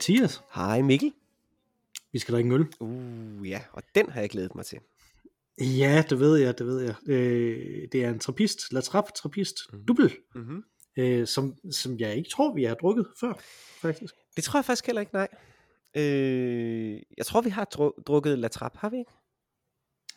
Hej 0.00 0.14
Mathias. 0.14 0.42
Hej 0.54 0.82
Mikkel. 0.82 1.12
Vi 2.12 2.18
skal 2.18 2.34
drikke 2.34 2.48
en 2.48 2.52
øl. 2.54 2.66
Uh, 2.80 3.48
ja, 3.48 3.60
og 3.72 3.82
den 3.94 4.10
har 4.10 4.20
jeg 4.20 4.30
glædet 4.30 4.54
mig 4.54 4.64
til. 4.64 4.78
Ja, 5.60 6.04
det 6.10 6.20
ved 6.20 6.36
jeg, 6.36 6.58
det 6.58 6.66
ved 6.66 6.80
jeg. 6.80 6.94
Øh, 7.08 7.88
det 7.92 8.04
er 8.04 8.10
en 8.10 8.18
trappist, 8.18 8.72
La 8.72 8.80
Trappe 8.80 9.12
trappist, 9.16 9.56
mm. 9.72 9.84
dubbel, 9.84 10.12
Mm-hmm. 10.34 10.62
øh, 10.98 11.26
som, 11.26 11.54
som 11.70 11.98
jeg 11.98 12.16
ikke 12.16 12.30
tror, 12.30 12.54
vi 12.54 12.64
har 12.64 12.74
drukket 12.74 13.06
før, 13.20 13.32
faktisk. 13.80 14.14
Det 14.36 14.44
tror 14.44 14.58
jeg 14.58 14.64
faktisk 14.64 14.86
heller 14.86 15.00
ikke, 15.00 15.14
nej. 15.14 15.28
Øh, 15.96 17.00
jeg 17.16 17.26
tror, 17.26 17.40
vi 17.40 17.50
har 17.50 17.66
dru- 17.74 18.02
drukket 18.06 18.38
La 18.38 18.48
Trappe, 18.48 18.78
har 18.78 18.88
vi 18.88 18.98
ikke? 18.98 19.10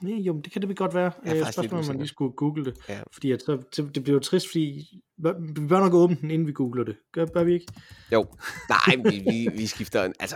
Nej, 0.03 0.13
jo, 0.19 0.41
det 0.41 0.51
kan 0.51 0.61
det 0.61 0.69
vel 0.69 0.77
godt 0.77 0.93
være. 0.93 1.11
Jeg 1.23 1.29
er 1.29 1.35
Øh, 1.35 1.39
lidt 1.39 1.53
spørgsmålet, 1.53 1.85
om 1.89 1.93
man 1.93 1.97
lige 1.97 2.07
skulle 2.07 2.33
google 2.33 2.65
det. 2.65 2.77
Ja. 2.89 3.01
Fordi 3.13 3.31
at, 3.31 3.41
så, 3.41 3.63
det, 3.75 4.03
bliver 4.03 4.13
jo 4.15 4.19
trist, 4.19 4.47
fordi 4.51 4.85
vi 5.17 5.67
bør 5.67 5.79
nok 5.79 5.93
åbne 5.93 6.17
den, 6.21 6.31
inden 6.31 6.47
vi 6.47 6.51
googler 6.51 6.83
det. 6.83 6.95
Gør, 7.11 7.25
bør 7.25 7.43
vi 7.43 7.53
ikke? 7.53 7.65
Jo. 8.11 8.25
Nej, 8.69 8.95
vi, 9.11 9.19
vi, 9.31 9.47
vi 9.57 9.65
skifter, 9.67 10.03
en- 10.03 10.13
altså, 10.19 10.35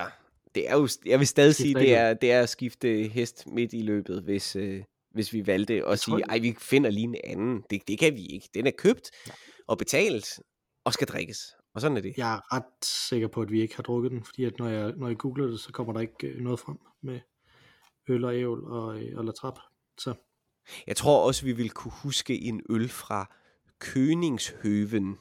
det 0.55 0.69
er 0.69 0.75
jo, 0.77 0.87
jeg 1.05 1.19
vil 1.19 1.27
stadig 1.27 1.55
sige, 1.55 1.73
det 1.73 1.95
er, 1.95 2.13
det 2.13 2.31
er 2.31 2.41
at 2.41 2.49
skifte 2.49 3.07
hest 3.07 3.47
midt 3.47 3.73
i 3.73 3.81
løbet, 3.81 4.21
hvis, 4.23 4.55
øh, 4.55 4.83
hvis 5.11 5.33
vi 5.33 5.47
valgte 5.47 5.85
at 5.87 5.99
sige, 5.99 6.21
ej, 6.29 6.39
vi 6.39 6.55
finder 6.59 6.89
lige 6.89 7.03
en 7.03 7.15
anden. 7.23 7.63
Det, 7.69 7.81
det 7.87 7.99
kan 7.99 8.13
vi 8.15 8.25
ikke. 8.25 8.49
Den 8.53 8.67
er 8.67 8.71
købt 8.77 9.11
og 9.67 9.77
betalt 9.77 10.39
og 10.85 10.93
skal 10.93 11.07
drikkes. 11.07 11.39
Og 11.75 11.81
sådan 11.81 11.97
er 11.97 12.01
det. 12.01 12.13
Jeg 12.17 12.33
er 12.35 12.55
ret 12.55 12.85
sikker 12.85 13.27
på, 13.27 13.41
at 13.41 13.51
vi 13.51 13.61
ikke 13.61 13.75
har 13.75 13.83
drukket 13.83 14.11
den, 14.11 14.23
fordi 14.23 14.43
at 14.43 14.53
når 14.59 14.67
jeg, 14.69 14.93
når 14.97 15.07
jeg 15.07 15.17
googler 15.17 15.47
det, 15.47 15.59
så 15.59 15.71
kommer 15.71 15.93
der 15.93 15.99
ikke 15.99 16.27
øh, 16.27 16.41
noget 16.41 16.59
frem 16.59 16.77
med 17.03 17.19
øl 18.07 18.23
og 18.25 18.35
ævl 18.35 18.63
og, 18.63 19.01
øh, 19.03 19.17
og 19.17 19.25
La 19.25 19.31
Trappe. 19.31 19.59
Så 19.97 20.13
Jeg 20.87 20.95
tror 20.97 21.27
også, 21.27 21.45
vi 21.45 21.51
vil 21.53 21.69
kunne 21.69 21.91
huske 22.03 22.41
en 22.41 22.61
øl 22.69 22.89
fra 22.89 23.35
Köningshøven. 23.83 25.17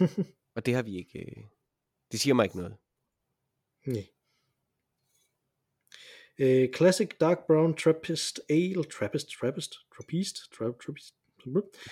og 0.56 0.66
det 0.66 0.74
har 0.74 0.82
vi 0.82 0.96
ikke. 0.96 1.18
øh, 1.18 1.44
Det 2.12 2.20
siger 2.20 2.34
mig 2.34 2.44
ikke 2.44 2.56
noget. 2.56 2.76
Nej. 3.86 4.06
Uh, 6.38 6.74
classic 6.76 7.08
dark 7.20 7.38
brown 7.46 7.76
Trappist 7.76 8.40
ale, 8.50 8.84
Trappist, 8.84 9.28
Trappist, 9.40 9.72
Trappist, 9.96 10.36
tra- 10.38 10.78
Trappist, 10.84 11.14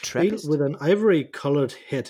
Trappist? 0.03 0.45
ale 0.45 0.51
with 0.51 0.63
an 0.63 0.77
ivory 0.93 1.25
colored 1.33 1.71
head. 1.89 2.05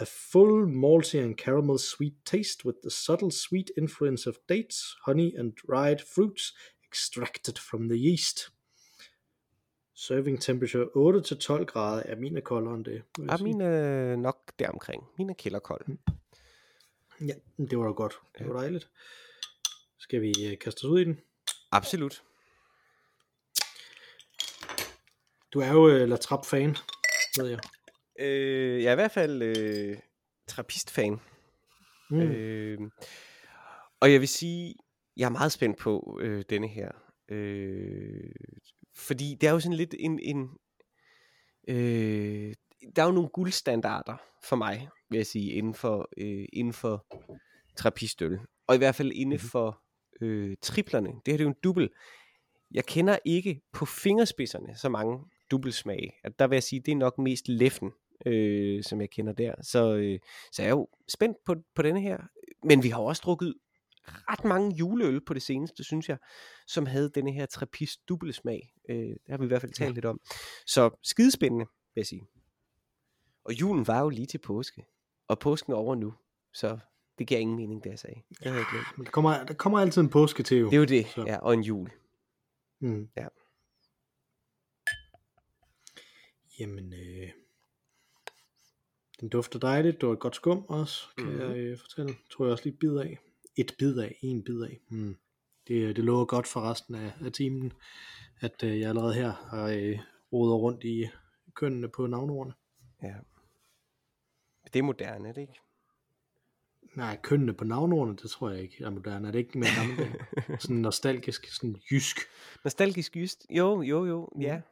A 0.00 0.04
full 0.04 0.66
malty 0.66 1.18
and 1.18 1.36
caramel 1.36 1.78
sweet 1.78 2.14
taste 2.24 2.64
with 2.64 2.76
the 2.82 2.90
subtle 2.90 3.30
sweet 3.30 3.70
influence 3.76 4.28
of 4.28 4.36
dates, 4.48 4.96
honey, 5.06 5.34
and 5.38 5.54
dried 5.56 6.00
fruits 6.00 6.52
extracted 6.84 7.58
from 7.58 7.88
the 7.88 7.98
yeast. 7.98 8.50
Serving 9.94 10.40
temperature 10.40 10.84
8-12 10.84 11.64
grader 11.64 12.02
er 12.06 12.16
min 12.16 12.36
er 12.36 12.40
koldere 12.40 12.74
end 12.74 12.84
det. 12.84 13.02
Ja, 13.18 13.36
min 13.36 13.60
er 13.60 14.16
nok 14.16 14.52
deromkring. 14.58 15.04
Min 15.18 15.30
er 15.30 15.34
kælderkold. 15.34 15.86
Ja, 17.20 17.34
det 17.58 17.78
var 17.78 17.84
da 17.84 17.92
godt. 17.92 18.18
Det 18.38 18.48
var 18.48 18.60
dejligt. 18.60 18.88
Skal 19.98 20.22
vi 20.22 20.34
øh, 20.46 20.58
kaste 20.58 20.78
os 20.78 20.84
ud 20.84 21.00
i 21.00 21.04
den? 21.04 21.20
Absolut. 21.72 22.22
Du 25.52 25.60
er 25.60 25.72
jo 25.72 25.84
uh, 25.86 26.08
La 26.08 26.16
Trappe-fan, 26.16 26.76
ved 27.38 27.46
jeg. 27.46 27.58
Øh, 28.18 28.82
jeg 28.82 28.88
er 28.88 28.92
i 28.92 28.94
hvert 28.94 29.10
fald 29.10 29.42
øh, 29.42 29.96
trappist-fan. 30.48 31.20
Mm. 32.10 32.20
Øh, 32.20 32.78
og 34.00 34.12
jeg 34.12 34.20
vil 34.20 34.28
sige, 34.28 34.74
jeg 35.16 35.24
er 35.24 35.30
meget 35.30 35.52
spændt 35.52 35.78
på 35.78 36.18
øh, 36.22 36.44
denne 36.50 36.68
her. 36.68 36.90
Øh, 37.28 38.30
fordi 38.96 39.36
det 39.40 39.46
er 39.46 39.52
jo 39.52 39.60
sådan 39.60 39.76
lidt 39.76 39.94
en... 39.98 40.18
en 40.22 40.50
øh, 41.68 42.54
der 42.96 43.02
er 43.02 43.06
jo 43.06 43.12
nogle 43.12 43.28
guldstandarder 43.28 44.16
for 44.44 44.56
mig, 44.56 44.88
vil 45.10 45.16
jeg 45.16 45.26
sige, 45.26 45.52
inden 45.52 45.74
for, 45.74 46.08
øh, 46.18 46.46
inden 46.52 46.72
for 46.72 47.06
trappistøl. 47.76 48.38
Og 48.66 48.74
i 48.74 48.78
hvert 48.78 48.94
fald 48.94 49.12
inden 49.14 49.38
Mhm. 49.42 49.48
for 49.48 49.82
øh, 50.20 50.56
triplerne. 50.62 51.08
Det 51.08 51.14
her 51.26 51.32
det 51.36 51.40
er 51.40 51.44
jo 51.44 51.48
en 51.48 51.56
dubbel. 51.64 51.90
Jeg 52.70 52.84
kender 52.84 53.18
ikke 53.24 53.60
på 53.72 53.84
fingerspidserne 53.86 54.76
så 54.76 54.88
mange 54.88 55.18
dubbelsmage. 55.50 56.12
At 56.24 56.38
der 56.38 56.46
vil 56.46 56.56
jeg 56.56 56.62
sige, 56.62 56.80
det 56.80 56.92
er 56.92 56.96
nok 56.96 57.18
mest 57.18 57.48
Leffen, 57.48 57.92
øh, 58.26 58.82
som 58.84 59.00
jeg 59.00 59.10
kender 59.10 59.32
der. 59.32 59.54
Så, 59.62 59.94
øh, 59.94 60.18
så 60.52 60.62
jeg 60.62 60.68
er 60.68 60.72
jo 60.74 60.88
spændt 61.08 61.36
på, 61.46 61.54
på 61.74 61.82
denne 61.82 62.00
her. 62.00 62.18
Men 62.64 62.82
vi 62.82 62.88
har 62.88 63.00
også 63.00 63.22
drukket 63.24 63.54
ret 64.08 64.44
mange 64.44 64.76
juleøl 64.76 65.20
på 65.24 65.34
det 65.34 65.42
seneste, 65.42 65.84
synes 65.84 66.08
jeg, 66.08 66.18
som 66.66 66.86
havde 66.86 67.10
denne 67.14 67.32
her 67.32 67.46
trappist 67.46 68.08
dubbelsmag. 68.08 68.74
Øh, 68.88 68.96
det 68.96 69.18
har 69.28 69.38
vi 69.38 69.44
i 69.44 69.48
hvert 69.48 69.60
fald 69.60 69.72
talt 69.72 69.88
Ja. 69.88 69.94
lidt 69.94 70.04
om. 70.04 70.20
Så 70.66 70.90
skidespændende, 71.02 71.64
vil 71.94 72.00
jeg 72.00 72.06
sige. 72.06 72.26
Og 73.44 73.60
julen 73.60 73.86
var 73.86 74.00
jo 74.00 74.08
lige 74.08 74.26
til 74.26 74.38
påske. 74.38 74.86
Og 75.28 75.38
påsken 75.38 75.72
er 75.72 75.76
over 75.76 75.94
nu. 75.94 76.14
Så 76.52 76.78
det 77.18 77.26
giver 77.26 77.40
ingen 77.40 77.56
mening, 77.56 77.84
det 77.84 77.90
jeg 77.90 77.98
sagde. 77.98 78.20
Det 78.28 78.38
havde 78.46 78.56
jeg 78.56 78.66
glemt. 78.72 78.86
Men 78.98 79.04
der 79.04 79.10
kommer, 79.10 79.44
der 79.44 79.54
kommer 79.54 79.78
altid 79.78 80.02
en 80.02 80.08
påske 80.10 80.42
til 80.42 80.58
jo. 80.58 80.66
Det 80.66 80.72
er 80.74 80.78
jo 80.78 80.84
det, 80.84 81.06
Så. 81.06 81.24
ja, 81.26 81.38
og 81.38 81.54
en 81.54 81.60
jul. 81.62 81.90
Mm. 82.80 83.08
Ja. 83.16 83.26
Jamen, 86.60 86.92
øh, 86.92 87.28
den 89.20 89.28
dufter 89.28 89.58
dejligt. 89.58 90.00
Det 90.00 90.06
var 90.06 90.12
et 90.12 90.20
godt 90.20 90.36
skum 90.36 90.64
også, 90.68 91.02
kan 91.16 91.26
mm-hmm. 91.26 91.40
jeg 91.40 91.56
øh, 91.56 91.78
fortælle. 91.78 92.14
Tror 92.30 92.44
jeg 92.44 92.52
også 92.52 92.64
lige 92.64 92.76
bid 92.76 92.96
af. 92.96 93.18
Et 93.56 93.74
bid 93.78 93.98
af, 93.98 94.18
en 94.22 94.42
bid 94.44 94.62
af. 94.62 94.80
Mm. 94.88 95.16
Det, 95.68 95.96
det 95.96 96.04
lover 96.04 96.24
godt 96.24 96.46
for 96.46 96.60
resten 96.60 96.94
af, 96.94 97.12
af 97.24 97.32
timen, 97.32 97.72
at 98.40 98.62
øh, 98.64 98.80
jeg 98.80 98.88
allerede 98.88 99.14
her 99.14 99.30
har 99.30 99.68
øh, 99.68 99.98
rodet 100.32 100.54
rundt 100.54 100.84
i 100.84 101.08
kønnene 101.54 101.88
på 101.88 102.06
navnordene. 102.06 102.54
Ja. 103.02 103.14
Det 104.72 104.78
er 104.78 104.82
moderne, 104.82 105.28
er 105.28 105.32
det 105.32 105.40
ikke? 105.40 105.60
Nej, 106.96 107.18
kønnene 107.22 107.54
på 107.54 107.64
navnordene, 107.64 108.16
det 108.16 108.30
tror 108.30 108.50
jeg 108.50 108.62
ikke 108.62 108.84
er 108.84 108.90
moderne. 108.90 109.28
Er 109.28 109.32
det 109.32 109.38
ikke 109.38 109.58
mere 109.58 109.70
gammeldags? 109.76 110.24
sådan 110.62 110.76
nostalgisk, 110.76 111.46
sådan 111.46 111.76
jysk. 111.90 112.16
Nostalgisk 112.64 113.16
just. 113.16 113.46
Jo, 113.50 113.82
jo, 113.82 114.06
jo, 114.06 114.28
Mm. 114.34 114.62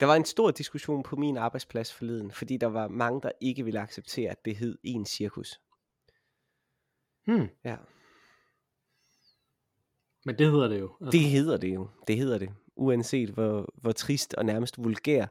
Der 0.00 0.06
var 0.06 0.14
en 0.14 0.24
stor 0.24 0.50
diskussion 0.50 1.02
på 1.02 1.16
min 1.16 1.36
arbejdsplads 1.36 1.94
forleden, 1.94 2.30
fordi 2.30 2.56
der 2.56 2.66
var 2.66 2.88
mange, 2.88 3.20
der 3.20 3.32
ikke 3.40 3.64
ville 3.64 3.80
acceptere, 3.80 4.30
at 4.30 4.44
det 4.44 4.56
hed 4.56 4.78
en 4.82 5.06
cirkus. 5.06 5.60
Hmm. 7.26 7.48
Ja. 7.64 7.76
Men 10.24 10.38
det 10.38 10.50
hedder 10.50 10.68
det 10.68 10.80
jo. 10.80 10.96
Altså, 11.00 11.18
Det 11.18 11.24
hedder 11.24 11.56
det 11.56 11.74
jo. 11.74 11.88
Det 12.08 12.16
hedder 12.16 12.38
det. 12.38 12.50
Uanset 12.76 13.30
hvor, 13.30 13.74
hvor 13.74 13.92
trist 13.92 14.34
og 14.34 14.44
nærmest 14.44 14.84
vulgær 14.84 15.26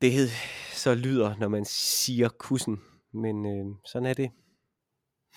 det 0.00 0.12
hed, 0.12 0.28
så 0.72 0.94
lyder, 0.94 1.36
når 1.36 1.48
man 1.48 1.64
siger 1.64 2.28
kussen. 2.28 2.80
Men 3.12 3.46
øh, 3.46 3.76
sådan 3.84 4.06
er 4.06 4.14
det. 4.14 4.30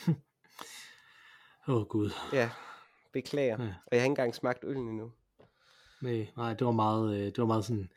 Åh 1.67 1.75
oh, 1.75 1.87
gud. 1.87 2.11
Ja, 2.33 2.49
beklager. 3.13 3.63
Ja. 3.63 3.67
Og 3.67 3.91
jeg 3.91 3.99
har 3.99 4.05
ikke 4.05 4.11
engang 4.11 4.35
smagt 4.35 4.63
øllen 4.63 4.87
endnu. 4.87 5.11
Nej, 6.03 6.27
nej, 6.37 6.53
det 6.53 6.65
var 6.65 6.71
meget, 6.73 7.15
øh, 7.17 7.25
det 7.25 7.37
var 7.37 7.45
meget 7.45 7.65
sådan, 7.65 7.89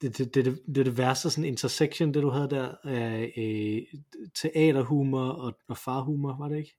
det, 0.00 0.18
det, 0.18 0.34
det, 0.34 0.44
det, 0.44 0.62
det 0.66 0.78
er 0.78 0.84
det 0.84 0.98
værste 0.98 1.30
sådan 1.30 1.44
intersection, 1.44 2.14
det 2.14 2.22
du 2.22 2.28
havde 2.30 2.50
der, 2.50 2.74
af 2.84 3.32
øh, 3.36 4.00
teaterhumor 4.34 5.28
og, 5.28 5.58
og 5.68 5.76
farhumor, 5.76 6.36
var 6.38 6.48
det 6.48 6.56
ikke? 6.58 6.76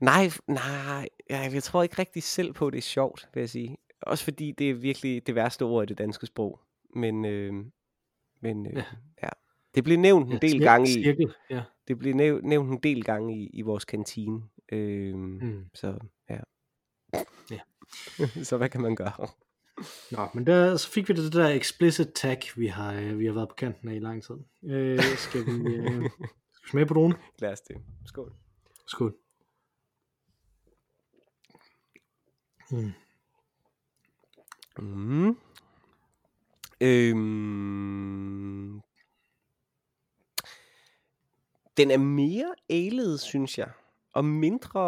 Nej, 0.00 0.30
nej, 0.46 1.08
jeg, 1.30 1.62
tror 1.62 1.82
ikke 1.82 1.98
rigtig 1.98 2.22
selv 2.22 2.52
på, 2.52 2.66
at 2.66 2.72
det 2.72 2.78
er 2.78 2.82
sjovt, 2.82 3.28
vil 3.34 3.40
jeg 3.40 3.50
sige. 3.50 3.76
Også 4.02 4.24
fordi 4.24 4.52
det 4.52 4.70
er 4.70 4.74
virkelig 4.74 5.26
det 5.26 5.34
værste 5.34 5.62
ord 5.62 5.82
i 5.84 5.86
det 5.86 5.98
danske 5.98 6.26
sprog. 6.26 6.60
Men, 6.94 7.24
øh, 7.24 7.52
men 8.42 8.66
øh, 8.66 8.72
Ja. 8.76 8.84
ja. 9.22 9.28
Det 9.74 9.84
blev 9.84 9.98
nævnt 9.98 10.26
en 10.26 10.32
Ja, 10.32 10.38
del 10.38 10.60
gange 10.60 10.88
i, 10.90 10.92
Cirkel, 10.92 11.34
ja. 11.50 11.62
det 11.88 11.98
blev 11.98 12.14
næv- 12.14 12.40
nævnt 12.42 12.70
en 12.70 12.78
del 12.82 13.04
gange 13.04 13.36
i, 13.42 13.46
i 13.52 13.62
vores 13.62 13.84
kantine. 13.84 14.42
Øh, 14.72 15.14
Mm. 15.14 15.64
Så 15.74 15.98
ja. 16.30 16.38
Ja. 17.50 17.58
så 18.48 18.56
hvad 18.56 18.68
kan 18.68 18.80
man 18.80 18.96
gøre? 18.96 19.28
Nå, 20.10 20.28
men 20.34 20.46
der, 20.46 20.76
så 20.76 20.88
fik 20.90 21.08
vi 21.08 21.14
det 21.14 21.32
der 21.32 21.48
explicit 21.48 22.12
tag, 22.14 22.40
vi 22.56 22.66
har, 22.66 22.92
øh, 22.94 23.18
vi 23.18 23.26
har 23.26 23.32
været 23.32 23.48
på 23.48 23.54
kanten 23.54 23.88
af 23.88 23.94
i 23.94 23.98
lang 23.98 24.24
tid. 24.24 24.34
Øh, 24.64 25.02
skal 25.02 25.46
vi 25.46 25.74
øh, 25.74 26.10
smage 26.70 26.86
på 26.86 26.94
dronen? 26.94 27.16
Lad 27.38 27.52
os 27.52 27.60
det. 27.60 27.76
Skål. 28.06 28.32
Skål. 28.86 29.16
Mm. 32.70 32.92
Mm. 34.78 35.36
Øhm. 36.80 38.80
Den 41.76 41.90
er 41.90 41.98
mere 41.98 42.54
alet, 42.70 43.20
synes 43.20 43.58
jeg. 43.58 43.70
Og 44.12 44.24
mindre 44.24 44.80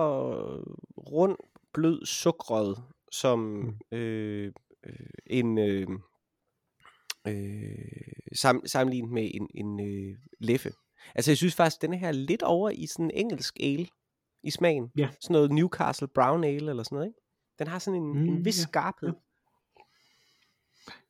rund, 0.99 1.37
blød, 1.73 2.07
sukret, 2.07 2.83
som 3.13 3.41
Mm. 3.93 3.99
øh, 3.99 4.53
øh, 4.87 4.93
en 5.27 5.59
øh, 5.59 5.87
øh, 7.29 8.33
sam, 8.35 8.63
sammenlignet 8.67 9.11
med 9.13 9.31
en, 9.35 9.49
en 9.55 9.81
øh, 9.81 10.17
leffe. 10.41 10.73
Altså 11.15 11.31
jeg 11.31 11.37
synes 11.37 11.55
faktisk, 11.55 11.83
den 11.83 11.93
her 11.95 12.09
er 12.09 12.13
lidt 12.13 12.43
over 12.43 12.71
i 12.71 12.87
sådan 12.87 13.05
en 13.05 13.11
engelsk 13.15 13.57
ale 13.61 13.87
i 14.43 14.51
smagen. 14.51 14.91
Ja. 14.97 15.09
Sådan 15.21 15.35
noget 15.35 15.53
Newcastle 15.53 16.09
Brown 16.09 16.45
Ale 16.45 16.71
eller 16.71 16.83
sådan 16.83 16.97
noget, 16.97 17.07
ikke? 17.09 17.21
Den 17.59 17.67
har 17.67 17.79
sådan 17.79 18.03
en, 18.03 18.13
mm, 18.13 18.21
Mm, 18.21 18.29
en 18.29 18.45
vis 18.45 18.59
ja, 18.59 18.63
skarphed. 18.63 19.09
ja. 19.09 19.15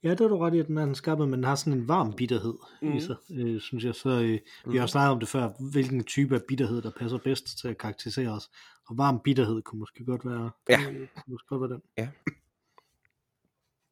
Ja, 0.03 0.11
det 0.11 0.21
er 0.21 0.29
du 0.29 0.39
ret 0.39 0.55
i, 0.55 0.59
at 0.59 0.67
den 0.67 0.79
er 0.79 0.85
en 0.85 0.95
skarp, 0.95 1.19
men 1.19 1.33
den 1.33 1.45
har 1.45 1.55
sådan 1.55 1.79
en 1.79 1.89
varm 1.89 2.13
bitterhed 2.13 2.55
mm. 2.83 2.93
i 2.93 3.01
sig, 3.01 3.17
øh, 3.31 3.61
synes 3.61 3.85
jeg. 3.85 3.95
Så 3.95 4.09
øh, 4.09 4.39
vi 4.73 4.77
har 4.77 4.83
også 4.83 4.93
snakket 4.93 5.11
om 5.13 5.21
det 5.21 5.29
før, 5.29 5.71
hvilken 5.73 6.05
type 6.05 6.35
af 6.35 6.41
bitterhed, 6.49 6.83
der 6.83 6.91
passer 6.99 7.19
bedst 7.19 7.59
til 7.59 7.69
at 7.69 7.79
karakterisere 7.79 8.29
os. 8.31 8.51
Og 8.89 8.99
varm 8.99 9.21
bitterhed 9.25 9.63
kunne 9.63 9.79
måske 9.79 10.05
godt 10.05 10.25
være, 10.27 10.51
Ja. 10.69 10.81
øh, 10.91 11.09
måske 11.27 11.47
godt 11.49 11.61
være 11.71 11.81
den. 11.99 12.09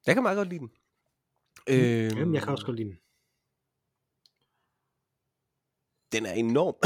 Jeg 0.08 0.16
kan 0.16 0.22
meget 0.22 0.36
godt 0.36 0.48
lide 0.48 0.60
den. 0.60 0.70
Øhm, 1.70 2.18
Jamen, 2.18 2.34
jeg 2.34 2.42
kan 2.42 2.52
også 2.52 2.66
godt 2.66 2.76
lide 2.76 2.88
den. 2.88 2.98
Den 6.12 6.26
er 6.26 6.32
enormt 6.32 6.76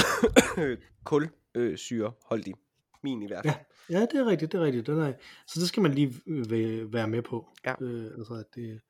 kulsyreholdig. 1.11 2.55
Min 3.03 3.23
i 3.23 3.27
hvert 3.27 3.45
fald. 3.47 3.55
Ja, 3.91 4.01
det 4.01 4.15
er 4.15 4.27
rigtigt, 4.27 4.53
det 4.53 4.61
er 4.61 4.65
rigtigt. 4.65 4.87
Den 4.87 4.99
er, 4.99 5.13
så 5.47 5.61
det 5.61 5.69
skal 5.69 5.83
man 5.83 5.95
lige 5.95 6.15
øh, 6.27 6.43
væ- 6.43 6.89
være 6.93 7.09
med 7.09 7.23
på. 7.23 7.49
Ja. 7.67 7.75
Øh, 7.81 8.05
altså, 8.19 8.35
at 8.35 8.55
det, 8.55 8.81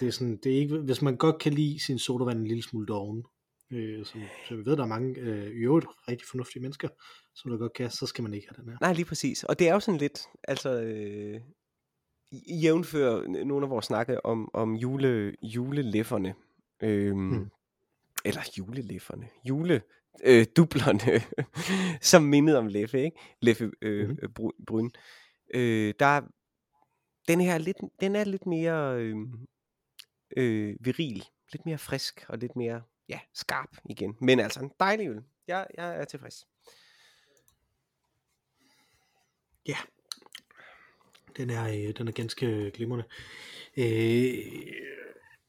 det 0.00 0.08
er 0.08 0.12
sådan, 0.12 0.36
det 0.36 0.52
er 0.52 0.56
ikke, 0.60 0.78
hvis 0.78 1.02
man 1.02 1.16
godt 1.16 1.38
kan 1.38 1.52
lide 1.52 1.80
sin 1.80 1.98
sodavand 1.98 2.38
en 2.38 2.46
lille 2.46 2.62
smule 2.62 2.86
doven, 2.86 3.24
øh, 3.72 4.04
som, 4.04 4.20
som 4.48 4.56
jeg 4.58 4.66
ved, 4.66 4.76
der 4.76 4.82
er 4.82 4.86
mange 4.86 5.20
øh, 5.20 5.46
i 5.46 5.64
øvrigt 5.64 5.86
rigtig 6.08 6.28
fornuftige 6.28 6.62
mennesker, 6.62 6.88
som 7.34 7.50
der 7.50 7.58
godt 7.58 7.72
kan, 7.72 7.90
så 7.90 8.06
skal 8.06 8.22
man 8.24 8.34
ikke 8.34 8.48
have 8.48 8.62
den 8.62 8.70
her. 8.72 8.78
Nej, 8.80 8.92
lige 8.92 9.04
præcis. 9.04 9.44
Og 9.44 9.58
det 9.58 9.68
er 9.68 9.72
jo 9.74 9.80
sådan 9.80 10.00
lidt, 10.00 10.20
altså, 10.44 10.80
øh, 10.82 11.40
i- 12.30 12.56
jævnfør 12.62 13.20
n- 13.22 13.44
nogle 13.44 13.66
af 13.66 13.70
vores 13.70 13.86
snakke 13.86 14.26
om, 14.26 14.50
om 14.54 14.74
jule, 14.74 15.36
julelefferne. 15.42 16.34
Øhm, 16.82 17.18
Mm. 17.18 17.50
Eller 18.24 18.40
julelefferne. 18.58 19.28
Jule, 19.44 19.82
øh, 20.24 20.46
dublerne, 20.56 21.22
som 22.10 22.22
mindede 22.22 22.58
om 22.58 22.66
Leffe, 22.66 23.02
ikke? 23.04 23.16
Leffe 23.40 23.70
øh, 23.82 24.08
mm. 24.08 24.16
Bry- 24.34 24.64
Bryn. 24.66 24.90
Øh, 25.54 25.94
der 26.00 26.06
er, 26.06 26.20
den 27.28 27.40
her 27.40 27.54
er 27.54 27.58
lidt, 27.58 27.76
den 28.00 28.16
er 28.16 28.24
lidt 28.24 28.46
mere 28.46 28.96
øh, 29.02 29.16
øh, 30.36 30.76
viril, 30.80 31.24
lidt 31.52 31.66
mere 31.66 31.78
frisk 31.78 32.24
og 32.28 32.38
lidt 32.38 32.56
mere 32.56 32.82
ja, 33.08 33.20
skarp 33.34 33.76
igen. 33.90 34.16
Men 34.20 34.40
altså 34.40 34.60
en 34.60 34.70
dejlig 34.80 35.08
øl. 35.08 35.22
Jeg, 35.46 35.66
jeg 35.76 35.96
er 36.00 36.04
tilfreds. 36.04 36.46
Den 41.36 41.50
er, 41.50 41.68
øh, 41.68 41.94
den 41.98 42.08
er 42.08 42.12
ganske 42.12 42.70
glimrende. 42.74 43.04
Øh, 43.76 44.34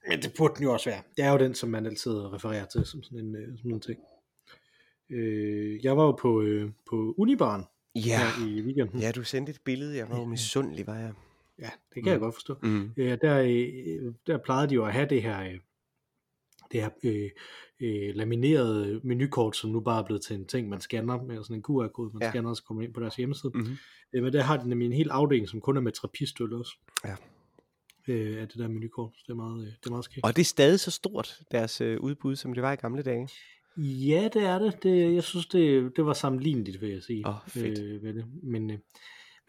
men 0.08 0.22
det 0.22 0.34
burde 0.38 0.54
den 0.56 0.64
jo 0.64 0.74
også 0.74 0.90
være. 0.90 1.02
Det 1.18 1.26
er 1.26 1.32
jo 1.32 1.38
den, 1.38 1.56
som 1.56 1.70
man 1.70 1.86
altid 1.86 2.12
refererer 2.12 2.66
til 2.66 2.86
som 2.86 3.04
sådan 3.04 3.20
en, 3.20 3.36
øh, 3.36 3.58
sådan 3.58 3.72
en 3.72 3.80
ting. 3.82 4.00
Øh, 5.10 5.86
jeg 5.86 5.98
var 5.98 6.04
jo 6.04 6.12
på, 6.12 6.42
øh, 6.42 6.72
på 6.90 7.14
Unibaren 7.18 7.64
Ja, 7.96 8.02
her 8.02 8.48
i 8.48 8.62
weekenden. 8.62 9.00
ja 9.00 9.12
du 9.12 9.24
sendte 9.24 9.50
et 9.50 9.60
billede. 9.66 9.98
Jeg 9.98 10.10
var 10.10 10.18
jo 10.18 10.26
misundelig, 10.26 10.88
var 10.88 10.96
jeg. 10.96 11.14
Ja, 11.60 11.70
det 11.94 11.94
kan 11.94 12.04
mm. 12.04 12.10
jeg 12.10 12.20
godt 12.20 12.36
forstå. 12.36 12.56
Mm. 12.64 12.92
Øh, 12.98 13.18
der, 13.22 13.40
øh, 13.40 14.14
der 14.28 14.38
plejede 14.38 14.70
de 14.70 14.74
jo 14.76 14.86
at 14.86 14.94
have 14.94 15.10
det 15.10 15.22
her, 15.24 15.42
øh, 15.42 15.60
det 16.72 16.82
her 16.82 16.90
øh, 17.04 17.30
øh, 17.80 18.16
laminerede 18.16 19.00
menukort, 19.04 19.56
som 19.58 19.70
nu 19.70 19.80
bare 19.80 20.00
er 20.02 20.06
blevet 20.06 20.22
til 20.22 20.36
en 20.36 20.46
ting, 20.46 20.70
man 20.70 20.82
scanner 20.82 21.22
med 21.24 21.44
sådan 21.44 21.56
en 21.56 21.64
QR-kode, 21.64 22.10
man 22.14 22.22
Ja. 22.22 22.30
scanner, 22.32 22.50
og 22.50 22.56
så 22.56 22.64
kommer 22.64 22.84
ind 22.84 22.94
på 22.94 23.00
deres 23.00 23.16
hjemmeside. 23.16 23.52
Mm-hmm. 23.56 23.78
Øh, 24.14 24.24
men 24.24 24.34
der 24.34 24.42
har 24.42 24.58
de 24.58 24.70
nemlig 24.70 24.86
en 24.86 24.94
hel 24.94 25.10
afdeling, 25.10 25.50
som 25.50 25.62
kun 25.62 25.78
er 25.78 25.82
med 25.82 25.92
trapistøl 25.92 26.54
også. 26.54 26.72
Ja. 27.06 27.16
Øh, 28.08 28.42
af 28.42 28.48
det 28.48 28.58
der 28.58 28.68
menukort. 28.68 29.12
Det 29.28 29.32
er 29.32 29.36
meget, 29.36 29.62
øh, 29.62 29.68
det 29.68 29.86
er 29.86 29.90
meget 29.90 30.06
skægt. 30.06 30.26
Og 30.26 30.36
det 30.36 30.42
er 30.42 30.46
stadig 30.46 30.80
så 30.80 30.92
stort, 30.92 31.40
deres 31.52 31.82
øh, 31.82 32.00
udbud, 32.00 32.36
som 32.36 32.54
det 32.54 32.64
var 32.64 32.72
i 32.72 32.76
gamle 32.76 33.02
dage. 33.02 33.28
Ja, 33.78 34.30
det 34.34 34.44
er 34.44 34.60
det. 34.60 34.84
det 34.84 35.14
jeg 35.16 35.24
synes, 35.24 35.48
det, 35.48 35.92
det 35.96 36.06
var 36.06 36.14
sammenligneligt, 36.14 36.82
vil 36.82 36.90
jeg 36.90 37.04
sige. 37.04 37.28
Åh, 37.28 37.34
fedt. 37.48 37.80
Øh, 37.80 38.04
ved 38.04 38.14
det. 38.14 38.26
Men, 38.44 38.72
øh, 38.72 38.78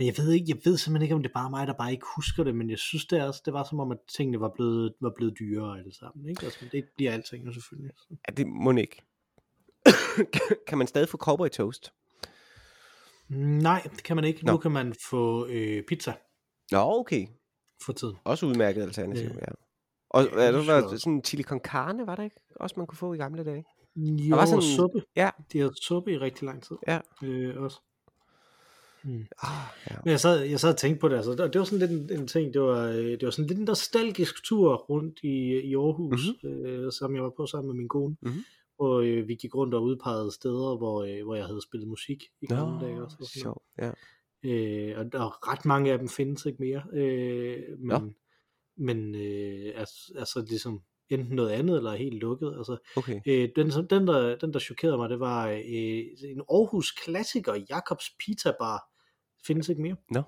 men 0.00 0.06
jeg 0.06 0.14
ved 0.18 0.32
ikke, 0.32 0.46
jeg 0.48 0.56
ved 0.64 0.76
simpelthen 0.76 1.02
ikke, 1.02 1.14
om 1.14 1.22
det 1.22 1.28
er 1.28 1.32
bare 1.32 1.50
mig, 1.50 1.66
der 1.66 1.72
bare 1.72 1.92
ikke 1.92 2.06
husker 2.16 2.44
det, 2.44 2.54
men 2.54 2.70
jeg 2.70 2.78
synes, 2.78 3.06
det, 3.06 3.18
er, 3.18 3.32
det 3.44 3.52
var 3.52 3.64
som 3.64 3.80
om, 3.80 3.90
at 3.90 3.98
tingene 4.16 4.40
var 4.40 4.52
blevet, 4.54 4.94
var 5.00 5.12
blevet 5.16 5.38
dyrere 5.38 5.78
alle 5.78 5.94
sammen. 5.94 6.28
Ikke? 6.28 6.44
Altså, 6.44 6.64
det 6.72 6.84
bliver 6.96 7.12
alting 7.12 7.46
jo 7.46 7.52
selvfølgelig. 7.52 7.92
Så. 7.96 8.16
Ja, 8.28 8.32
det 8.32 8.46
må 8.46 8.72
ikke. 8.72 9.02
kan 10.68 10.78
man 10.78 10.86
stadig 10.86 11.08
få 11.08 11.16
cowboy 11.16 11.48
toast? 11.48 11.92
Nej, 13.28 13.82
det 13.96 14.02
kan 14.02 14.16
man 14.16 14.24
ikke. 14.24 14.44
Nå. 14.46 14.52
Nu 14.52 14.58
kan 14.58 14.70
man 14.70 14.94
få 15.10 15.46
øh, 15.46 15.82
pizza 15.88 16.14
Nå, 16.70 16.78
okay. 16.78 17.26
for 17.84 17.92
tiden. 17.92 18.16
Også 18.24 18.46
udmærket 18.46 18.82
alternativ, 18.82 19.28
Øh, 19.28 19.36
ja. 19.36 19.52
Og 20.10 20.22
ja, 20.22 20.46
det 20.46 20.54
der 20.54 20.66
var 20.66 20.82
også. 20.82 20.98
sådan 20.98 21.12
en 21.12 21.24
chili 21.24 21.42
con 21.42 21.58
carne, 21.58 22.06
var 22.06 22.16
der 22.16 22.22
ikke? 22.22 22.36
Også 22.56 22.74
man 22.76 22.86
kunne 22.86 22.98
få 22.98 23.12
i 23.14 23.16
gamle 23.16 23.44
dage. 23.44 23.64
Jo, 23.96 24.36
var 24.36 24.44
sådan... 24.46 24.62
sådan- 24.62 24.76
suppe. 24.76 25.02
Ja. 25.16 25.30
De 25.52 25.58
havde 25.58 25.72
suppe 25.82 26.12
i 26.12 26.18
rigtig 26.18 26.46
lang 26.46 26.62
tid. 26.62 26.76
Ja. 26.88 27.00
Øh, 27.22 27.62
også. 27.62 27.80
Mm. 29.04 29.26
Ah, 29.42 29.50
ja. 29.90 29.96
Men 30.04 30.10
jeg 30.10 30.20
sad, 30.20 30.40
jeg 30.42 30.60
sad 30.60 30.70
og 30.72 30.76
tænkte 30.76 31.00
på 31.00 31.08
det, 31.08 31.16
altså, 31.16 31.30
det 31.30 31.52
det 31.52 31.58
var 31.58 31.64
sådan 31.64 31.88
lidt 31.88 32.10
en, 32.10 32.20
en 32.20 32.26
ting, 32.26 32.54
det 32.54 32.62
var, 32.62 32.88
øh, 32.88 32.96
det 33.04 33.22
var 33.22 33.30
sådan 33.30 33.46
lidt 33.46 33.58
en 33.58 33.64
nostalgisk 33.64 34.44
tur 34.44 34.74
rundt 34.76 35.20
i, 35.22 35.60
i 35.60 35.74
Aarhus, 35.74 36.20
mm-hmm. 36.42 36.64
øh, 36.66 36.92
som 36.92 37.14
jeg 37.14 37.22
var 37.22 37.32
på 37.36 37.46
sammen 37.46 37.66
med 37.68 37.74
min 37.76 37.88
kone, 37.88 38.16
Mhm. 38.22 38.44
hvor 38.76 39.00
øh, 39.00 39.28
vi 39.28 39.34
gik 39.34 39.54
rundt 39.54 39.74
og 39.74 39.82
udpegede 39.82 40.32
steder, 40.32 40.76
hvor, 40.76 41.02
øh, 41.02 41.24
hvor 41.24 41.34
jeg 41.34 41.44
havde 41.46 41.62
spillet 41.62 41.88
musik 41.88 42.24
i 42.42 42.46
gamle 42.46 42.78
Nå, 42.78 42.80
dage 42.86 43.02
også. 43.04 43.16
og 43.20 43.26
sådan 43.26 43.42
sjovt. 43.42 43.62
Ja. 43.78 43.90
Øh, 44.44 44.98
og, 44.98 45.20
og 45.26 45.48
ret 45.48 45.64
mange 45.64 45.92
af 45.92 45.98
dem 45.98 46.08
findes 46.08 46.46
ikke 46.46 46.62
mere, 46.62 46.82
øh, 46.92 47.58
Nå. 47.78 47.98
men, 47.98 48.14
men 48.76 49.14
øh, 49.14 49.72
altså, 49.76 50.12
altså 50.18 50.44
ligesom 50.48 50.80
enten 51.10 51.36
noget 51.36 51.50
andet, 51.50 51.76
eller 51.76 51.94
helt 51.94 52.14
lukket. 52.14 52.54
Altså, 52.58 52.76
Okay. 52.96 53.20
Øh, 53.26 53.48
den, 53.56 53.70
den, 53.70 54.06
der, 54.06 54.36
den, 54.36 54.52
der 54.52 54.58
chokerede 54.58 54.96
mig, 54.96 55.10
det 55.10 55.20
var 55.20 55.48
øh, 55.48 56.04
en 56.24 56.42
Aarhus 56.50 56.90
klassiker, 56.92 57.54
Jakobs 57.70 58.04
Pizza 58.18 58.52
Bar. 58.60 58.89
Findes 59.46 59.68
ikke 59.68 59.82
mere. 59.82 59.96
Nå. 60.10 60.22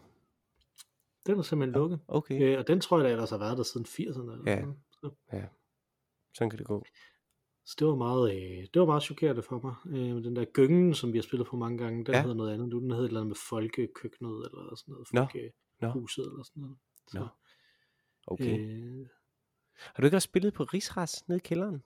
Den 1.27 1.39
er 1.39 1.43
simpelthen 1.43 1.73
lukket. 1.81 2.01
Okay. 2.09 2.43
Øh, 2.43 2.59
og 2.59 2.67
den 2.69 2.81
tror 2.81 2.99
jeg 2.99 3.05
da 3.05 3.11
ellers 3.11 3.31
har 3.31 3.39
været 3.39 3.57
der 3.59 3.65
siden 3.65 3.87
80'erne. 3.87 4.33
Eller 4.33 4.43
Ja. 4.47 4.61
sådan. 4.61 4.77
Så, 4.93 5.11
Sådan 6.35 6.51
kan 6.51 6.59
det 6.59 6.67
gå. 6.67 6.85
så 7.65 7.77
det 7.79 7.87
var 7.87 7.95
meget, 7.95 8.35
øh, 8.35 8.67
det 8.75 8.81
var 8.81 8.87
meget 8.87 9.03
chokerende 9.03 9.43
for 9.43 9.61
mig. 9.61 9.75
Øh, 9.99 10.25
den 10.25 10.37
der 10.37 10.45
gyngen, 10.45 10.95
som 10.95 11.13
vi 11.13 11.19
har 11.19 11.23
spillet 11.23 11.47
på 11.49 11.57
mange 11.57 11.79
gange, 11.79 12.05
den 12.05 12.13
Ja. 12.13 12.17
ja. 12.19 12.23
hedder 12.23 12.37
noget 12.37 12.53
andet 12.55 12.69
nu. 12.69 12.81
Den 12.81 12.91
hedder 12.91 13.05
et 13.05 13.09
eller 13.09 13.21
andet 13.21 13.29
med 13.29 13.37
folkekøkkenet, 13.49 14.47
eller 14.47 14.75
sådan 14.77 14.93
noget. 14.93 15.09
Nå. 15.13 15.27
Folkehuset, 15.81 16.25
eller 16.27 16.43
sådan 16.43 16.61
noget. 16.63 16.77
Så, 17.09 17.19
Nå. 17.19 17.27
Okay. 18.27 18.59
øh, 18.61 19.07
Har 19.77 20.01
du 20.03 20.05
ikke 20.07 20.17
også 20.17 20.27
spillet 20.27 20.55
på 20.55 20.63
Rigsras 20.65 21.29
nede 21.29 21.37
i 21.37 21.41
kælderen? 21.45 21.83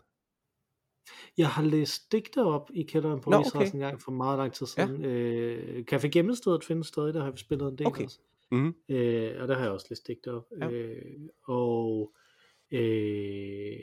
Jeg 1.38 1.48
har 1.48 1.62
læst 1.62 2.12
digte 2.12 2.44
op 2.44 2.70
i 2.74 2.82
kælderen 2.82 3.20
på 3.20 3.30
Nå, 3.30 3.36
okay. 3.36 3.72
en 3.74 3.80
gang 3.80 4.02
for 4.02 4.12
meget 4.12 4.38
lang 4.38 4.52
tid 4.52 4.66
siden. 4.66 5.02
Ja. 5.02 5.08
Øh, 5.08 5.84
Café 5.92 6.06
Gemmestedet 6.08 6.64
findes 6.64 6.86
stadig, 6.86 7.14
der 7.14 7.24
har 7.24 7.30
vi 7.30 7.38
spillet 7.38 7.68
en 7.68 7.78
del 7.78 7.86
Okay. 7.86 8.04
også. 8.04 8.18
Mm. 8.50 8.74
Øh, 8.88 9.42
og 9.42 9.48
der 9.48 9.54
har 9.54 9.62
jeg 9.62 9.70
også 9.70 9.86
læst 9.90 10.06
digte 10.06 10.32
op. 10.32 10.44
Ja. 10.60 10.70
Øh, 10.70 11.02
og 11.44 12.12
øh, 12.72 13.78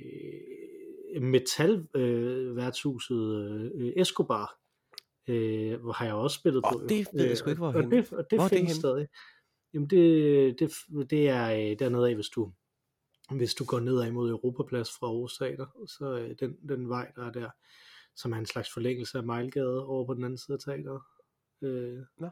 metal 1.21 1.87
øh, 1.95 2.57
øh, 2.57 3.93
Escobar, 3.95 4.59
øh, 5.27 5.81
hvor 5.81 5.91
har 5.91 6.05
jeg 6.05 6.13
også 6.13 6.35
spillet 6.39 6.61
Åh, 6.65 6.71
på. 6.71 6.81
det 6.89 7.07
ved 7.13 7.25
jeg 7.25 7.37
sgu 7.37 7.49
ikke, 7.49 7.65
og, 7.65 7.71
hvorhenne. 7.71 7.97
og 7.97 8.03
det, 8.03 8.13
og 8.13 8.25
det 8.31 8.39
Hvor 8.39 8.47
det 8.47 8.57
findes 8.57 8.71
henne? 8.71 8.79
stadig. 8.79 9.07
Jamen 9.73 9.89
det, 9.89 10.59
det, 10.59 10.71
det 11.09 11.29
er 11.29 11.71
øh, 11.71 11.79
dernede 11.79 12.09
af, 12.09 12.15
hvis 12.15 12.29
du 12.29 12.51
hvis 13.31 13.53
du 13.53 13.65
går 13.65 13.79
nedad 13.79 14.07
imod 14.07 14.29
Europaplads 14.29 14.91
fra 14.91 15.07
Aarhus 15.07 15.37
Teater, 15.37 15.67
så 15.87 16.05
øh, 16.17 16.35
den, 16.39 16.69
den 16.69 16.89
vej, 16.89 17.11
der 17.15 17.25
er 17.27 17.31
der, 17.31 17.49
som 18.15 18.33
er 18.33 18.37
en 18.37 18.45
slags 18.45 18.73
forlængelse 18.73 19.17
af 19.17 19.23
Mejlgade 19.23 19.85
over 19.85 20.05
på 20.05 20.13
den 20.13 20.23
anden 20.23 20.37
side 20.37 20.53
af 20.55 20.59
teateret. 20.59 21.01
Øh, 21.61 21.99
Nå. 22.17 22.29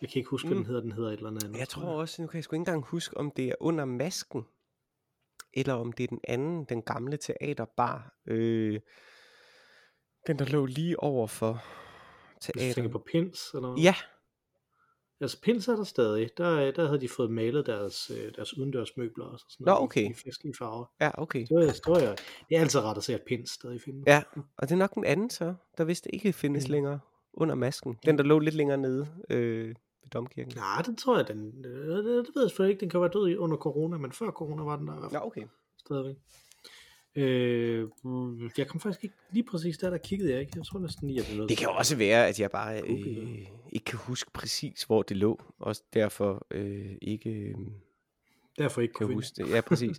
Jeg 0.00 0.10
kan 0.10 0.18
ikke 0.20 0.30
huske, 0.30 0.48
Mm. 0.48 0.54
den 0.54 0.66
hedder. 0.66 0.80
Den 0.80 0.92
hedder 0.92 1.10
et 1.10 1.16
eller 1.16 1.30
andet. 1.30 1.58
Jeg 1.58 1.68
tror 1.68 1.88
også, 2.00 2.22
nu 2.22 2.28
kan 2.28 2.36
jeg 2.36 2.44
sgu 2.44 2.54
ikke 2.56 2.60
engang 2.60 2.84
huske, 2.84 3.16
om 3.16 3.30
det 3.30 3.48
er 3.48 3.54
under 3.60 3.84
masken, 3.84 4.44
eller 5.52 5.74
om 5.74 5.92
det 5.92 6.04
er 6.04 6.08
den 6.08 6.20
anden, 6.28 6.64
den 6.64 6.82
gamle 6.82 7.16
teaterbar. 7.16 8.14
Øh, 8.26 8.80
den, 10.26 10.38
der 10.38 10.44
lå 10.44 10.66
lige 10.66 11.00
over 11.00 11.26
for 11.26 11.52
Hvis 12.34 12.46
du 12.46 12.52
tænker 12.52 12.74
teater. 12.74 12.88
på 12.90 12.98
Pins, 13.12 13.40
eller? 13.54 13.74
Ja, 13.82 13.94
Altså 15.20 15.40
Pins 15.40 15.68
er 15.68 15.76
der 15.76 15.84
stadig. 15.84 16.30
Der, 16.38 16.70
der 16.70 16.86
havde 16.86 17.00
de 17.00 17.08
fået 17.08 17.30
malet 17.30 17.66
deres, 17.66 18.10
øh, 18.10 18.32
deres 18.36 18.58
udendørsmøbler 18.58 19.24
og 19.24 19.38
sådan 19.38 19.64
Nå, 19.64 19.64
noget. 19.66 19.80
i- 19.80 19.84
okay. 19.84 20.10
I 20.10 20.14
festlige 20.14 20.54
farver. 20.58 20.84
ja, 21.00 21.10
okay. 21.22 21.40
Det 21.40 21.50
var, 21.56 21.60
det, 21.60 21.80
var, 21.86 21.98
jeg- 21.98 22.16
det 22.48 22.56
er 22.56 22.60
altid 22.60 22.80
rart 22.80 22.96
at 22.96 23.04
se, 23.04 23.14
at 23.14 23.22
Pins 23.26 23.50
stadig 23.50 23.80
findes. 23.80 24.04
Ja, 24.06 24.22
og 24.56 24.68
det 24.68 24.74
er 24.74 24.78
nok 24.78 24.94
den 24.94 25.04
anden 25.04 25.30
så, 25.30 25.54
der 25.78 25.84
vist 25.84 26.06
ikke 26.12 26.32
findes 26.32 26.68
Mm. 26.68 26.72
længere 26.72 27.00
under 27.32 27.54
masken. 27.54 27.98
Den, 28.06 28.18
der 28.18 28.24
lå 28.24 28.38
lidt 28.38 28.54
længere 28.54 28.78
nede 28.78 29.08
øh, 29.30 29.68
ved 29.68 30.10
domkirken. 30.12 30.52
Nej, 30.56 30.82
den 30.86 30.96
tror 30.96 31.16
jeg, 31.16 31.28
den, 31.28 31.64
øh, 31.66 31.88
det, 31.96 32.04
det 32.04 32.06
ved 32.34 32.42
jeg 32.42 32.50
selvfølgelig 32.50 32.72
ikke. 32.72 32.80
Den 32.80 32.90
kan 32.90 33.00
være 33.00 33.10
død 33.12 33.28
i- 33.28 33.36
under 33.36 33.56
corona, 33.56 33.96
men 33.98 34.12
før 34.12 34.30
corona 34.30 34.62
var 34.62 34.76
den 34.76 34.86
der 34.86 34.96
i 34.96 34.98
hvert 34.98 35.10
fald 35.10 35.20
Ja, 35.22 35.26
okay. 35.26 35.42
stadigvæk. 35.78 36.16
Øh, 37.18 37.88
jeg 38.58 38.68
kom 38.68 38.80
faktisk 38.80 39.04
ikke 39.04 39.16
lige 39.30 39.44
præcis 39.50 39.78
der, 39.78 39.90
der 39.90 39.98
kiggede 39.98 40.32
jeg 40.32 40.40
ikke. 40.40 40.52
Jeg 40.56 40.64
tror 40.64 40.78
næsten 40.78 41.08
lige, 41.08 41.20
at 41.20 41.26
det 41.26 41.48
Det 41.48 41.56
kan 41.58 41.68
også 41.68 41.96
være, 41.96 42.28
at 42.28 42.40
jeg 42.40 42.50
bare 42.50 42.82
øh, 42.82 43.46
ikke 43.72 43.84
kan 43.86 43.98
huske 43.98 44.30
præcis, 44.34 44.82
hvor 44.82 45.02
det 45.02 45.16
lå. 45.16 45.40
Også 45.58 45.82
derfor 45.94 46.46
øh, 46.50 46.96
ikke 47.02 47.30
øh, 47.30 47.54
Derfor 48.58 48.80
ikke 48.80 48.94
kan 48.94 49.06
kunne 49.06 49.14
huske 49.16 49.42
det. 49.42 49.50
Ja, 49.50 49.60
præcis. 49.60 49.98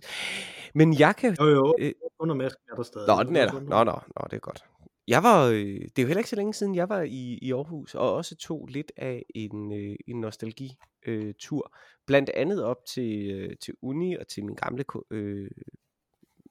Men 0.74 0.98
jeg 0.98 1.16
kan... 1.16 1.36
Jo, 1.40 1.46
jo, 1.46 1.74
Øh, 1.78 1.92
under 2.18 2.34
masken 2.34 2.62
er 2.70 2.74
der 2.74 2.82
stadig. 2.82 3.08
Nå, 3.08 3.22
den 3.22 3.36
er 3.36 3.46
der. 3.46 3.60
Nå, 3.60 3.84
nå, 3.84 3.84
nå, 3.92 4.26
det 4.30 4.36
er 4.36 4.38
godt. 4.38 4.64
jeg 5.08 5.22
var, 5.22 5.46
øh, 5.46 5.54
det 5.56 5.98
er 5.98 6.02
jo 6.02 6.06
heller 6.06 6.18
ikke 6.20 6.30
så 6.30 6.36
længe 6.36 6.54
siden, 6.54 6.74
jeg 6.74 6.88
var 6.88 7.02
i, 7.02 7.38
i 7.42 7.52
Aarhus, 7.52 7.94
og 7.94 8.14
også 8.14 8.36
tog 8.36 8.66
lidt 8.66 8.92
af 8.96 9.22
en, 9.34 9.72
øh, 9.72 9.96
en 10.06 10.20
nostalgi-tur. 10.20 11.74
Blandt 12.06 12.30
andet 12.30 12.64
op 12.64 12.84
til, 12.94 13.30
øh, 13.30 13.56
til 13.56 13.74
uni 13.82 14.16
og 14.16 14.28
til 14.28 14.44
min 14.44 14.54
gamle, 14.54 14.84
øh, 15.10 15.50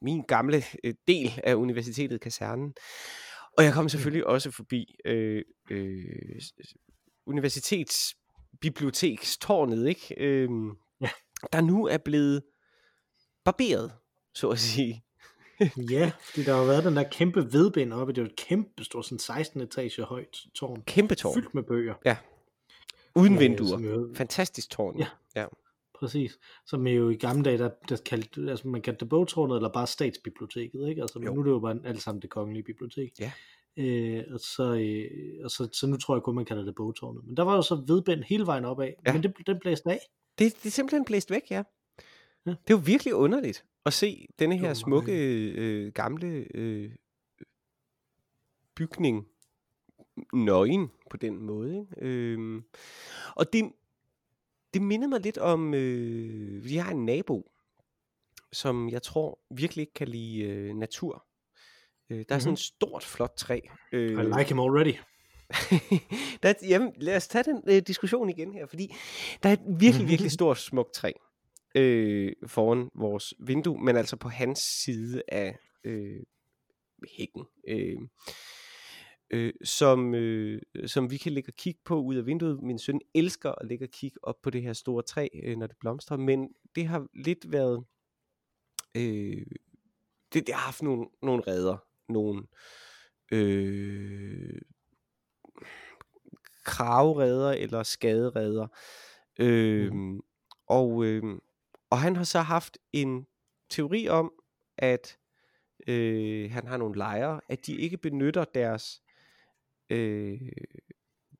min 0.01 0.22
gamle 0.27 0.63
øh, 0.84 0.94
del 1.08 1.32
af 1.44 1.53
universitetet, 1.56 2.22
kasernen. 2.22 2.74
Og 3.58 3.63
jeg 3.63 3.74
kom 3.74 3.89
selvfølgelig 3.89 4.27
også 4.27 4.51
forbi 4.51 4.96
øh, 5.06 5.44
øh, 5.72 6.06
universitetsbibliotekstårnet, 7.25 9.88
ikke? 9.88 10.15
Øh, 10.18 10.50
Ja. 11.01 11.10
der 11.53 11.62
nu 11.62 11.88
er 11.88 11.98
blevet 11.98 12.41
barberet, 13.46 13.91
så 14.34 14.50
at 14.50 14.60
sige. 14.60 15.03
Ja, 15.89 16.12
fordi 16.25 16.44
der 16.44 16.56
har 16.56 16.63
været 16.65 16.84
den 16.84 16.96
der 16.96 17.03
kæmpe 17.12 17.53
vedbind 17.53 17.94
oppe. 17.94 18.13
Det 18.13 18.18
er 18.18 18.22
jo 18.22 18.25
et 18.29 18.36
kæmpe 18.36 18.84
stort, 18.84 19.06
sådan 19.06 19.20
16 19.20 19.62
etage 19.62 20.03
højt 20.03 20.38
tårn. 20.56 20.84
Kæmpe 20.88 21.15
tårn, 21.15 21.34
Fyldt 21.34 21.56
med 21.56 21.63
bøger. 21.63 21.94
uden 23.15 23.34
Øh, 23.34 23.39
vinduer. 23.39 24.13
Fantastisk 24.15 24.70
tårn. 24.70 25.00
Ja. 25.00 25.08
ja. 25.36 25.46
Præcis. 26.00 26.39
Som 26.65 26.88
er 26.88 26.91
jo 26.91 27.10
i 27.10 27.15
gamle 27.15 27.44
dage, 27.44 27.58
der, 27.58 27.70
der 27.89 27.98
kaldte, 28.06 28.50
altså 28.50 28.68
man 28.68 28.82
kaldte 28.82 29.00
det 29.00 29.10
bogtårnet, 29.10 29.56
eller 29.56 29.70
bare 29.70 29.88
statsbiblioteket, 29.88 30.88
ikke? 30.89 31.01
Altså, 31.01 31.20
men 31.20 31.27
Jo. 31.27 31.34
nu 31.34 31.39
er 31.39 31.44
det 31.44 31.51
jo 31.51 31.60
bare 31.60 31.79
alt 31.86 32.01
sammen 32.01 32.22
det 32.22 32.29
kongelige 32.29 32.63
bibliotek. 32.63 33.12
Ja. 33.20 33.32
Øh, 33.77 34.24
og 34.34 34.39
så, 34.39 34.63
øh, 34.74 35.44
og 35.44 35.51
så, 35.51 35.70
så 35.74 35.88
nu 35.88 35.98
tror 35.98 36.15
jeg 36.15 36.24
kun, 36.24 36.36
man 36.36 36.46
kalder 36.46 36.63
det 36.65 36.75
bogtårnet. 36.75 37.25
Men 37.25 37.38
der 37.38 37.44
var 37.44 37.56
jo 37.56 37.62
så 37.62 37.75
vedbind 37.88 38.24
hele 38.24 38.46
vejen 38.46 38.65
opad, 38.65 38.94
Ja. 39.08 39.13
men 39.13 39.24
det, 39.24 39.34
den 39.48 39.60
blæste 39.60 39.89
af. 39.91 40.00
Det, 40.39 40.53
det 40.63 40.65
er 40.65 40.72
simpelthen 40.72 41.06
blæst 41.06 41.32
væk, 41.32 41.51
ja. 41.51 41.63
Ja. 42.46 42.51
Det 42.51 42.74
er 42.74 42.77
jo 42.77 42.82
virkelig 42.86 43.15
underligt 43.15 43.65
at 43.86 43.94
se 43.94 44.27
denne 44.39 44.58
her 44.58 44.74
smukke 44.74 45.13
øh, 45.56 45.91
gamle 45.91 46.46
øh, 46.56 46.91
bygning 48.75 49.27
nøgen 50.34 50.91
på 51.12 51.18
den 51.18 51.41
måde. 51.41 51.77
Ikke? 51.79 52.08
Øhm, 52.08 52.63
og 53.36 53.53
det, 53.53 53.72
det 54.73 54.81
minder 54.81 55.07
mig 55.07 55.19
lidt 55.21 55.38
om, 55.38 55.73
øh, 55.73 56.65
vi 56.65 56.75
har 56.75 56.91
en 56.91 57.05
nabo, 57.05 57.51
som 58.51 58.89
jeg 58.89 59.01
tror 59.01 59.39
virkelig 59.55 59.81
ikke 59.81 59.93
kan 59.93 60.07
lide 60.07 60.39
øh, 60.43 60.75
natur. 60.75 61.25
Øh, 62.09 62.25
der 62.29 62.35
er 62.35 62.39
sådan 62.39 62.49
Mhm. 62.49 62.53
et 62.53 62.59
stort, 62.59 63.03
flot 63.03 63.33
træ. 63.38 63.59
Øh, 63.91 64.11
I 64.11 64.23
like 64.39 64.45
him 64.49 64.59
already. 64.59 64.93
der, 66.43 66.49
er- 66.49 66.67
jamen, 66.67 66.93
lad 66.97 67.15
os 67.15 67.27
tage 67.27 67.43
den 67.43 67.63
øh, 67.67 67.81
diskussion 67.88 68.29
igen 68.29 68.53
her, 68.53 68.65
fordi 68.65 68.95
der 69.43 69.49
er 69.49 69.53
et 69.53 69.61
virkelig, 69.79 70.07
virkelig 70.07 70.31
stort, 70.39 70.57
smukt 70.57 70.93
træ 70.93 71.11
øh, 71.75 72.31
foran 72.47 72.89
vores 72.95 73.33
vindue, 73.39 73.83
men 73.83 73.95
altså 73.97 74.15
på 74.15 74.29
hans 74.29 74.59
side 74.59 75.21
af 75.27 75.57
øh, 75.83 76.19
hækken. 77.17 77.45
Øh, 77.67 77.97
øh, 79.31 79.53
som, 79.63 80.15
øh, 80.15 80.62
som 80.86 81.12
vi 81.12 81.17
kan 81.17 81.31
ligge 81.31 81.50
og 81.50 81.55
kigge 81.55 81.79
på 81.86 82.01
ud 82.01 82.15
af 82.15 82.25
vinduet. 82.25 82.62
Min 82.62 82.79
søn 82.79 83.00
elsker 83.13 83.51
at 83.51 83.67
ligge 83.67 83.86
og 83.86 83.89
kigge 83.89 84.19
op 84.24 84.41
på 84.41 84.50
det 84.50 84.62
her 84.62 84.74
store 84.74 85.03
træ, 85.03 85.27
øh, 85.43 85.57
når 85.57 85.67
det 85.67 85.77
blomstrer, 85.79 86.17
men 86.17 86.50
det 86.75 86.88
har 86.88 87.07
lidt 87.13 87.51
været... 87.51 87.86
Øh, 88.98 89.45
det, 90.33 90.48
det 90.48 90.55
har 90.55 90.62
haft 90.62 90.81
nogle, 90.81 91.05
nogle 91.21 91.43
redder, 91.48 91.77
nogle 92.09 92.43
øh, 93.31 94.62
kravredder 96.63 97.51
eller 97.51 97.83
skaderedder. 97.83 98.67
Øh, 99.39 99.93
mm. 99.93 100.21
og, 100.67 101.05
øh, 101.05 101.24
og 101.89 102.00
han 102.00 102.15
har 102.15 102.24
så 102.24 102.39
haft 102.39 102.77
en 102.93 103.27
teori 103.69 104.07
om, 104.07 104.31
at 104.77 105.17
øh, 105.88 106.51
han 106.51 106.67
har 106.67 106.77
nogle 106.77 106.98
lejre, 106.98 107.41
at 107.50 107.65
de 107.65 107.75
ikke 107.75 107.98
benytter 107.98 108.43
deres 108.43 109.01
øh, 109.89 110.51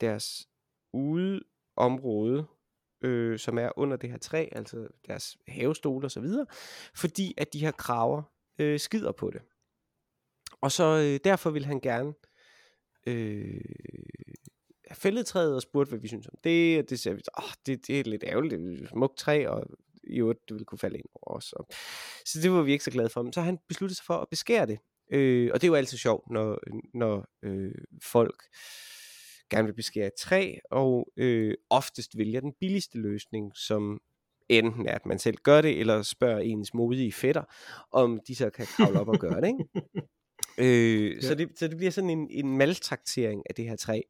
deres 0.02 0.48
udeområde, 0.94 2.46
øh, 3.02 3.40
som 3.40 3.58
er 3.58 3.70
under 3.78 3.98
det 3.98 4.10
her 4.10 4.18
træ, 4.18 4.48
altså 4.52 4.88
deres 5.08 5.38
havestole 5.48 6.08
og 6.08 6.12
så 6.12 6.20
videre, 6.20 6.46
fordi 6.96 7.34
at 7.38 7.54
de 7.54 7.60
her 7.60 7.72
kraver 7.72 8.24
øh, 8.60 8.80
skider 8.80 9.12
på 9.12 9.30
det. 9.30 9.42
Og 10.62 10.72
så 10.72 10.84
øh, 10.84 11.20
derfor 11.24 11.50
vil 11.50 11.66
han 11.66 11.80
gerne 11.80 12.14
øh, 13.08 13.62
have 14.88 14.96
fældet 14.96 15.26
træet 15.26 15.56
og 15.56 15.62
spurgte, 15.62 15.90
hvad 15.90 16.00
vi 16.00 16.08
synes 16.08 16.28
om 16.28 16.36
det, 16.44 16.80
og 16.80 16.90
det 16.90 17.00
ser 17.00 17.14
vi, 17.14 17.22
åh, 17.38 17.52
det, 17.66 17.88
det 17.88 18.00
er 18.00 18.04
lidt 18.04 18.24
ærgerligt, 18.24 18.52
det 18.52 18.80
er 18.80 18.84
et 18.84 18.90
smukt 18.90 19.18
træ, 19.18 19.48
og 19.48 19.66
i 20.04 20.20
øvrigt, 20.20 20.40
det 20.50 20.54
ville 20.54 20.66
kunne 20.66 20.80
falde 20.80 20.98
ind 20.98 21.06
over 21.16 21.38
os. 21.38 21.54
Og, 21.54 21.68
så 22.26 22.40
det 22.42 22.52
var 22.52 22.62
vi 22.62 22.72
ikke 22.72 22.84
så 22.84 22.92
glade 22.92 23.10
for. 23.10 23.32
Så 23.32 23.42
han 23.42 23.60
besluttede 23.68 23.98
sig 23.98 24.06
for 24.06 24.18
at 24.18 24.30
beskære 24.30 24.66
det. 24.66 24.80
Øh, 25.10 25.50
og 25.54 25.62
det 25.62 25.68
er 25.68 25.72
jo 25.72 25.76
altid 25.76 25.98
sjovt, 25.98 26.30
når, 26.30 26.60
når 26.94 27.28
øh, 27.44 27.72
folk 28.04 28.44
gerne 29.50 29.66
vil 29.66 29.74
beskære 29.74 30.08
et 30.08 30.14
træ, 30.14 30.56
og 30.72 31.12
øh, 31.18 31.54
oftest 31.70 32.18
vælger 32.18 32.42
den 32.42 32.54
billigste 32.60 32.98
løsning, 32.98 33.52
som 33.56 34.02
enten 34.50 34.88
er, 34.88 34.96
at 34.96 35.06
man 35.06 35.20
selv 35.20 35.38
gør 35.38 35.62
det, 35.62 35.80
eller 35.80 36.02
spørger 36.02 36.40
ens 36.40 36.74
modige 36.74 37.12
fætter, 37.12 37.44
om 37.92 38.20
de 38.28 38.36
så 38.36 38.50
kan 38.50 38.66
kravle 38.66 39.00
op 39.00 39.08
og 39.08 39.20
gøre 39.20 39.42
det. 39.42 39.48
Ikke? 39.48 39.66
Øh, 40.58 41.16
ja. 41.16 41.22
så, 41.22 41.36
det, 41.36 41.50
så 41.56 41.68
det 41.68 41.78
bliver 41.78 41.92
sådan 41.92 42.10
en, 42.10 42.28
en 42.30 42.58
maltraktering 42.58 43.44
af 43.50 43.56
det 43.56 43.66
her 43.66 43.76
træ, 43.76 44.02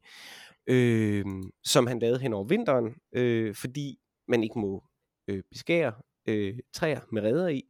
øh, 0.66 1.24
som 1.64 1.86
han 1.86 1.98
lavede 1.98 2.18
hen 2.18 2.32
over 2.32 2.44
vinteren, 2.44 2.94
øh, 3.12 3.54
fordi 3.54 3.98
man 4.28 4.42
ikke 4.42 4.58
må 4.58 4.84
øh, 5.28 5.42
beskære 5.50 5.92
øh, 6.26 6.58
træer 6.72 7.00
med 7.12 7.22
redder 7.22 7.48
i, 7.48 7.62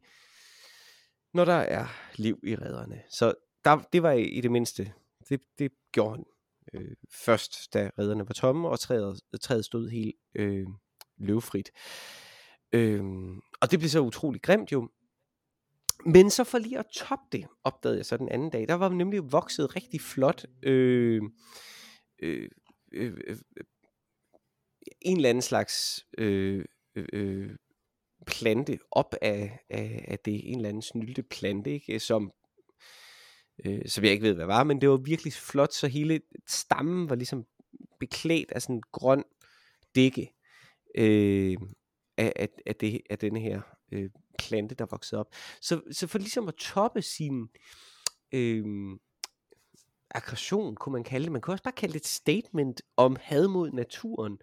når 1.33 1.45
der 1.45 1.53
er 1.53 1.87
liv 2.15 2.39
i 2.43 2.55
redderne. 2.55 3.01
Så 3.09 3.33
der, 3.65 3.77
det 3.93 4.03
var 4.03 4.11
i, 4.11 4.41
det 4.41 4.51
mindste, 4.51 4.93
det, 5.29 5.41
det 5.59 5.71
gjorde 5.91 6.15
han 6.15 6.25
øh, 6.73 6.95
først, 7.11 7.73
da 7.73 7.89
redderne 7.99 8.27
var 8.27 8.33
tomme, 8.33 8.69
og 8.69 8.79
træet, 8.79 9.21
træet 9.41 9.65
stod 9.65 9.89
helt 9.89 10.15
øh, 10.35 10.67
løvfrit. 11.17 11.71
Øh, 12.73 13.03
og 13.61 13.71
det 13.71 13.79
blev 13.79 13.89
så 13.89 13.99
utrolig 13.99 14.41
grimt 14.41 14.71
jo, 14.71 14.89
men 16.05 16.29
så 16.29 16.43
for 16.43 16.57
lige 16.57 16.79
at 16.79 16.85
toppe 16.93 17.25
det, 17.31 17.47
opdagede 17.63 17.97
jeg 17.97 18.05
så 18.05 18.17
den 18.17 18.29
anden 18.29 18.49
dag, 18.49 18.67
der 18.67 18.73
var 18.73 18.89
nemlig 18.89 19.31
vokset 19.31 19.75
rigtig 19.75 20.01
flot 20.01 20.45
øh, 20.63 21.21
øh, 22.19 22.49
øh, 22.93 23.13
øh, 23.27 23.37
en 25.01 25.17
eller 25.17 25.29
anden 25.29 25.41
slags 25.41 26.05
øh, 26.17 26.65
øh, 26.95 27.05
øh 27.13 27.55
plante 28.27 28.79
op 28.91 29.15
af, 29.21 29.59
af, 29.69 30.05
af 30.07 30.19
det, 30.19 30.49
en 30.49 30.55
eller 30.55 30.69
anden 30.69 30.81
snylte 30.81 31.23
plante, 31.23 31.71
ikke? 31.71 31.99
som 31.99 32.31
øh, 33.65 33.81
som 33.85 34.03
jeg 34.03 34.11
ikke 34.11 34.23
ved, 34.23 34.33
hvad 34.33 34.45
var, 34.45 34.63
men 34.63 34.81
det 34.81 34.89
var 34.89 34.97
virkelig 34.97 35.33
flot, 35.33 35.73
så 35.73 35.87
hele 35.87 36.21
stammen 36.47 37.09
var 37.09 37.15
ligesom 37.15 37.45
beklædt 37.99 38.51
af 38.51 38.61
sådan 38.61 38.75
en 38.75 38.83
grøn 38.91 39.23
dække 39.95 40.33
øh, 40.97 41.57
af, 42.17 42.33
af, 42.35 42.49
af, 42.65 42.75
det, 42.75 43.01
af 43.09 43.17
denne 43.17 43.39
her 43.39 43.61
øh, 43.91 44.09
plante, 44.39 44.75
der 44.75 44.85
voksede 44.85 45.19
op. 45.19 45.27
Så, 45.61 45.81
så 45.91 46.07
for 46.07 46.17
ligesom 46.17 46.47
at 46.47 46.55
toppe 46.55 47.01
sin 47.01 47.47
øh, 48.33 48.65
aggression, 50.15 50.75
kunne 50.75 50.93
man 50.93 51.03
kalde 51.03 51.23
det, 51.23 51.31
man 51.31 51.41
kunne 51.41 51.53
også 51.53 51.63
bare 51.63 51.73
kalde 51.73 51.93
det 51.93 51.99
et 51.99 52.07
statement 52.07 52.81
om 52.97 53.17
had 53.21 53.47
mod 53.47 53.71
naturen. 53.71 54.37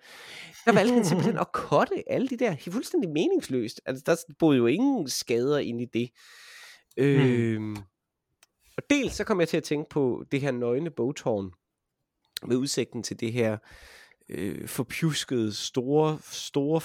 Der 0.65 0.73
valgte 0.73 0.95
han 0.95 1.05
simpelthen 1.05 1.39
at 1.45 1.53
kotte 1.53 2.05
alle 2.07 2.29
de 2.29 2.37
der, 2.37 2.57
fuldstændig 2.71 3.11
meningsløst. 3.11 3.81
Altså, 3.87 4.03
der 4.07 4.17
boede 4.39 4.59
jo 4.59 4.67
ingen 4.67 5.09
skader 5.09 5.59
ind 5.59 5.81
i 5.81 5.85
det. 5.85 6.11
Øh, 6.97 7.77
og 8.77 8.83
dels 8.91 9.15
så 9.15 9.25
kom 9.25 9.41
jeg 9.41 9.49
til 9.49 9.57
at 9.57 9.65
tænke 9.65 9.89
på 9.91 10.25
det 10.33 10.41
her 10.41 10.51
nøgne 10.51 10.91
bogtårn, 10.91 11.53
med 12.47 12.57
udsigten 12.57 13.03
til 13.03 13.21
det 13.21 13.33
her 13.33 13.59
øh, 14.29 14.69
forpjuskede, 14.69 15.55
store, 15.55 16.19
store, 16.23 16.81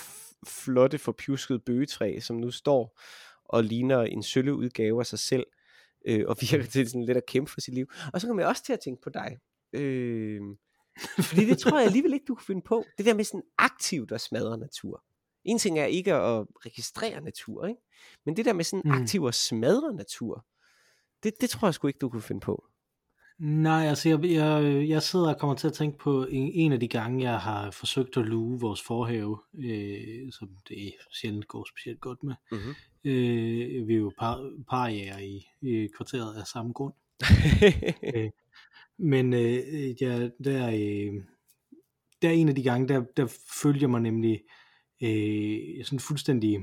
flotte, 0.47 0.97
forpjuskede 0.97 1.59
bøgetræ, 1.59 2.19
som 2.19 2.35
nu 2.35 2.51
står 2.51 2.99
og 3.45 3.63
ligner 3.63 4.01
en 4.01 4.23
sølle 4.23 4.55
udgave 4.55 4.99
af 4.99 5.05
sig 5.05 5.19
selv, 5.19 5.45
øh, 6.05 6.25
og 6.27 6.37
virker 6.41 6.65
til 6.65 6.89
sådan 6.89 7.05
lidt 7.05 7.17
at 7.17 7.25
kæmpe 7.25 7.51
for 7.51 7.61
sit 7.61 7.73
liv. 7.73 7.85
Og 8.13 8.21
så 8.21 8.27
kom 8.27 8.39
jeg 8.39 8.47
også 8.47 8.63
til 8.63 8.73
at 8.73 8.79
tænke 8.79 9.01
på 9.01 9.09
dig. 9.09 9.37
Øh, 9.73 10.41
fordi 11.29 11.45
det 11.45 11.57
tror 11.57 11.77
jeg 11.77 11.85
alligevel 11.87 12.13
ikke, 12.13 12.25
du 12.27 12.35
kunne 12.35 12.45
finde 12.45 12.61
på. 12.61 12.83
Det 12.97 13.05
der 13.05 13.13
med 13.13 13.23
sådan 13.23 13.43
aktivt 13.57 14.11
at 14.11 14.21
smadre 14.21 14.57
natur. 14.57 15.03
En 15.43 15.59
ting 15.59 15.79
er 15.79 15.85
ikke 15.85 16.13
at 16.13 16.45
registrere 16.65 17.21
natur, 17.21 17.65
ikke? 17.65 17.81
men 18.25 18.37
det 18.37 18.45
der 18.45 18.53
med 18.53 18.63
sådan 18.63 18.81
Mm. 18.85 18.91
aktivt 18.91 19.27
at 19.27 19.35
smadre 19.35 19.93
natur, 19.93 20.45
det, 21.23 21.33
det 21.41 21.49
tror 21.49 21.67
jeg 21.67 21.73
sgu 21.73 21.87
ikke, 21.87 21.97
du 21.99 22.09
kunne 22.09 22.21
finde 22.21 22.41
på. 22.41 22.65
Nej, 23.43 23.85
altså 23.87 24.09
jeg, 24.09 24.23
jeg, 24.23 24.85
jeg 24.89 25.03
sidder 25.03 25.33
og 25.33 25.39
kommer 25.39 25.55
til 25.55 25.67
at 25.67 25.73
tænke 25.73 25.97
på 25.97 26.25
en, 26.25 26.51
en 26.53 26.71
af 26.71 26.79
de 26.79 26.87
gange, 26.87 27.23
jeg 27.23 27.39
har 27.39 27.71
forsøgt 27.71 28.17
at 28.17 28.25
luge 28.25 28.59
vores 28.59 28.81
forhave, 28.81 29.39
øh, 29.59 30.31
som 30.31 30.49
det 30.67 30.93
sjældent 31.21 31.47
går 31.47 31.67
specielt 31.69 32.01
godt 32.01 32.23
med. 32.23 32.35
Mm-hmm. 32.51 32.75
Øh, 33.03 33.87
vi 33.87 33.93
er 33.93 33.97
jo 33.97 34.11
par, 34.19 34.51
parjæger 34.69 35.17
i, 35.17 35.45
i 35.61 35.87
kvarteret 35.95 36.35
af 36.35 36.47
samme 36.47 36.73
grund. 36.73 36.93
Men 39.13 39.33
øh, 39.33 40.01
ja, 40.01 40.29
der, 40.43 40.67
øh, 40.67 41.23
der 42.21 42.29
er 42.29 42.33
en 42.33 42.49
af 42.49 42.55
de 42.55 42.63
gange, 42.63 42.87
der, 42.87 43.03
der 43.17 43.37
følger 43.63 43.87
mig 43.87 44.01
nemlig 44.01 44.41
øh, 45.03 45.85
sådan 45.85 45.99
fuldstændig, 45.99 46.59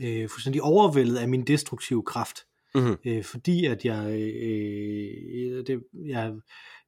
øh, 0.00 0.28
fuldstændig 0.28 0.62
overvældet 0.62 1.16
af 1.16 1.28
min 1.28 1.46
destruktive 1.46 2.02
kraft. 2.02 2.38
Mhm. 2.74 2.96
øh, 3.04 3.24
fordi 3.24 3.64
at 3.66 3.84
jeg, 3.84 4.06
øh, 4.12 5.66
det, 5.66 5.82
jeg 6.06 6.32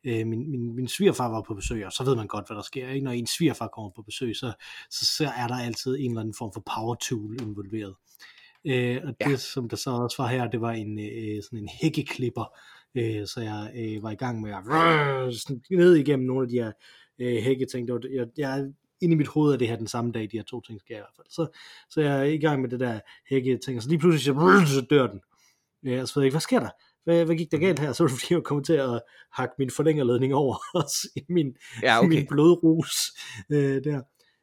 øh, 0.05 0.27
min, 0.27 0.51
min, 0.51 0.75
min 0.77 0.89
svigerfar 0.89 1.29
var 1.29 1.43
på 1.43 1.55
besøg, 1.55 1.87
og 1.87 1.93
så 1.93 2.05
ved 2.05 2.17
man 2.17 2.27
godt, 2.27 2.47
hvad 2.49 2.57
der 2.57 2.63
sker. 2.63 2.89
Ikke? 2.89 3.05
Når 3.05 3.11
en 3.11 3.27
svigerfar 3.27 3.67
kommer 3.69 3.91
på 3.97 4.03
besøg, 4.03 4.37
så, 4.37 4.53
så, 4.91 5.07
så 5.17 5.25
er 5.37 5.47
der 5.47 5.55
altid 5.55 5.97
en 5.99 6.11
eller 6.11 6.21
anden 6.21 6.35
form 6.39 6.53
for 6.55 6.63
power 6.75 6.95
tool 6.95 7.37
involveret. 7.43 7.95
Øh, 8.65 9.01
og 9.05 9.15
det, 9.25 9.31
Ja. 9.31 9.37
som 9.37 9.69
der 9.69 9.77
så 9.77 9.91
også 9.91 10.23
var 10.23 10.29
her, 10.29 10.51
det 10.51 10.61
var 10.61 10.73
en, 10.73 10.99
øh, 10.99 11.43
sådan 11.43 11.59
en 11.59 11.69
hækkeklipper, 11.83 12.57
øh, 12.95 13.27
så 13.27 13.41
jeg 13.41 13.73
øh, 13.77 14.03
var 14.03 14.11
i 14.11 14.15
gang 14.15 14.41
med 14.41 14.51
at 14.51 15.35
sådan 15.35 15.63
ned 15.71 15.95
igennem 15.97 16.27
nogle 16.27 16.43
af 16.43 16.49
de 16.49 16.55
her 16.55 16.73
øh, 17.19 17.43
hækketing. 17.43 17.89
Det 17.89 17.95
var, 17.95 18.01
jeg, 18.15 18.27
jeg 18.37 18.67
inde 19.01 19.15
i 19.15 19.17
mit 19.17 19.29
hoved 19.29 19.53
er 19.53 19.59
det 19.59 19.69
her 19.69 19.77
den 19.77 19.87
samme 19.87 20.13
dag, 20.13 20.23
de 20.23 20.37
her 20.37 20.43
to 20.43 20.61
ting 20.61 20.81
sker 20.81 20.95
i 20.95 20.99
hvert 20.99 21.17
fald. 21.17 21.27
Så, 21.31 21.47
så 21.91 22.01
jeg 22.01 22.19
er 22.19 22.23
i 22.25 22.39
gang 22.39 22.61
med 22.61 22.71
det 22.71 22.81
der 22.81 23.01
hækketing, 23.31 23.77
og 23.77 23.83
så 23.83 23.89
lige 23.89 23.99
pludselig 23.99 24.35
så, 24.35 24.75
så 24.75 24.87
dør 24.91 25.07
den. 25.07 25.21
Øh, 25.87 26.01
og 26.01 26.09
så 26.09 26.15
ved 26.15 26.23
jeg 26.23 26.27
ikke, 26.27 26.35
hvad 26.35 26.41
sker 26.41 26.61
der? 26.61 26.71
Hvad, 27.05 27.25
hvad 27.25 27.37
gik 27.37 27.51
der 27.53 27.59
galt 27.59 27.79
her? 27.79 27.93
Så 27.93 28.03
var 28.05 28.09
det 28.09 28.19
fordi, 28.21 28.35
jeg 28.35 28.43
kom 28.43 28.65
til 28.65 28.73
at 28.73 29.03
hakke 29.33 29.55
min 29.59 29.71
forlængerledning 29.71 30.35
over 30.35 30.57
også 30.83 31.09
i 31.17 31.21
min, 31.29 31.55
Ja, 31.83 31.99
okay. 31.99 32.09
min 32.09 32.27
blodrus 32.27 32.97
øh, 33.53 33.85
der. 33.85 34.03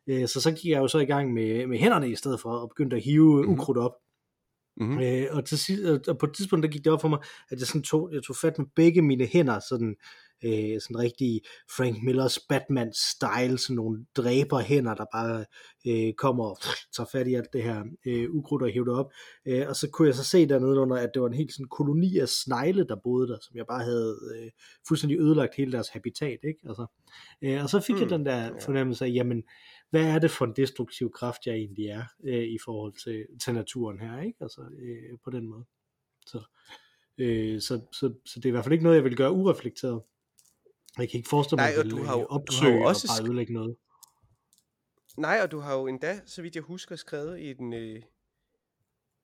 Øh, 0.09 0.27
så 0.27 0.41
så 0.41 0.51
gik 0.51 0.71
jeg 0.71 0.79
jo 0.79 0.87
så 0.87 0.99
i 0.99 1.05
gang 1.05 1.33
med, 1.33 1.67
med 1.67 1.77
hænderne 1.77 2.09
i 2.09 2.15
stedet 2.15 2.39
for, 2.39 2.49
og 2.51 2.69
begyndte 2.69 2.95
at 2.95 3.03
hive 3.03 3.41
Mhm. 3.43 3.51
ukrudt 3.53 3.77
op. 3.77 3.91
Mm-hmm. 4.77 4.99
Øh, 4.99 5.25
og, 5.31 5.45
til 5.45 5.57
sidst, 5.59 5.83
og- 5.83 6.17
på 6.17 6.25
et 6.25 6.33
tidspunkt, 6.33 6.63
der 6.63 6.69
gik 6.69 6.83
det 6.83 6.93
op 6.93 7.01
for 7.01 7.07
mig, 7.07 7.19
at 7.51 7.59
jeg, 7.59 7.67
sådan 7.67 7.83
tog, 7.83 8.09
jeg 8.13 8.23
tog 8.23 8.35
fat 8.35 8.57
med 8.57 8.67
begge 8.75 9.01
mine 9.01 9.25
hænder, 9.25 9.59
sådan, 9.69 9.95
øh, 10.45 10.81
sådan 10.81 10.99
rigtig 10.99 11.41
Frank 11.77 12.03
Millers 12.03 12.37
Batman-style, 12.37 13.57
sådan 13.57 13.75
nogle 13.75 14.05
dræber 14.17 14.59
hænder, 14.59 14.93
der 14.95 15.05
bare 15.13 15.45
øh, 15.87 16.13
kommer 16.13 16.43
og 16.45 16.57
tager 16.95 17.07
fat 17.11 17.27
i 17.27 17.33
alt 17.33 17.53
det 17.53 17.63
her 17.63 17.83
øh, 18.07 18.29
ukrudt 18.31 18.63
og 18.63 18.69
hiver 18.69 18.85
det 18.85 18.93
op. 18.93 19.11
Øh, 19.47 19.65
og 19.69 19.75
så 19.75 19.89
kunne 19.89 20.07
jeg 20.07 20.15
så 20.15 20.23
se 20.23 20.45
dernede 20.49 20.79
under, 20.79 20.95
at 20.97 21.09
det 21.13 21.21
var 21.21 21.27
en 21.27 21.33
helt 21.33 21.53
sådan 21.53 21.67
koloni 21.71 22.17
af 22.17 22.29
snegle, 22.29 22.87
der 22.87 22.95
boede 23.03 23.27
der, 23.27 23.37
som 23.41 23.57
jeg 23.57 23.65
bare 23.69 23.83
havde 23.83 24.15
øh, 24.35 24.49
fuldstændig 24.87 25.19
ødelagt 25.19 25.55
hele 25.55 25.71
deres 25.71 25.89
habitat. 25.89 26.39
Ikke? 26.43 26.59
Altså, 26.67 26.85
øh, 27.41 27.63
og 27.63 27.69
så 27.69 27.79
fik 27.79 27.95
mm, 27.95 28.01
jeg 28.01 28.09
den 28.09 28.25
der 28.25 28.51
fornemmelse 28.65 29.05
af, 29.05 29.09
jamen, 29.13 29.43
hvad 29.89 30.03
er 30.03 30.19
det 30.19 30.31
for 30.31 30.45
en 30.45 30.53
destruktiv 30.55 31.11
kraft, 31.11 31.45
jeg 31.45 31.55
egentlig 31.55 31.85
er 31.87 32.03
øh, 32.23 32.43
i 32.43 32.57
forhold 32.65 32.93
til, 33.03 33.25
til 33.43 33.53
naturen 33.53 33.99
her, 33.99 34.21
ikke? 34.21 34.37
Altså 34.41 34.61
øh, 34.79 35.17
på 35.23 35.29
den 35.29 35.47
måde. 35.47 35.65
Så, 36.25 36.43
øh, 37.17 37.61
så, 37.61 37.81
så, 37.91 38.13
så 38.25 38.33
det 38.39 38.45
er 38.45 38.49
i 38.49 38.51
hvert 38.51 38.63
fald 38.63 38.73
ikke 38.73 38.83
noget, 38.83 38.95
jeg 38.95 39.03
vil 39.03 39.15
gøre 39.17 39.31
ureflekteret. 39.31 40.01
Jeg 40.97 41.09
kan 41.09 41.17
ikke 41.17 41.29
forestille 41.29 41.61
mig, 41.61 41.71
Nej, 41.75 41.79
at 41.85 41.91
du 41.91 42.03
har 42.03 42.13
jo- 42.19 42.27
øh, 42.31 42.47
du 42.47 42.53
har 42.61 42.69
jo 42.77 42.81
også 42.83 43.07
og 43.11 43.19
bare 43.21 43.27
ødelægge 43.29 43.53
noget. 43.53 43.75
Nej, 45.17 45.39
og 45.43 45.51
du 45.51 45.59
har 45.59 45.73
jo 45.75 45.87
endda, 45.87 46.21
så 46.25 46.41
vidt 46.41 46.55
jeg 46.55 46.63
husker, 46.63 46.95
skrevet 46.95 47.39
i 47.39 47.49
en, 47.51 47.73
øh, 47.73 48.01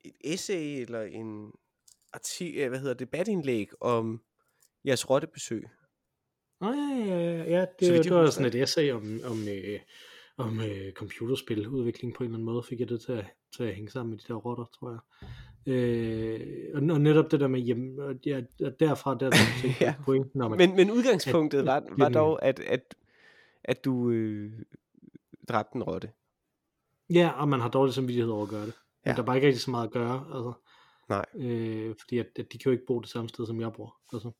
et 0.05 0.13
essay 0.23 0.81
eller 0.81 1.01
en 1.01 1.51
arti- 2.17 2.67
hvad 2.67 2.79
hedder 2.79 2.93
det, 2.93 2.99
debatindlæg 2.99 3.69
om 3.81 4.21
jeres 4.85 5.09
rottebesøg. 5.09 5.67
Nå 6.61 6.67
ja, 6.71 7.05
ja, 7.05 7.19
ja, 7.19 7.43
ja 7.43 7.65
det, 7.79 7.87
Så 7.87 8.03
det 8.03 8.11
var 8.13 8.29
sådan 8.29 8.47
et 8.47 8.61
essay 8.63 8.91
om, 8.91 9.19
om, 9.25 9.47
øh, 9.47 9.79
om 10.37 10.59
øh, 10.59 10.91
computerspil 10.93 11.67
udvikling 11.67 12.13
på 12.13 12.23
en 12.23 12.25
eller 12.29 12.35
anden 12.37 12.45
måde, 12.45 12.63
fik 12.63 12.79
jeg 12.79 12.89
det 12.89 13.01
til 13.01 13.11
at, 13.11 13.25
til 13.55 13.63
at 13.63 13.75
hænge 13.75 13.89
sammen 13.91 14.09
med 14.11 14.17
de 14.19 14.23
der 14.27 14.33
rotter, 14.33 14.65
tror 14.79 14.89
jeg. 14.91 14.99
Øh, 15.73 16.71
og, 16.73 16.81
og 16.95 17.01
netop 17.01 17.31
det 17.31 17.39
der 17.39 17.47
med, 17.47 17.59
jamen, 17.61 17.99
og 17.99 18.15
ja, 18.25 18.41
og 18.63 18.79
derfra 18.79 19.11
der, 19.19 19.29
der 19.29 19.37
tænkte 19.61 19.83
Ja. 19.83 19.95
pointen 20.05 20.41
om, 20.41 20.53
at 20.53 20.57
Men, 20.57 20.75
men 20.75 20.91
udgangspunktet 20.91 21.59
at- 21.59 21.65
var, 21.65 21.83
var 21.97 22.09
dog, 22.09 22.43
at, 22.45 22.59
at, 22.59 22.95
at 23.63 23.85
du 23.85 24.09
øh, 24.09 24.51
dræbte 25.49 25.75
en 25.75 25.83
rotte. 25.83 26.09
Ja, 27.09 27.29
og 27.29 27.47
man 27.49 27.59
har 27.59 27.69
dårlig 27.69 27.93
samvittighed 27.93 28.31
over 28.31 28.43
at 28.43 28.49
gøre 28.49 28.65
det. 28.65 28.73
Men 29.05 29.09
Ja. 29.11 29.15
der 29.15 29.21
er 29.21 29.25
bare 29.25 29.35
ikke 29.37 29.47
rigtig 29.47 29.61
så 29.61 29.71
meget 29.71 29.87
at 29.87 29.93
gøre, 29.93 30.25
altså. 30.33 30.53
Nej. 31.09 31.25
Øh, 31.35 31.95
fordi 31.99 32.17
at, 32.17 32.27
at 32.39 32.53
de 32.53 32.57
kan 32.57 32.65
jo 32.65 32.71
ikke 32.71 32.85
bo 32.87 32.99
det 32.99 33.09
samme 33.09 33.29
sted, 33.29 33.45
som 33.45 33.61
jeg 33.61 33.73
bor. 33.73 33.95
Altså. 34.13 34.31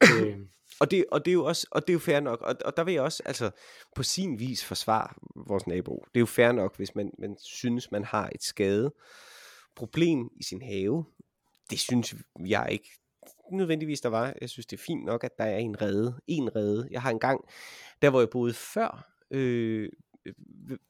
øh, 0.26 0.38
Og 0.80 0.90
det, 0.90 1.04
og 1.12 1.24
det 1.24 1.30
er 1.30 1.34
jo 1.34 1.44
også, 1.44 1.66
og 1.70 1.82
det 1.82 1.90
er 1.90 1.94
jo 1.94 1.98
fair 1.98 2.20
nok, 2.20 2.40
og, 2.42 2.56
og 2.64 2.76
der 2.76 2.84
vil 2.84 2.94
jeg 2.94 3.02
også, 3.02 3.22
altså, 3.26 3.50
på 3.96 4.02
sin 4.02 4.38
vis 4.38 4.64
forsvare 4.64 5.14
vores 5.46 5.66
nabo. 5.66 6.04
Det 6.14 6.16
er 6.16 6.20
jo 6.20 6.26
fair 6.26 6.52
nok, 6.52 6.76
hvis 6.76 6.94
man, 6.94 7.10
man 7.18 7.36
synes, 7.42 7.90
man 7.90 8.04
har 8.04 8.30
et 8.34 8.42
skade 8.42 8.92
problem 9.76 10.28
i 10.36 10.42
sin 10.42 10.62
have. 10.62 11.04
Det 11.70 11.80
synes 11.80 12.14
jeg 12.46 12.68
ikke 12.70 12.90
nødvendigvis, 13.52 14.00
der 14.00 14.08
var. 14.08 14.34
Jeg 14.40 14.50
synes, 14.50 14.66
det 14.66 14.76
er 14.76 14.82
fint 14.82 15.04
nok, 15.04 15.24
at 15.24 15.38
der 15.38 15.44
er 15.44 15.58
en 15.58 15.82
rede. 15.82 16.20
En 16.26 16.56
rede. 16.56 16.88
Jeg 16.90 17.02
har 17.02 17.10
engang, 17.10 17.40
der 18.02 18.10
hvor 18.10 18.20
jeg 18.20 18.30
boede 18.30 18.54
før, 18.54 19.12
øh, 19.30 19.88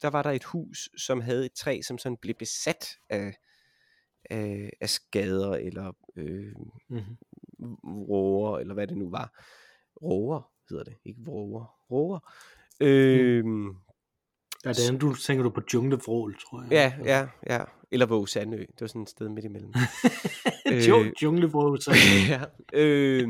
der 0.03 0.11
var 0.11 0.23
der 0.23 0.31
et 0.31 0.45
hus, 0.45 0.89
som 0.97 1.21
havde 1.21 1.47
et 1.47 1.53
træ, 1.53 1.81
som 1.83 1.99
sådan 1.99 2.17
blev 2.17 2.35
besat 2.35 2.99
af, 3.09 3.35
af, 4.31 4.71
af 4.81 4.91
skader, 4.91 5.53
eller 5.53 5.93
øh, 6.17 6.53
mm-hmm. 6.89 8.03
råger, 8.03 8.59
eller 8.59 8.75
hvad 8.75 8.87
det 8.87 8.97
nu 8.97 9.11
var. 9.11 9.45
Råger 10.03 10.51
hedder 10.71 10.85
det, 10.85 10.95
ikke 11.05 11.21
vråger. 11.25 11.75
Råger. 11.91 12.19
Øh, 12.81 13.45
Ja, 14.65 14.73
det 14.73 14.89
er, 14.89 14.99
du 14.99 15.15
tænker 15.15 15.43
du 15.43 15.51
på 15.51 15.61
junglevrål, 15.75 16.39
tror 16.39 16.63
jeg. 16.63 16.73
ja, 16.73 16.93
ja, 17.05 17.29
ja. 17.55 17.65
Eller 17.93 18.07
Våge 18.07 18.29
Sandø. 18.29 18.59
Det 18.59 18.81
var 18.81 18.87
sådan 18.87 19.03
et 19.03 19.09
sted 19.09 19.29
midt 19.29 19.45
imellem. 19.45 19.73
Øh. 20.73 21.13
junglevrål, 21.23 21.81
så 21.83 21.95
ja. 22.29 22.41
Øh, 22.73 23.29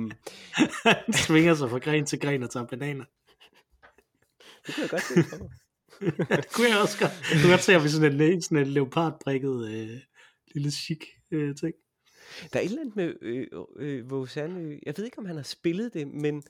han 0.83 1.13
svinger 1.13 1.55
sig 1.55 1.71
fra 1.71 1.79
gren 1.79 2.07
til 2.07 2.21
gren 2.21 2.43
og 2.43 2.51
tager 2.51 2.67
bananer. 2.67 3.05
det 4.67 4.75
kunne 4.75 4.83
jeg 4.83 4.91
godt 4.91 5.03
se 5.03 5.23
for 5.23 5.37
det 6.37 6.53
kunne 6.53 6.69
jeg 6.69 6.81
også 6.83 6.99
godt. 6.99 7.13
Du 7.33 7.39
kan 7.41 7.51
godt 7.51 7.63
se, 7.63 7.75
at 7.75 7.85
vi 7.85 7.89
sådan 7.89 8.21
en, 8.21 8.43
sådan 8.43 8.59
en 8.59 8.67
leopardprikket 8.67 9.69
øh, 9.69 10.01
lille 10.55 10.71
chic 10.71 11.01
øh, 11.31 11.57
ting. 11.57 11.75
Der 12.53 12.59
er 12.59 12.63
et 12.63 12.69
eller 12.69 12.81
andet 12.81 12.97
med 12.97 13.15
øh, 13.23 13.47
øh, 13.77 14.11
Våge. 14.11 14.29
Jeg 14.87 14.95
ved 14.97 15.05
ikke, 15.05 15.19
om 15.19 15.25
han 15.27 15.37
har 15.37 15.43
spillet 15.43 15.95
det, 15.95 16.09
men 16.09 16.43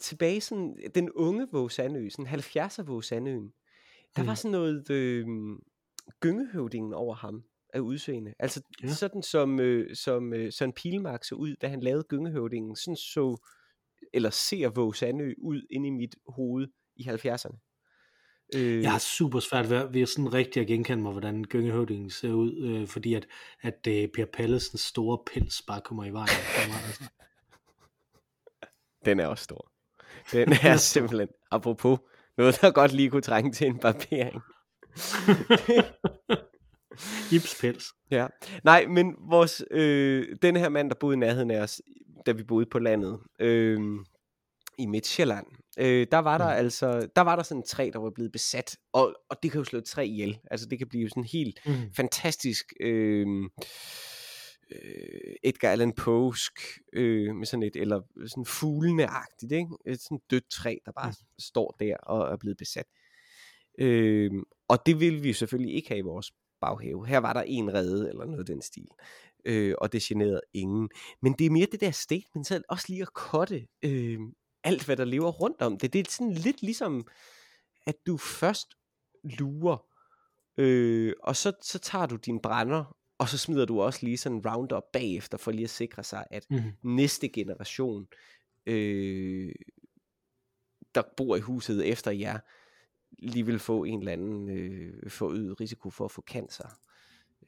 tilbage 0.00 0.40
sådan, 0.40 0.76
den 0.94 1.10
unge 1.10 1.48
Våge 1.52 1.70
Sandø, 1.70 2.08
sådan 2.08 2.26
70'er 2.26 2.82
Våge 2.82 3.02
Sandøen, 3.04 3.52
der 4.16 4.22
Mm. 4.22 4.28
var 4.28 4.34
sådan 4.34 4.50
noget 4.50 4.90
øh, 4.90 5.26
gyngehøvdingen 6.20 6.94
over 6.94 7.14
ham 7.14 7.44
af 7.74 7.80
udseende. 7.80 8.34
Altså 8.38 8.62
Ja. 8.82 8.88
sådan 8.88 9.22
som, 9.22 9.60
øh, 9.60 9.96
som 9.96 10.34
øh, 10.34 10.52
Søren 10.52 10.72
Pilmark 10.72 11.24
så 11.24 11.34
ud, 11.34 11.56
da 11.60 11.68
han 11.68 11.80
lavede 11.80 12.04
gyngehøvdingen. 12.08 12.76
Sådan 12.76 12.96
så, 12.96 13.36
eller 14.12 14.30
ser 14.30 14.68
Våge 14.68 14.94
Sandø 14.94 15.34
ud 15.38 15.62
inde 15.70 15.86
i 15.88 15.90
mit 15.90 16.14
hoved 16.28 16.68
i 16.96 17.02
70'erne. 17.08 17.71
Øh, 18.54 18.82
Jeg 18.82 18.90
har 18.92 18.98
super 18.98 19.40
svært 19.40 19.70
ved, 19.70 19.88
ved 19.92 20.06
sådan 20.06 20.32
rigtig 20.32 20.60
at 20.60 20.66
genkende 20.66 21.02
mig, 21.02 21.12
hvordan 21.12 21.44
gyngehøvdingen 21.44 22.10
ser 22.10 22.32
ud, 22.32 22.56
øh, 22.56 22.88
fordi 22.88 23.14
at, 23.14 23.26
at 23.60 23.86
øh, 23.88 24.08
Per 24.08 24.24
Pallesens 24.32 24.80
store 24.80 25.18
pels 25.32 25.62
bare 25.62 25.80
kommer 25.80 26.04
i 26.04 26.10
vejen. 26.10 26.28
for 26.28 26.68
mig, 26.68 26.76
altså. 26.86 27.04
Den 29.04 29.20
er 29.20 29.26
også 29.26 29.44
stor. 29.44 29.72
Den 30.32 30.52
er 30.72 30.76
simpelthen, 30.76 31.28
apropos, 31.50 31.98
noget, 32.36 32.58
der 32.60 32.70
godt 32.70 32.92
lige 32.92 33.10
kunne 33.10 33.22
trænge 33.22 33.52
til 33.52 33.66
en 33.66 33.78
barbering. 33.78 34.40
Gipspels. 37.30 37.84
Ja. 38.10 38.26
Nej, 38.64 38.86
men 38.86 39.14
vores, 39.30 39.64
øh, 39.70 40.36
den 40.42 40.56
her 40.56 40.68
mand, 40.68 40.90
der 40.90 40.96
boede 41.00 41.14
i 41.14 41.18
nærheden 41.18 41.50
af 41.50 41.60
os, 41.60 41.82
da 42.26 42.32
vi 42.32 42.42
boede 42.44 42.66
på 42.66 42.78
landet, 42.78 43.18
øh, 43.40 43.80
i 44.78 44.86
Midtjylland, 44.86 45.46
øh, 45.78 46.06
der 46.12 46.18
var 46.18 46.38
der 46.38 46.44
Mm. 46.44 46.64
altså, 46.64 47.08
der 47.16 47.22
var 47.22 47.36
der 47.36 47.42
sådan 47.42 47.60
et 47.60 47.68
træ, 47.68 47.90
der 47.92 47.98
var 47.98 48.10
blevet 48.10 48.32
besat, 48.32 48.76
og, 48.92 49.14
og 49.30 49.36
det 49.42 49.50
kan 49.52 49.58
jo 49.58 49.64
slå 49.64 49.80
træ 49.80 50.04
ihjel. 50.04 50.38
Altså 50.50 50.66
det 50.66 50.78
kan 50.78 50.88
blive 50.88 51.08
sådan 51.08 51.24
helt 51.24 51.60
Mm. 51.66 51.72
fantastisk 51.96 52.72
øh, 52.80 53.26
øh, 54.72 55.34
Edgar 55.42 55.70
Allan 55.70 55.92
Poesk 55.92 56.52
øh, 56.92 57.34
med 57.34 57.46
sådan 57.46 57.62
et, 57.62 57.76
eller 57.76 58.00
sådan 58.26 58.44
fugleneagtigt, 58.44 59.52
ikke? 59.52 59.70
Et 59.86 60.00
sådan 60.00 60.20
dødt 60.30 60.50
træ, 60.50 60.76
der 60.86 60.92
bare 60.92 61.10
mm. 61.10 61.26
står 61.38 61.76
der 61.80 61.96
og 61.96 62.32
er 62.32 62.36
blevet 62.36 62.56
besat. 62.56 62.86
Øh, 63.78 64.30
og 64.68 64.78
det 64.86 65.00
vil 65.00 65.22
vi 65.24 65.32
selvfølgelig 65.32 65.74
ikke 65.74 65.88
have 65.88 65.98
i 65.98 66.02
vores 66.02 66.32
baghave. 66.60 67.06
Her 67.06 67.18
var 67.18 67.32
der 67.32 67.42
en 67.46 67.74
rede, 67.74 68.08
eller 68.08 68.24
noget 68.24 68.38
af 68.38 68.46
den 68.46 68.62
stil. 68.62 68.88
Øh, 69.44 69.74
og 69.78 69.92
det 69.92 70.02
generede 70.02 70.40
ingen. 70.54 70.88
Men 71.22 71.32
det 71.32 71.46
er 71.46 71.50
mere 71.50 71.66
det 71.72 71.80
der 71.80 71.90
statement 71.90 72.46
selv, 72.46 72.64
også 72.68 72.86
lige 72.88 73.02
at 73.02 73.12
kotte 73.14 73.66
øh, 73.84 74.18
alt, 74.64 74.84
hvad 74.84 74.96
der 74.96 75.04
lever 75.04 75.30
rundt 75.30 75.62
om 75.62 75.78
det. 75.78 75.92
Det 75.92 75.98
er 76.06 76.10
sådan 76.10 76.32
lidt 76.32 76.62
ligesom, 76.62 77.06
at 77.86 77.94
du 78.06 78.16
først 78.16 78.68
lurer, 79.24 79.86
øh, 80.56 81.12
og 81.22 81.36
så, 81.36 81.52
så 81.62 81.78
tager 81.78 82.06
du 82.06 82.16
din 82.16 82.40
brænder, 82.40 82.96
og 83.18 83.28
så 83.28 83.38
smider 83.38 83.64
du 83.64 83.80
også 83.82 83.98
lige 84.02 84.16
sådan 84.16 84.42
roundup 84.46 84.82
bagefter, 84.92 85.38
for 85.38 85.50
lige 85.50 85.64
at 85.64 85.70
sikre 85.70 86.04
sig, 86.04 86.26
at 86.30 86.46
Mm. 86.50 86.72
næste 86.82 87.28
generation, 87.28 88.06
øh, 88.66 89.52
der 90.94 91.02
bor 91.16 91.36
i 91.36 91.40
huset 91.40 91.88
efter 91.88 92.10
jer, 92.10 92.38
lige 93.18 93.46
vil 93.46 93.58
få 93.58 93.84
en 93.84 93.98
eller 93.98 94.12
anden 94.12 94.50
øh, 94.50 95.10
forøget 95.10 95.60
risiko 95.60 95.90
for 95.90 96.04
at 96.04 96.10
få 96.10 96.22
cancer. 96.22 96.68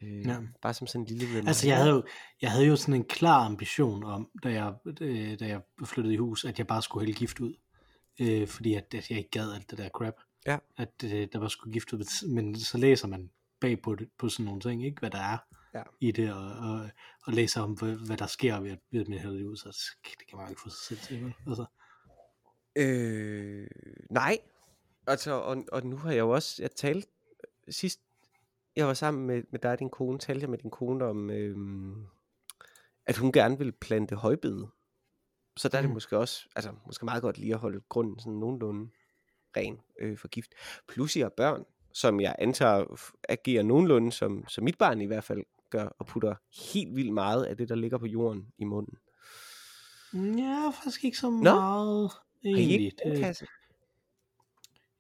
Øh, 0.05 0.27
Ja. 0.27 0.37
Bare 0.63 0.75
som 0.75 0.87
sådan 0.87 1.01
en 1.01 1.07
lille 1.07 1.25
reminder. 1.27 1.49
Altså, 1.49 1.67
jeg 1.69 1.77
havde, 1.77 1.91
jo, 1.91 2.03
jeg 2.43 2.51
havde 2.51 2.67
jo 2.67 2.77
sådan 2.77 2.95
en 2.95 3.05
klar 3.05 3.45
ambition 3.47 4.05
om, 4.05 4.31
da 4.43 4.49
jeg, 4.53 4.75
øh, 5.01 5.41
da 5.41 5.47
jeg 5.47 5.61
flyttede 5.85 6.15
i 6.15 6.17
hus, 6.19 6.45
at 6.45 6.59
jeg 6.59 6.67
bare 6.67 6.83
skulle 6.83 7.07
hælde 7.07 7.19
gift 7.19 7.41
ud. 7.41 7.55
Øh, 8.21 8.49
fordi 8.49 8.75
at, 8.75 8.95
at 8.95 9.11
jeg 9.11 9.19
ikke 9.19 9.31
gad 9.31 9.53
alt 9.53 9.71
det 9.71 9.79
der 9.79 9.89
crap. 9.89 10.15
Ja. 10.47 10.59
At 10.77 10.93
øh, 11.05 11.29
der 11.33 11.39
var 11.39 11.49
skulle 11.49 11.73
gift 11.73 11.93
ud. 11.93 12.29
Men 12.29 12.59
så 12.61 12.79
læser 12.79 13.09
man 13.09 13.31
bag 13.61 13.83
på, 13.83 13.95
det, 13.95 14.09
på 14.19 14.29
sådan 14.29 14.47
nogle 14.47 14.61
ting, 14.61 14.85
ikke? 14.87 14.99
Hvad 15.01 15.11
der 15.11 15.19
er 15.19 15.39
Ja. 15.75 15.83
i 16.01 16.11
det, 16.11 16.33
og, 16.33 16.47
og, 16.47 16.89
og 17.27 17.33
læser 17.33 17.61
om, 17.61 17.73
hvad, 17.73 18.07
hvad 18.07 18.17
der 18.17 18.27
sker 18.27 18.61
ved, 18.61 18.71
at- 18.71 18.79
ved 18.91 19.01
at 19.01 19.09
man 19.09 19.19
hælder 19.19 19.37
det 19.37 19.45
ud, 19.45 19.57
så 19.57 19.79
det 20.19 20.27
kan 20.29 20.37
man 20.39 20.47
jo 20.47 20.51
ikke 20.51 20.63
få 20.63 20.69
sig 20.69 20.79
selv 20.99 21.01
til. 21.01 21.35
Altså, 21.47 21.65
Øh, 22.77 23.67
nej. 24.11 24.39
Altså, 25.07 25.33
og, 25.33 25.65
og 25.73 25.87
nu 25.87 25.97
har 25.97 26.11
jeg 26.11 26.19
jo 26.19 26.31
også, 26.31 26.63
jeg 26.63 26.71
talte 26.71 27.09
sidst, 27.69 28.01
jeg 28.77 28.87
var 28.87 28.95
sammen 28.95 29.27
med, 29.27 29.43
med 29.51 29.59
dig 29.61 29.71
og 29.73 29.79
din 29.79 29.91
kone, 29.91 30.19
talte 30.19 30.43
jeg 30.43 30.51
med 30.51 30.59
din 30.59 30.71
kone 30.71 31.05
om, 31.05 31.31
øhm, 31.31 32.07
at 33.07 33.17
hun 33.17 33.33
gerne 33.33 33.59
ville 33.59 33.73
plante 33.73 34.17
højbede. 34.17 34.69
Så 35.57 35.69
der 35.69 35.79
er 35.79 35.83
det 35.83 35.91
Mm. 35.91 35.95
måske 35.95 36.19
også, 36.19 36.49
altså 36.57 36.73
måske 36.87 37.05
meget 37.05 37.23
godt 37.23 37.39
lige 37.39 37.53
at 37.55 37.59
holde 37.61 37.81
grunden 37.89 38.19
sådan 38.19 38.33
nogenlunde 38.33 38.91
ren 39.57 39.81
øh, 40.01 40.19
for 40.19 40.29
gift. 40.29 40.53
Plus 40.89 41.17
jeg 41.17 41.25
har 41.25 41.33
børn, 41.37 41.65
som 41.93 42.21
jeg 42.21 42.37
antager 42.39 43.09
agerer 43.29 43.63
nogenlunde, 43.63 44.13
som, 44.13 44.49
som 44.49 44.65
mit 44.65 44.79
barn 44.79 45.01
i 45.01 45.07
hvert 45.07 45.25
fald 45.25 45.43
gør, 45.71 45.85
og 45.99 46.07
putter 46.07 46.35
helt 46.73 46.97
vildt 46.97 47.13
meget 47.13 47.45
af 47.45 47.57
det, 47.57 47.69
der 47.69 47.75
ligger 47.75 47.99
på 47.99 48.07
jorden 48.07 48.53
i 48.59 48.65
munden. 48.65 48.99
ja, 50.39 50.71
faktisk 50.71 51.05
ikke 51.05 51.19
så 51.19 51.31
meget, 51.31 52.11
Har 52.11 52.21
I 52.43 52.49
egentlig. 52.53 52.85
ikke 52.87 52.97
Det- 53.05 53.19
kasse? 53.19 53.47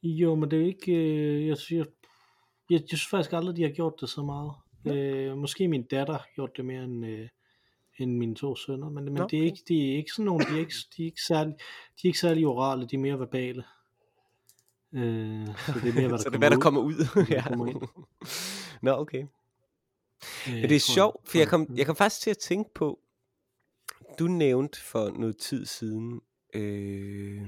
Jo, 0.03 0.35
men 0.35 0.51
det 0.51 0.57
er 0.57 0.61
jo 0.61 0.67
ikke, 0.67 0.93
øh, 0.93 1.47
jeg, 1.47 1.57
synes, 1.59 1.89
jeg, 2.71 2.81
jeg, 2.81 2.99
synes 2.99 3.07
faktisk 3.07 3.33
aldrig, 3.33 3.57
de 3.57 3.63
har 3.63 3.71
gjort 3.71 3.95
det 4.01 4.09
så 4.09 4.23
meget. 4.23 4.53
Øh, 4.87 5.37
måske 5.37 5.69
min 5.69 5.83
datter 5.83 6.13
har 6.13 6.29
gjort 6.35 6.57
det 6.57 6.65
mere 6.65 6.85
end, 6.85 7.07
øh, 7.07 7.29
end 7.99 8.17
mine 8.17 8.35
to 8.35 8.57
sønner, 8.57 8.91
men, 8.91 9.05
men 9.05 9.15
Nå, 9.15 9.27
det 9.27 9.39
er 9.39 9.43
okay. 9.43 9.45
ikke, 9.45 9.63
de 9.69 9.93
er 9.93 9.97
ikke 9.97 10.11
sådan 10.13 10.25
nogle, 10.25 10.47
de 10.47 10.55
er 10.55 10.59
ikke, 10.59 10.75
de 10.97 11.03
er 11.03 11.07
ikke 11.07 11.23
særlig, 11.23 11.55
de 12.03 12.07
er 12.07 12.09
ikke 12.09 12.19
særlig 12.19 12.47
orale, 12.47 12.87
de 12.87 12.97
er 12.97 13.01
mere 13.01 13.19
verbale. 13.19 13.65
Øh, 14.93 15.47
så 15.47 15.81
det 15.83 15.89
er 15.89 15.95
mere, 15.95 16.09
hvad 16.09 16.11
der 16.11 16.17
så 16.17 16.29
det 16.29 16.35
er, 16.35 16.39
hvad 16.39 16.51
der 16.51 16.57
ud. 16.57 16.61
kommer 16.61 16.81
ud. 16.81 17.07
ja. 17.31 17.43
kommer 17.49 17.67
ind. 17.67 17.83
Nå, 18.83 18.93
okay. 18.93 19.25
Øh, 20.49 20.55
Men 20.55 20.63
det 20.63 20.77
er 20.77 20.81
sjovt, 20.81 21.29
for 21.29 21.39
jeg 21.39 21.49
kom, 21.49 21.75
jeg 21.77 21.87
kom 21.87 21.97
faktisk 21.97 22.21
til 22.21 22.31
at 22.31 22.39
tænke 22.39 22.71
på, 22.75 22.99
du 24.19 24.27
nævnte 24.27 24.81
for 24.81 25.11
noget 25.11 25.37
tid 25.37 25.67
siden, 25.67 26.21
øh, 26.55 27.43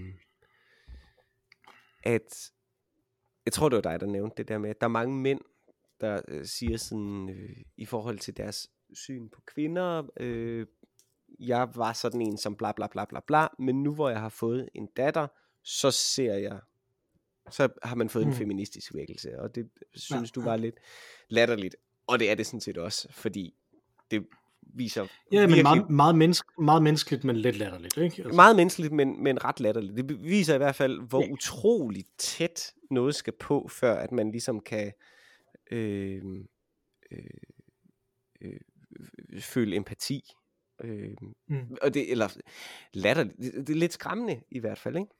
at, 2.02 2.50
jeg 3.46 3.52
tror 3.52 3.68
det 3.68 3.76
var 3.76 3.82
dig, 3.82 4.00
der 4.00 4.06
nævnte 4.06 4.34
det 4.36 4.48
der 4.48 4.58
med, 4.58 4.70
at 4.70 4.80
der 4.80 4.86
er 4.86 4.90
mange 4.90 5.16
mænd, 5.16 5.40
der 6.00 6.20
øh, 6.28 6.46
siger 6.46 6.76
sådan, 6.76 7.28
øh, 7.28 7.56
i 7.76 7.84
forhold 7.84 8.18
til 8.18 8.36
deres 8.36 8.70
syn 8.94 9.28
på 9.28 9.40
kvinder, 9.46 10.02
øh, 10.20 10.66
jeg 11.38 11.68
var 11.74 11.92
sådan 11.92 12.20
en 12.20 12.38
som 12.38 12.56
bla 12.56 12.72
bla 12.72 12.86
bla 12.86 13.04
bla 13.04 13.20
bla, 13.26 13.48
men 13.58 13.82
nu 13.82 13.94
hvor 13.94 14.08
jeg 14.08 14.20
har 14.20 14.28
fået 14.28 14.68
en 14.74 14.86
datter, 14.96 15.26
så 15.62 15.90
ser 15.90 16.34
jeg, 16.34 16.60
så 17.50 17.68
har 17.82 17.96
man 17.96 18.08
fået 18.08 18.26
mm. 18.26 18.32
en 18.32 18.36
feministisk 18.36 18.94
vækkelse, 18.94 19.40
og 19.40 19.54
det 19.54 19.70
synes 19.94 20.30
Ja, 20.30 20.40
du 20.40 20.40
ja. 20.40 20.50
var 20.50 20.56
lidt 20.56 20.76
latterligt. 21.28 21.76
Og 22.06 22.18
det 22.18 22.30
er 22.30 22.34
det 22.34 22.46
sådan 22.46 22.60
set 22.60 22.78
også, 22.78 23.12
fordi 23.12 23.54
det 24.10 24.26
viser 24.74 25.02
Ja, 25.32 25.40
men 25.40 25.40
virkelig 25.48 25.62
meget, 25.62 25.90
meget, 25.90 26.14
menneske, 26.16 26.48
meget 26.62 26.82
menneskeligt, 26.82 27.24
men 27.24 27.36
lidt 27.36 27.56
latterligt, 27.56 27.96
ikke? 27.96 28.22
Altså, 28.22 28.36
meget 28.36 28.56
menneskeligt, 28.56 28.92
men, 28.92 29.22
men 29.22 29.44
ret 29.44 29.60
latterligt. 29.60 29.96
Det 29.96 30.22
viser 30.24 30.54
i 30.54 30.58
hvert 30.58 30.74
fald, 30.74 31.00
hvor 31.08 31.22
Ja. 31.22 31.30
utroligt 31.32 32.08
tæt 32.18 32.72
noget 32.90 33.14
skal 33.14 33.32
på, 33.40 33.68
før 33.70 33.94
at 33.94 34.12
man 34.12 34.30
ligesom 34.30 34.60
kan 34.60 34.92
øh, 35.70 36.22
øh, 37.10 37.18
øh, 38.40 38.60
føle 39.40 39.76
empati. 39.76 40.22
Øh, 40.84 41.10
Mm. 41.48 41.76
og 41.82 41.94
det, 41.94 42.10
eller 42.10 42.36
latterligt, 42.92 43.36
det, 43.38 43.52
det 43.66 43.70
er 43.70 43.78
lidt 43.78 43.92
skræmmende 43.92 44.40
i 44.50 44.58
hvert 44.58 44.78
fald, 44.78 44.96
ikke? 44.96 45.10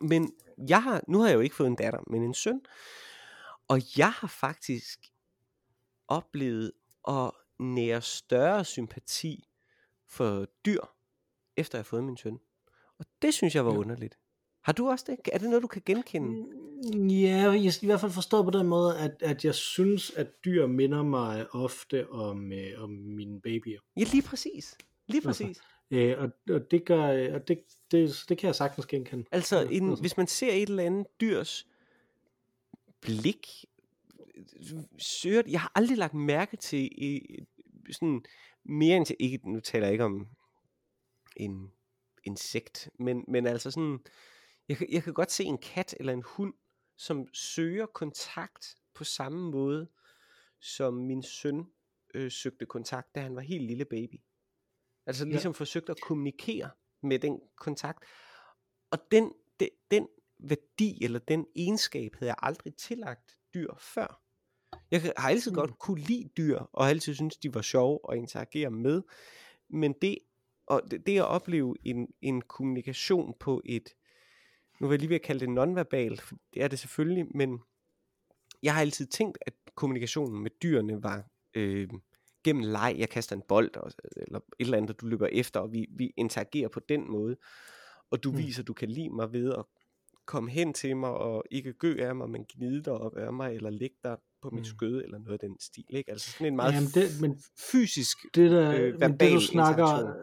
Men 0.00 0.32
jeg 0.68 0.82
har, 0.82 1.02
nu 1.08 1.18
har 1.20 1.26
jeg 1.28 1.34
jo 1.34 1.40
ikke 1.40 1.54
fået 1.56 1.66
en 1.68 1.76
datter, 1.76 2.00
men 2.10 2.22
en 2.22 2.34
søn, 2.34 2.60
og 3.68 3.80
jeg 3.98 4.12
har 4.12 4.28
faktisk 4.28 4.98
oplevet 6.08 6.72
at 7.08 7.30
nære 7.58 8.02
større 8.02 8.64
sympati 8.64 9.44
for 10.08 10.46
dyr, 10.66 10.80
efter 11.56 11.78
jeg 11.78 11.80
har 11.80 11.84
fået 11.84 12.04
min 12.04 12.16
søn. 12.16 12.38
Og 12.98 13.06
det 13.22 13.34
synes 13.34 13.54
jeg 13.54 13.64
var 13.66 13.72
Ja. 13.72 13.78
underligt. 13.78 14.18
Har 14.64 14.72
du 14.72 14.88
også 14.88 15.04
det? 15.08 15.18
Er 15.32 15.38
det 15.38 15.48
noget, 15.48 15.62
du 15.62 15.66
kan 15.68 15.82
genkende? 15.86 16.28
Mm, 16.28 17.06
Ja, 17.08 17.50
jeg 17.50 17.72
skal 17.72 17.86
i 17.86 17.88
hvert 17.90 18.00
fald 18.00 18.12
forstå 18.12 18.42
på 18.42 18.50
den 18.50 18.66
måde, 18.66 18.98
at, 18.98 19.16
at 19.20 19.44
jeg 19.44 19.54
synes, 19.54 20.10
at 20.10 20.44
dyr 20.44 20.66
minder 20.66 21.02
mig 21.02 21.46
ofte 21.54 22.10
om, 22.10 22.52
øh, 22.52 22.82
om 22.82 22.90
mine 22.90 23.40
babyer. 23.40 23.80
Ja, 23.96 24.04
lige 24.12 24.22
præcis. 24.22 24.76
Lige 25.06 25.28
Altså, 25.28 25.44
præcis. 25.44 25.60
Øh, 25.90 26.14
og, 26.18 26.30
og 26.54 26.70
det 26.70 26.84
gør, 26.84 27.34
og 27.34 27.48
det, 27.48 27.58
det, 27.90 28.24
det 28.28 28.38
kan 28.38 28.46
jeg 28.46 28.54
sagtens 28.54 28.86
genkende. 28.86 29.24
Altså, 29.32 29.60
Ja, 29.60 29.68
en, 29.70 29.88
altså. 29.90 30.02
hvis 30.02 30.16
man 30.16 30.26
ser 30.26 30.52
et 30.52 30.68
eller 30.68 30.82
andet 30.82 31.06
dyrs 31.20 31.66
blik, 33.00 33.64
søger, 34.98 35.42
jeg 35.48 35.60
har 35.60 35.72
aldrig 35.74 35.98
lagt 35.98 36.14
mærke 36.14 36.56
til 36.56 36.88
i, 37.04 37.38
sådan 37.92 38.24
mere 38.64 38.96
end 38.96 39.06
til, 39.06 39.16
ikke, 39.18 39.52
nu 39.52 39.60
taler 39.60 39.86
jeg 39.86 39.92
ikke 39.92 40.04
om 40.04 40.28
en 41.36 41.72
insekt, 42.24 42.90
men, 42.98 43.24
men 43.28 43.46
altså 43.46 43.70
sådan, 43.70 43.98
jeg, 44.68 44.76
kan- 44.76 44.92
jeg 44.92 45.02
kan 45.02 45.14
godt 45.14 45.32
se 45.32 45.44
en 45.44 45.58
kat 45.58 45.94
eller 46.00 46.12
en 46.12 46.22
hund, 46.26 46.54
som 46.96 47.26
søger 47.34 47.86
kontakt 47.86 48.74
på 48.94 49.04
samme 49.04 49.50
måde, 49.50 49.88
som 50.60 50.94
min 50.94 51.22
søn 51.22 51.66
øh, 52.14 52.30
søgte 52.30 52.66
kontakt, 52.66 53.14
da 53.14 53.20
han 53.20 53.34
var 53.36 53.40
helt 53.42 53.64
lille 53.64 53.84
baby. 53.84 54.20
Altså 55.06 55.24
Ja. 55.24 55.30
ligesom 55.30 55.54
forsøgte 55.54 55.92
at 55.92 56.00
kommunikere 56.00 56.70
med 57.02 57.18
den 57.18 57.40
kontakt. 57.56 58.04
Og 58.90 58.98
den, 59.10 59.32
den, 59.60 59.68
den 59.90 60.08
værdi 60.38 61.04
eller 61.04 61.18
den 61.18 61.46
egenskab 61.56 62.14
havde 62.14 62.28
jeg 62.28 62.36
aldrig 62.42 62.74
tillagt 62.76 63.38
dyr 63.54 63.74
før. 63.78 64.22
Jeg 64.90 65.12
har 65.16 65.28
altid 65.28 65.50
Mm. 65.50 65.54
godt 65.54 65.78
kunne 65.78 66.00
lide 66.00 66.28
dyr, 66.36 66.58
og 66.58 66.84
har 66.84 66.90
altid 66.90 67.14
synes 67.14 67.36
de 67.36 67.54
var 67.54 67.62
sjove 67.62 68.00
at 68.12 68.16
interagere 68.18 68.70
med. 68.70 69.02
Men 69.68 69.94
det, 70.02 70.18
og 70.66 70.82
det, 70.90 71.06
det 71.06 71.18
at 71.18 71.24
opleve 71.24 71.76
en, 71.84 72.08
en 72.22 72.42
kommunikation 72.42 73.34
på 73.40 73.62
et, 73.64 73.88
nu 74.80 74.86
vil 74.86 74.94
jeg 74.94 75.00
lige 75.00 75.08
ved 75.08 75.16
at 75.16 75.22
kalde 75.22 75.40
det 75.40 75.50
nonverbal, 75.50 76.20
det 76.54 76.62
er 76.62 76.68
det 76.68 76.78
selvfølgelig, 76.78 77.26
men 77.36 77.60
jeg 78.62 78.74
har 78.74 78.80
altid 78.80 79.06
tænkt, 79.06 79.38
at 79.40 79.54
kommunikationen 79.74 80.42
med 80.42 80.50
dyrene 80.62 81.02
var 81.02 81.24
øh, 81.54 81.88
gennem 82.44 82.62
leg, 82.62 82.94
jeg 82.98 83.08
kaster 83.08 83.36
en 83.36 83.42
bold, 83.48 83.76
og, 83.76 83.92
eller 84.16 84.38
et 84.38 84.44
eller 84.58 84.76
andet, 84.78 85.00
du 85.00 85.06
løber 85.06 85.26
efter, 85.26 85.60
og 85.60 85.72
vi, 85.72 85.86
vi 85.90 86.12
interagerer 86.16 86.68
på 86.68 86.80
den 86.80 87.10
måde, 87.10 87.36
og 88.10 88.24
du 88.24 88.30
mm. 88.30 88.38
viser, 88.38 88.62
at 88.62 88.66
du 88.66 88.72
kan 88.72 88.88
lide 88.88 89.10
mig 89.10 89.32
ved 89.32 89.52
at 89.52 89.64
komme 90.26 90.50
hen 90.50 90.74
til 90.74 90.96
mig, 90.96 91.10
og 91.10 91.44
ikke 91.50 91.72
gø 91.72 91.94
af 91.98 92.16
mig, 92.16 92.30
men 92.30 92.44
gnide 92.48 92.82
dig 92.82 92.92
op 92.92 93.16
af 93.16 93.32
mig, 93.32 93.54
eller 93.54 93.70
lægge 93.70 93.96
dig 94.04 94.16
på 94.42 94.50
mit 94.50 94.60
Mm. 94.60 94.64
skøde, 94.64 95.04
eller 95.04 95.18
noget 95.18 95.32
af 95.32 95.38
den 95.48 95.56
stil, 95.60 95.84
ikke? 95.88 96.10
Altså 96.10 96.32
sådan 96.32 96.46
en 96.46 96.56
meget 96.56 96.72
Jamen, 96.72 96.88
det, 96.88 97.20
men 97.20 97.40
fysisk 97.72 98.18
det, 98.34 98.50
der, 98.50 98.72
øh, 98.72 99.00
men 99.00 99.16
det, 99.16 99.32
du 99.32 99.40
snakker, 99.40 100.06
øh, 100.08 100.14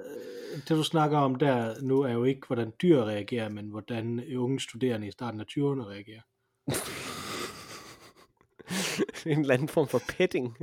det 0.55 0.69
du 0.69 0.83
snakker 0.83 1.17
om 1.17 1.35
der 1.35 1.81
nu 1.81 2.01
er 2.01 2.13
jo 2.13 2.23
ikke, 2.23 2.47
hvordan 2.47 2.71
dyr 2.81 3.03
reagerer, 3.03 3.49
men 3.49 3.69
hvordan 3.69 4.23
unge 4.37 4.59
studerende 4.59 5.07
i 5.07 5.11
starten 5.11 5.39
af 5.39 5.45
20'erne 5.45 5.87
reagerer. 5.87 6.21
en 9.31 9.39
eller 9.39 9.53
anden 9.53 9.67
form 9.67 9.87
for 9.87 10.01
petting. 10.09 10.57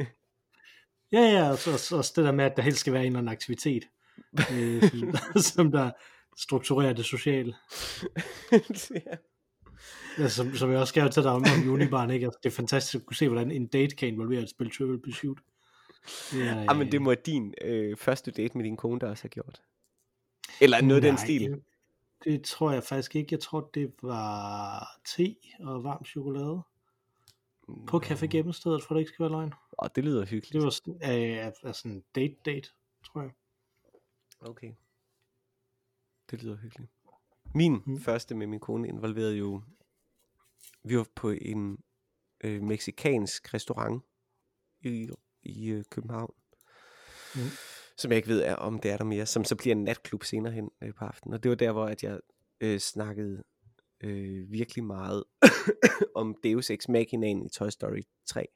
Ja, 1.13 1.21
ja, 1.21 1.51
og 1.51 1.59
så 1.59 1.73
også, 1.73 1.97
også 1.97 2.13
det 2.17 2.25
der 2.25 2.33
med, 2.33 2.45
at 2.45 2.57
der 2.57 2.63
helst 2.63 2.81
skal 2.81 2.93
være 2.93 3.03
en 3.03 3.07
eller 3.07 3.19
anden 3.19 3.33
aktivitet, 3.33 3.85
øh, 4.55 4.83
som 5.37 5.73
der 5.77 5.91
strukturerer 6.41 6.93
det 6.93 7.05
sociale. 7.05 7.55
ja. 8.95 9.17
Ja, 10.19 10.29
som, 10.29 10.55
som 10.55 10.71
jeg 10.71 10.79
også 10.79 10.91
skrev 10.91 11.11
til 11.11 11.23
dig 11.23 11.33
om, 11.33 11.45
om 11.65 11.69
Unibarn, 11.69 12.11
ikke? 12.11 12.27
Altså, 12.27 12.41
det 12.43 12.51
er 12.51 12.55
fantastisk 12.55 12.95
at 12.95 13.07
kunne 13.07 13.17
se, 13.17 13.29
hvordan 13.29 13.51
en 13.51 13.67
date 13.67 13.97
kan 13.97 14.09
involvere 14.09 14.43
et 14.43 14.51
spil 14.51 14.71
Trivial 14.71 15.01
Pursuit. 15.01 15.39
Er, 16.35 16.67
Ah, 16.69 16.79
men 16.79 16.93
det 16.93 17.03
må 17.03 17.15
din 17.15 17.55
øh, 17.63 17.97
første 17.97 18.31
date 18.31 18.57
med 18.59 18.65
din 18.65 18.77
kone 18.77 19.01
der 19.01 19.11
også 19.11 19.23
have 19.23 19.29
gjort. 19.29 19.63
Eller 20.61 20.81
noget 20.81 21.05
af 21.05 21.11
den 21.11 21.19
stil. 21.19 21.51
Det, 21.51 21.63
det 22.25 22.43
tror 22.43 22.73
jeg 22.73 22.85
faktisk 22.85 23.17
ikke. 23.17 23.29
Jeg 23.31 23.41
tror, 23.41 23.71
det 23.75 23.93
var 24.03 24.87
te 25.05 25.37
og 25.61 25.85
varm 25.85 26.05
chokolade. 26.05 26.63
På 27.87 28.03
Café 28.05 28.27
Gemmestedet, 28.27 28.83
for 28.83 28.95
det 28.95 29.01
ikke 29.01 29.09
skal 29.09 29.23
være 29.23 29.33
løgn. 29.33 29.53
Åh, 29.83 29.89
det 29.97 30.05
lyder 30.05 30.27
hyggeligt. 30.27 30.53
Det 30.53 30.63
var 30.63 30.71
sådan, 30.71 30.95
øh, 30.95 31.53
altså 31.63 31.89
en 31.89 32.05
date-date, 32.19 32.75
tror 33.07 33.21
jeg. 33.21 33.31
Okay. 34.41 34.73
Det 36.31 36.43
lyder 36.43 36.57
hyggeligt. 36.57 36.93
Min 37.55 37.73
Mm. 37.73 37.83
mm. 37.87 38.01
første 38.01 38.35
med 38.35 38.47
min 38.47 38.61
kone 38.61 38.89
involverede 38.89 39.37
jo, 39.37 39.63
vi 40.85 40.97
var 40.97 41.07
på 41.17 41.31
en 41.31 41.79
øh, 42.45 42.63
meksikansk 42.63 43.55
restaurant 43.55 44.05
i, 44.81 45.09
i 45.43 45.69
øh, 45.69 45.85
København, 45.91 46.35
Mm. 47.35 47.41
som 47.99 48.11
jeg 48.11 48.17
ikke 48.17 48.29
ved 48.29 48.43
er, 48.43 48.55
om 48.55 48.79
det 48.81 48.91
er 48.91 48.97
der 48.97 49.05
mere, 49.05 49.27
som 49.27 49.45
så 49.45 49.57
bliver 49.57 49.75
en 49.75 49.85
natklub 49.85 50.25
senere 50.25 50.53
hen 50.53 50.71
øh, 50.83 50.95
på 50.95 51.05
aftenen. 51.05 51.35
Og 51.35 51.43
det 51.43 51.49
var 51.49 51.55
der, 51.55 51.73
hvor 51.73 51.87
at 51.87 52.03
jeg 52.03 52.21
øh, 52.61 52.79
snakkede 52.81 53.43
øh, 54.01 54.53
virkelig 54.53 54.85
meget 54.85 55.25
om 56.15 56.35
Deus 56.45 56.71
Ex 56.71 56.89
Machinaen 56.89 57.47
i 57.47 57.49
Toy 57.49 57.69
Story 57.69 58.03
3. 58.27 58.47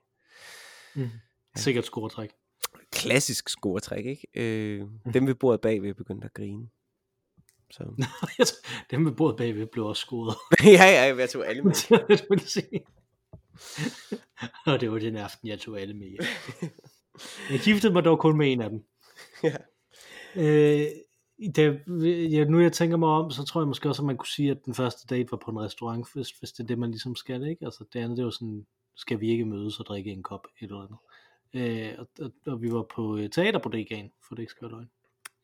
Mm. 0.96 1.08
Sikkert 1.56 1.84
scoretræk. 1.84 2.30
Klassisk 2.92 3.48
scoretræk, 3.48 4.06
ikke? 4.06 4.26
Øh, 4.34 4.86
dem 5.14 5.26
ved 5.26 5.34
bordet 5.34 5.60
bagved 5.60 5.94
begyndte 5.94 6.24
at 6.24 6.34
grine. 6.34 6.68
Så. 7.74 7.84
Dem 8.90 9.06
ved 9.06 9.12
bordet 9.12 9.36
bagved 9.36 9.66
blev 9.66 9.86
også 9.86 10.00
scoret. 10.00 10.36
ja, 10.78 10.84
ja, 10.84 11.16
jeg 11.16 11.30
tog 11.30 11.48
alle 11.48 11.62
med. 11.62 11.72
Det 12.08 12.26
vil 12.30 12.40
sige. 12.40 12.84
og 14.66 14.80
det 14.80 14.92
var 14.92 14.98
den 14.98 15.16
aften, 15.16 15.48
jeg 15.48 15.60
tog 15.60 15.80
alle 15.80 15.94
med. 15.94 16.16
Jeg 17.50 17.60
giftede 17.60 17.92
mig 17.92 18.04
dog 18.04 18.18
kun 18.18 18.36
med 18.36 18.52
en 18.52 18.60
af 18.60 18.70
dem. 18.70 18.84
Ja. 19.42 19.56
Øh, 20.36 20.86
det, 21.56 21.80
ja, 22.32 22.44
nu 22.44 22.60
jeg 22.60 22.72
tænker 22.72 22.96
mig 22.96 23.08
om, 23.08 23.30
så 23.30 23.44
tror 23.44 23.60
jeg 23.60 23.68
måske 23.68 23.88
også, 23.88 24.02
at 24.02 24.06
man 24.06 24.16
kunne 24.16 24.28
sige, 24.28 24.50
at 24.50 24.64
den 24.64 24.74
første 24.74 25.16
date 25.16 25.30
var 25.30 25.38
på 25.44 25.50
en 25.50 25.60
restaurant, 25.60 26.06
hvis, 26.14 26.30
hvis 26.30 26.52
det 26.52 26.62
er 26.62 26.66
det, 26.66 26.78
man 26.78 26.90
ligesom 26.90 27.16
skal, 27.16 27.46
ikke? 27.46 27.64
Altså 27.64 27.84
det 27.92 28.00
andet, 28.00 28.16
det 28.16 28.24
var 28.24 28.30
sådan, 28.30 28.66
skal 28.94 29.20
vi 29.20 29.30
ikke 29.30 29.44
mødes 29.44 29.80
og 29.80 29.86
drikke 29.86 30.10
en 30.10 30.22
kop, 30.22 30.46
et 30.60 30.70
eller 30.70 30.82
andet. 30.82 30.98
Øh, 31.54 31.94
og, 31.98 32.08
og, 32.20 32.32
og, 32.46 32.62
vi 32.62 32.72
var 32.72 32.82
på 32.94 33.16
øh, 33.16 33.30
teaterbodegaen, 33.30 34.12
for 34.28 34.34
det 34.34 34.42
ikke 34.42 34.50
skal 34.50 34.68
være 34.68 34.76
løgn. 34.76 34.90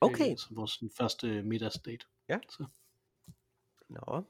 Okay. 0.01 0.31
Øh, 0.33 0.39
så 0.39 0.47
vores 0.51 0.71
sådan, 0.71 0.91
første 0.99 1.43
middagsdate. 1.43 2.07
Ja. 2.29 2.39
Så. 2.49 2.65
Nå. 3.89 4.25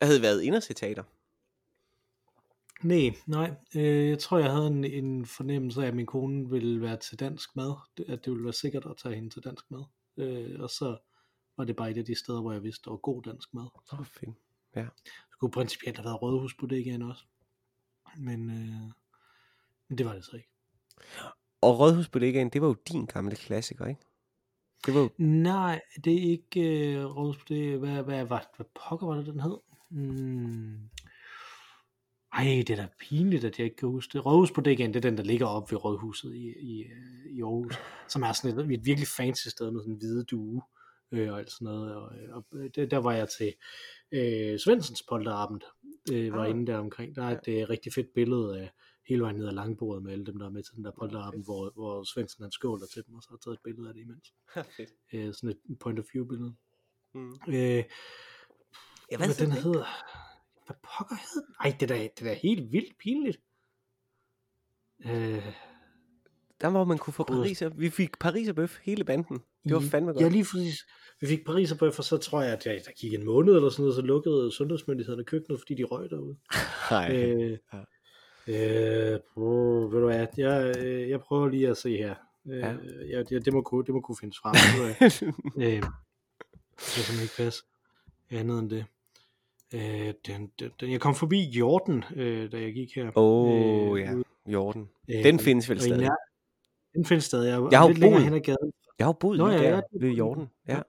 Jeg 0.00 0.08
havde 0.08 0.22
været 0.22 0.42
inde 0.42 0.56
og 0.56 0.62
se 0.62 0.74
teater. 0.74 1.04
Nej, 2.82 3.10
nej. 3.26 3.54
Øh, 3.76 4.08
jeg 4.08 4.18
tror, 4.18 4.38
jeg 4.38 4.50
havde 4.52 4.66
en, 4.66 4.84
en 4.84 5.26
fornemmelse 5.26 5.82
af, 5.82 5.86
at 5.86 5.94
min 5.96 6.06
kone 6.06 6.50
ville 6.50 6.80
være 6.80 6.96
til 6.96 7.20
dansk 7.20 7.56
mad. 7.56 7.74
Det- 7.96 8.04
At 8.08 8.24
det 8.24 8.32
ville 8.32 8.44
være 8.44 8.52
sikkert 8.52 8.86
at 8.86 8.96
tage 8.96 9.14
hende 9.14 9.30
til 9.30 9.44
dansk 9.44 9.70
mad. 9.70 9.84
Øh, 10.16 10.60
og 10.60 10.70
så 10.70 10.98
var 11.56 11.64
det 11.64 11.76
bare 11.76 11.90
et 11.90 11.98
af 11.98 12.04
de 12.04 12.14
steder, 12.14 12.40
hvor 12.40 12.52
jeg 12.52 12.62
vidste, 12.62 12.84
der 12.84 12.90
var 12.90 12.96
god 12.96 13.22
dansk 13.22 13.54
mad. 13.54 13.68
Åh, 13.92 14.00
oh, 14.00 14.06
fint. 14.06 14.36
Det 15.04 15.38
kunne 15.40 15.50
principielt 15.50 15.96
have 15.96 16.04
været 16.04 16.22
Rådhusbodegaen 16.22 17.02
også. 17.02 17.24
Men, 18.16 18.50
øh, 18.50 18.92
men 19.88 19.98
det 19.98 20.06
var 20.06 20.14
det 20.14 20.24
så 20.24 20.36
ikke. 20.36 20.48
Og 21.60 21.78
Rådhusbodegaen, 21.78 22.48
det 22.50 22.60
var 22.62 22.66
jo 22.68 22.76
din 22.88 23.06
gamle 23.06 23.36
klassiker, 23.36 23.86
ikke? 23.86 24.00
Det 24.86 24.94
var. 24.94 25.08
Nej, 25.18 25.80
det 26.04 26.14
er 26.14 26.30
ikke 26.30 26.60
øh, 26.94 27.04
Rådhusbodegaen. 27.04 27.78
Hvad, 27.78 28.02
hvad, 28.02 28.24
hvad, 28.24 28.38
hvad 28.56 28.66
pokker 28.88 29.06
var 29.06 29.14
det, 29.14 29.26
den 29.26 29.40
hed? 29.40 29.58
Hmm. 29.90 30.76
Ej, 32.32 32.44
det 32.44 32.70
er 32.70 32.76
da 32.76 32.88
pinligt, 33.00 33.44
at 33.44 33.58
jeg 33.58 33.64
ikke 33.64 33.76
kan 33.76 33.88
huske 33.88 34.12
det. 34.12 34.26
Rådhusbodegaen, 34.26 34.94
det 34.94 34.96
er 35.04 35.10
den, 35.10 35.18
der 35.18 35.24
ligger 35.24 35.46
op 35.46 35.72
ved 35.72 35.84
Rådhuset 35.84 36.34
i, 36.34 36.54
i, 36.60 36.82
øh, 36.82 37.32
i 37.36 37.42
Aarhus, 37.42 37.78
som 38.08 38.22
er 38.22 38.32
sådan 38.32 38.58
et, 38.58 38.72
et 38.74 38.86
virkelig 38.86 39.08
fancy 39.16 39.48
sted 39.48 39.70
med 39.70 39.80
sådan 39.80 39.92
en 39.92 39.98
hvide 39.98 40.24
due 40.24 40.62
øh, 41.12 41.32
og 41.32 41.38
alt 41.38 41.50
sådan 41.52 41.64
noget. 41.64 41.94
Og, 41.96 42.12
øh, 42.16 42.36
og 42.36 42.44
det, 42.74 42.90
der 42.90 42.98
var 42.98 43.12
jeg 43.12 43.28
til 43.38 43.54
øh, 44.12 44.58
Svensens 44.58 45.02
polterabend, 45.08 45.60
øh, 46.12 46.32
var 46.32 46.44
Ah. 46.44 46.50
inde 46.50 46.66
der 46.66 46.78
omkring. 46.78 47.16
Der 47.16 47.24
er 47.24 47.38
et 47.38 47.48
øh, 47.48 47.68
rigtig 47.68 47.92
fedt 47.92 48.14
billede 48.14 48.60
af 48.60 48.70
hele 49.08 49.22
vejen 49.22 49.36
ned 49.36 49.48
ad 49.48 49.52
langbordet 49.52 50.02
med 50.02 50.12
alle 50.12 50.26
dem, 50.26 50.38
der 50.38 50.46
er 50.46 50.50
med 50.50 50.62
til 50.62 50.74
den 50.76 50.84
der 50.84 50.90
polterabend, 50.98 51.44
hvor, 51.44 51.70
hvor 51.74 52.02
Svendsen 52.04 52.42
han 52.42 52.50
skåler 52.52 52.86
til 52.86 53.02
dem, 53.06 53.14
og 53.14 53.22
så 53.22 53.28
har 53.30 53.36
taget 53.36 53.54
et 53.54 53.60
billede 53.64 53.88
af 53.88 53.94
det 53.94 54.00
imens. 54.00 54.34
Fedt. 54.76 54.90
Øh, 55.12 55.34
sådan 55.34 55.50
et 55.50 55.78
point 55.78 55.98
of 55.98 56.04
view 56.12 56.24
billede. 56.28 56.54
Mm. 57.14 57.30
Øh, 57.48 57.54
Jeg 59.10 59.18
hvad 59.18 59.46
den 59.46 59.52
hedder? 59.52 59.84
Hvad 60.66 60.76
pokker 60.82 61.16
hed 61.16 61.42
den? 61.46 61.54
Ej, 61.60 61.76
det 61.80 61.90
er 61.90 61.96
da, 61.96 62.08
det 62.18 62.36
helt 62.36 62.72
vildt 62.72 62.98
pinligt. 62.98 63.40
Øh, 65.04 65.46
Der 66.60 66.70
hvor 66.70 66.84
man 66.84 66.98
kunne 66.98 67.14
få 67.14 67.24
pariser. 67.24 67.68
Vi 67.68 67.90
fik 67.90 68.18
pariserbøf 68.18 68.78
hele 68.82 69.04
banden. 69.04 69.38
Det 69.64 69.74
var 69.74 69.80
fandme 69.80 70.12
godt. 70.12 70.22
Ja, 70.24 70.28
lige 70.28 70.44
præcis. 70.52 70.78
Vi 71.20 71.26
fik 71.26 71.44
Paris 71.46 71.72
og 71.72 71.94
for 71.94 72.02
så 72.02 72.16
tror 72.16 72.42
jeg, 72.42 72.52
at 72.52 72.66
jeg, 72.66 72.82
der 72.86 72.92
gik 72.92 73.14
en 73.14 73.24
måned 73.24 73.54
eller 73.54 73.68
sådan 73.68 73.82
noget, 73.82 73.94
så 73.94 74.02
lukkede 74.02 74.52
sundhedsmyndighederne 74.52 75.24
køkkenet, 75.24 75.60
fordi 75.60 75.74
de 75.74 75.84
røg 75.84 76.10
derude. 76.10 76.36
Nej. 76.90 77.16
Øh, 77.16 77.58
Ja. 77.72 77.84
Øh, 78.48 79.18
brr, 79.34 79.88
ved 79.90 80.00
du 80.00 80.06
hvad, 80.06 80.26
jeg, 80.36 80.74
øh, 80.78 81.08
jeg 81.10 81.20
prøver 81.20 81.48
lige 81.48 81.68
at 81.68 81.76
se 81.76 81.96
her. 81.96 82.14
Øh, 82.48 82.58
Ja. 82.58 82.68
ja. 83.10 83.22
jeg, 83.30 83.44
det, 83.44 83.52
må 83.52 83.62
kunne, 83.62 83.84
det 83.84 83.94
må 83.94 84.00
kunne 84.00 84.16
findes 84.20 84.38
frem. 84.42 84.54
øh, 85.64 85.72
det 85.72 85.80
kan 85.80 85.90
simpelthen 86.78 87.22
ikke 87.22 87.34
passe 87.36 87.62
andet 88.30 88.58
end 88.58 88.70
det. 88.70 88.84
Øh, 89.74 90.14
den, 90.26 90.50
den, 90.60 90.70
den, 90.80 90.92
jeg 90.92 91.00
kom 91.00 91.14
forbi 91.14 91.40
Jorden, 91.50 92.04
øh, 92.16 92.52
da 92.52 92.60
jeg 92.60 92.72
gik 92.72 92.94
her. 92.96 93.10
Åh, 93.18 93.90
oh, 93.90 93.98
Øh, 94.00 94.04
ja. 94.04 94.12
Jorden. 94.52 94.88
Øh, 95.10 95.24
Den 95.24 95.38
findes 95.38 95.70
vel 95.70 95.80
stadig. 95.80 96.06
nær- 96.08 96.92
Den 96.94 97.04
findes 97.04 97.24
stadig. 97.24 97.48
Jeg, 97.50 97.68
Jeg 97.70 97.78
har 97.80 97.88
jo 97.88 97.94
boet- 97.94 98.22
hen 98.22 98.34
ad 98.34 98.40
gaden. 98.40 98.72
Jeg 98.98 99.06
har 99.06 99.12
boet 99.12 99.38
Nå, 99.38 99.46
lige 99.48 99.58
ja, 99.58 99.64
der 99.70 99.74
ja, 99.76 99.80
ved 99.92 100.10
Jorden. 100.10 100.50
Ja. 100.68 100.80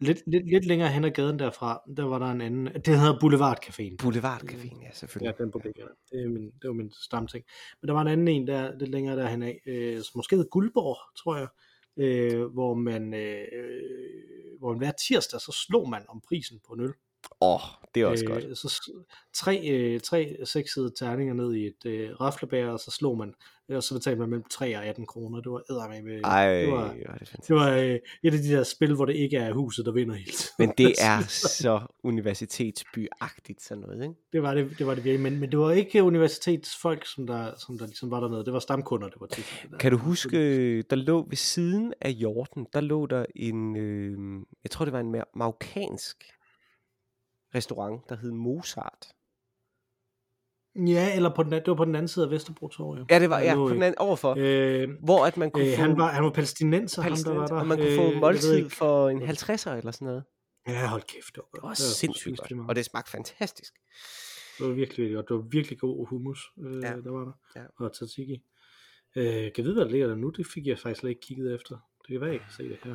Lidt, 0.00 0.18
lidt, 0.26 0.50
lidt 0.50 0.64
længere 0.64 0.88
hen 0.88 1.04
ad 1.04 1.10
gaden 1.10 1.38
derfra, 1.38 1.82
der 1.96 2.04
var 2.04 2.18
der 2.18 2.26
en 2.26 2.40
anden. 2.40 2.66
Det 2.66 2.98
hedder 2.98 3.20
Boulevard 3.20 3.58
Caféen. 3.64 3.96
Boulevard 3.96 4.42
Caféen, 4.50 4.80
ja, 4.80 4.86
Ja, 4.86 4.92
selvfølgelig. 4.92 5.38
den 5.38 5.50
på 5.50 5.58
begge. 5.58 5.82
Det, 6.10 6.24
er 6.24 6.28
min, 6.28 6.44
det 6.44 6.68
var 6.68 6.72
min 6.72 6.92
stamting. 6.92 7.44
Men 7.80 7.88
der 7.88 7.94
var 7.94 8.00
en 8.02 8.08
anden 8.08 8.28
en 8.28 8.46
der, 8.46 8.78
lidt 8.78 8.90
længere 8.90 9.16
derhen 9.16 9.42
af, 9.42 9.60
øh, 9.66 9.96
som 9.96 10.12
måske 10.18 10.36
hed 10.36 10.48
Guldborg, 10.50 10.98
tror 11.18 11.36
jeg, 11.36 11.48
øh, 11.96 12.44
hvor 12.44 12.74
man 12.74 13.14
øh, 13.14 13.46
hvor 14.58 14.70
man 14.70 14.78
hver 14.78 14.92
tirsdag, 15.08 15.40
så 15.40 15.52
slog 15.66 15.88
man 15.88 16.02
om 16.08 16.20
prisen 16.28 16.60
på 16.66 16.74
en 16.74 16.80
øl. 16.80 16.92
Åh, 17.40 17.54
oh, 17.54 17.60
det 17.94 18.02
er 18.02 18.06
også 18.06 18.24
godt. 18.26 18.44
Øh, 18.44 18.56
så 18.56 18.68
s- 18.68 18.90
tre, 19.34 19.68
øh, 19.70 20.00
tre 20.00 20.36
seksede 20.44 20.92
terninger 20.98 21.34
ned 21.34 21.54
i 21.54 21.66
et 21.66 21.86
øh, 21.86 22.10
raflebær, 22.20 22.66
og 22.66 22.80
så 22.80 22.90
slog 22.90 23.18
man, 23.18 23.34
og 23.68 23.82
så 23.82 23.94
betalte 23.94 24.20
man 24.20 24.28
mellem 24.30 24.44
3 24.50 24.76
og 24.78 24.84
18 24.86 25.06
kroner. 25.06 25.40
Det 25.40 25.52
var 25.52 25.62
eddermame. 25.70 26.20
Ej, 26.24 26.54
det 26.60 26.72
var, 26.72 26.84
er 27.06 27.18
det 27.18 27.30
det 27.48 27.56
var 27.56 27.70
øh, 27.70 27.84
et 27.94 28.00
af 28.24 28.32
de 28.32 28.48
der 28.48 28.62
spil, 28.62 28.94
hvor 28.94 29.04
det 29.04 29.16
ikke 29.16 29.36
er 29.36 29.52
huset, 29.52 29.86
der 29.86 29.92
vinder 29.92 30.14
tiden. 30.14 30.28
Men 30.58 30.72
det 30.78 30.94
er 31.10 31.20
så 31.28 31.80
universitetsbyagtigt 32.02 33.62
sådan 33.62 33.80
noget, 33.80 34.02
ikke? 34.02 34.14
det 34.32 34.42
var 34.42 34.54
det, 34.54 34.78
det 34.78 34.86
var 34.86 34.94
det 34.94 35.04
virkelig, 35.04 35.32
men, 35.32 35.40
men 35.40 35.50
det 35.50 35.58
var 35.58 35.70
ikke 35.70 36.02
universitetsfolk, 36.02 37.06
som 37.06 37.26
der, 37.26 37.52
som 37.58 37.78
der 37.78 37.86
ligesom 37.86 38.10
var 38.10 38.20
dernede. 38.20 38.44
Det 38.44 38.52
var 38.52 38.58
stamkunder, 38.58 39.08
det 39.08 39.20
var 39.20 39.26
tit. 39.26 39.44
der. 39.70 39.78
Kan 39.78 39.90
du 39.92 39.98
huske, 39.98 40.82
der 40.82 40.96
lå 40.96 41.26
ved 41.28 41.36
siden 41.36 41.94
af 42.00 42.10
Jorden, 42.10 42.66
der 42.72 42.80
lå 42.80 43.06
der 43.06 43.24
en, 43.36 43.76
øh, 43.76 44.42
jeg 44.64 44.70
tror 44.70 44.84
det 44.84 44.92
var 44.92 45.00
en 45.00 45.14
ma- 45.14 45.30
marokkansk 45.36 46.24
restaurant, 47.54 48.08
der 48.08 48.16
hed 48.16 48.30
Mozart. 48.32 49.06
Ja, 50.86 51.16
eller 51.16 51.34
på 51.34 51.42
den, 51.42 51.52
det 51.52 51.66
var 51.66 51.74
på 51.74 51.84
den 51.84 51.94
anden 51.94 52.08
side 52.08 52.24
af 52.24 52.30
Vesterbro 52.30 52.68
Torv, 52.68 53.06
ja. 53.10 53.18
Det 53.18 53.30
var 53.30 53.40
ja, 53.40 53.54
på 53.54 53.68
den 53.68 53.82
anden 53.82 53.98
overfor, 53.98 54.34
øh, 54.38 54.82
Øh, 54.82 54.88
hvor 55.04 55.26
at 55.26 55.36
man 55.36 55.50
kunne 55.50 55.66
øh, 55.66 55.76
få 55.76 55.82
han, 55.82 55.96
var, 55.98 56.06
han 56.12 56.24
var 56.24 56.30
palæstinenser, 56.30 57.02
ham 57.02 57.12
der 57.24 57.34
var 57.34 57.46
der. 57.46 57.54
og 57.54 57.66
man 57.66 57.78
kunne 57.78 57.90
Øh, 57.90 57.96
få 57.96 58.10
ved 58.10 58.20
måltid 58.20 58.70
for 58.70 59.08
en 59.08 59.22
50'er 59.22 59.70
eller 59.70 59.90
sådan 59.90 60.06
noget. 60.06 60.24
Ja, 60.68 60.86
hold 60.86 61.02
kæft. 61.02 61.34
Det 61.34 61.42
var, 61.52 61.58
Det 61.60 61.62
var 61.68 61.74
sindssygt 61.74 62.38
godt, 62.38 62.68
og 62.68 62.76
det 62.76 62.84
smagte 62.84 63.10
fantastisk. 63.10 63.72
Det 64.58 64.66
var 64.66 64.72
virkelig, 64.72 65.14
godt. 65.14 65.28
Det 65.28 65.36
var 65.36 65.42
virkelig 65.42 65.78
god 65.78 66.06
hummus, 66.08 66.40
øh, 66.64 66.82
Ja. 66.82 66.88
der 67.04 67.10
var 67.10 67.24
der. 67.24 67.32
Ja. 67.60 67.66
Og 67.84 67.92
tzatziki. 67.92 68.42
Øh, 69.16 69.52
kan 69.52 69.64
vide, 69.64 69.74
hvad 69.74 69.84
der 69.84 69.90
ligger 69.90 70.06
der 70.06 70.14
nu? 70.16 70.28
Det 70.30 70.46
fik 70.54 70.66
jeg 70.66 70.78
faktisk 70.78 71.00
slet 71.00 71.10
ikke 71.10 71.20
kigget 71.20 71.54
efter. 71.54 71.74
Det 72.02 72.08
kan 72.12 72.20
være, 72.20 72.30
jeg 72.30 72.40
kan 72.40 72.52
se 72.56 72.68
det 72.68 72.78
her. 72.84 72.94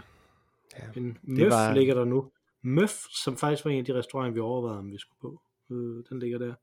Ja. 0.80 0.84
En 1.02 1.18
møf 1.24 1.52
var... 1.52 1.74
ligger 1.74 1.94
der 1.94 2.06
nu. 2.06 2.32
Møf, 2.62 3.04
som 3.24 3.38
faktisk 3.38 3.66
var 3.66 3.72
en 3.72 3.80
af 3.80 3.86
de 3.86 3.94
restauranter, 3.94 4.34
vi 4.34 4.40
overvejede, 4.40 4.80
om 4.80 4.92
vi 4.92 4.98
skulle 4.98 5.20
på. 5.22 5.42
Øh, 5.72 6.04
den 6.10 6.20
ligger 6.20 6.38
der. 6.38 6.54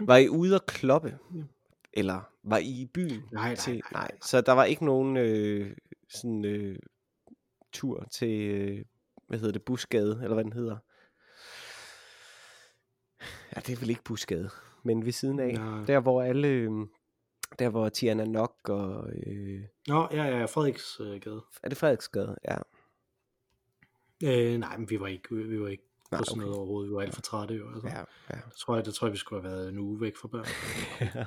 Var 0.00 0.16
I 0.16 0.28
ude 0.28 0.54
at 0.54 0.66
kloppe? 0.66 1.18
Ja. 1.34 1.42
Eller 1.92 2.20
var 2.42 2.58
I 2.58 2.80
i 2.80 2.90
byen? 2.94 3.22
Nej, 3.32 3.48
nej, 3.48 3.54
til, 3.54 3.72
nej, 3.74 3.82
nej. 3.92 4.10
Så 4.22 4.40
der 4.40 4.52
var 4.52 4.64
ikke 4.64 4.84
nogen 4.84 5.16
øh, 5.16 5.76
sådan 6.08 6.44
øh, 6.44 6.78
tur 7.72 8.04
til, 8.12 8.50
øh, 8.50 8.84
hvad 9.26 9.38
hedder 9.38 9.52
det, 9.52 9.62
Busgade, 9.62 10.20
eller 10.22 10.34
hvad 10.34 10.44
den 10.44 10.52
hedder. 10.52 10.76
Ja, 13.56 13.60
det 13.60 13.72
er 13.72 13.76
vel 13.80 13.90
ikke 13.90 14.04
Busgade, 14.04 14.50
men 14.82 15.04
ved 15.04 15.12
siden 15.12 15.40
af. 15.40 15.52
Nej. 15.54 15.84
Der 15.84 16.00
hvor 16.00 16.22
alle, 16.22 16.48
øh, 16.48 16.70
der 17.58 17.68
hvor 17.68 17.88
Tiana 17.88 18.24
Nok 18.24 18.68
og, 18.68 19.10
øh, 19.10 19.62
Nå, 19.86 20.08
ja, 20.12 20.24
ja, 20.24 20.44
Frederiks 20.44 21.00
øh, 21.00 21.20
gade. 21.20 21.42
er 21.62 21.68
det 21.68 21.78
Frederiksgade? 21.78 22.36
Ja. 22.48 22.56
Øh, 24.24 24.58
nej, 24.58 24.76
men 24.78 24.90
vi 24.90 25.00
var 25.00 25.06
ikke, 25.06 25.34
vi 25.34 25.60
var 25.60 25.68
ikke 25.68 25.82
Nej, 26.10 26.20
på 26.20 26.24
sådan 26.24 26.40
okay. 26.40 26.44
noget 26.46 26.56
overhovedet. 26.58 26.90
Vi 26.90 26.94
var 26.94 27.00
alt 27.02 27.14
for 27.14 27.22
trætte 27.22 27.54
jo. 27.54 27.64
Altså. 27.74 27.88
Ja, 27.88 27.98
ja. 28.30 28.36
Det 28.48 28.56
tror 28.58 28.74
jeg, 28.76 28.86
det 28.86 28.94
tror 28.94 29.06
jeg, 29.06 29.12
vi 29.12 29.18
skulle 29.18 29.42
have 29.42 29.52
været 29.56 29.68
en 29.68 29.78
uge 29.78 30.00
væk 30.00 30.16
fra 30.16 30.28
børn. 30.28 30.46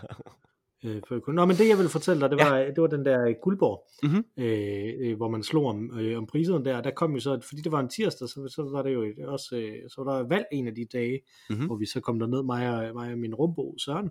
Øh, 0.84 1.02
Nå, 1.28 1.46
men 1.46 1.56
det 1.58 1.68
jeg 1.70 1.78
ville 1.78 1.90
fortælle 1.90 2.22
dig, 2.22 2.30
det 2.30 2.38
var, 2.40 2.58
ja. 2.58 2.68
det 2.68 2.82
var 2.82 2.88
den 2.88 3.06
der 3.06 3.26
øh, 3.28 3.36
Guldborg, 3.44 3.88
Mhm. 4.04 4.26
øh, 4.38 4.94
øh, 5.00 5.18
hvor 5.18 5.30
man 5.30 5.44
slog 5.44 5.66
om, 5.66 6.00
øh, 6.00 6.18
om 6.18 6.28
priserne 6.28 6.66
der. 6.66 6.82
Der 6.82 6.92
kom 6.92 7.14
jo 7.14 7.20
så, 7.20 7.40
fordi 7.44 7.62
det 7.62 7.72
var 7.72 7.80
en 7.80 7.90
tirsdag, 7.90 8.30
så, 8.30 8.48
så 8.56 8.70
var 8.72 8.82
det 8.82 8.94
jo 8.94 9.04
et- 9.04 9.20
også, 9.28 9.56
øh, 9.56 9.90
så 9.90 10.04
var 10.04 10.18
der 10.18 10.28
valg 10.28 10.46
en 10.52 10.68
af 10.68 10.76
de 10.76 10.86
dage, 10.86 11.20
Mhm. 11.22 11.54
mm-hmm. 11.56 11.66
hvor 11.68 11.76
vi 11.76 11.86
så 11.86 12.00
kom 12.00 12.20
derned, 12.20 12.44
mig 12.44 12.70
og, 12.90 12.94
mig 12.96 13.12
og 13.12 13.18
min 13.18 13.36
rumbo, 13.36 13.76
Søren. 13.78 14.10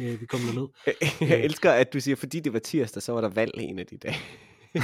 Øh, 0.00 0.20
vi 0.20 0.26
kom 0.26 0.40
derned. 0.40 0.68
Jeg 1.30 1.44
elsker, 1.44 1.70
at 1.72 1.92
du 1.92 2.00
siger, 2.00 2.16
fordi 2.16 2.40
det 2.40 2.52
var 2.52 2.58
tirsdag, 2.58 3.02
så 3.02 3.12
var 3.12 3.20
der 3.20 3.28
valg 3.28 3.52
en 3.56 3.78
af 3.78 3.86
de 3.86 3.96
dage. 3.96 4.14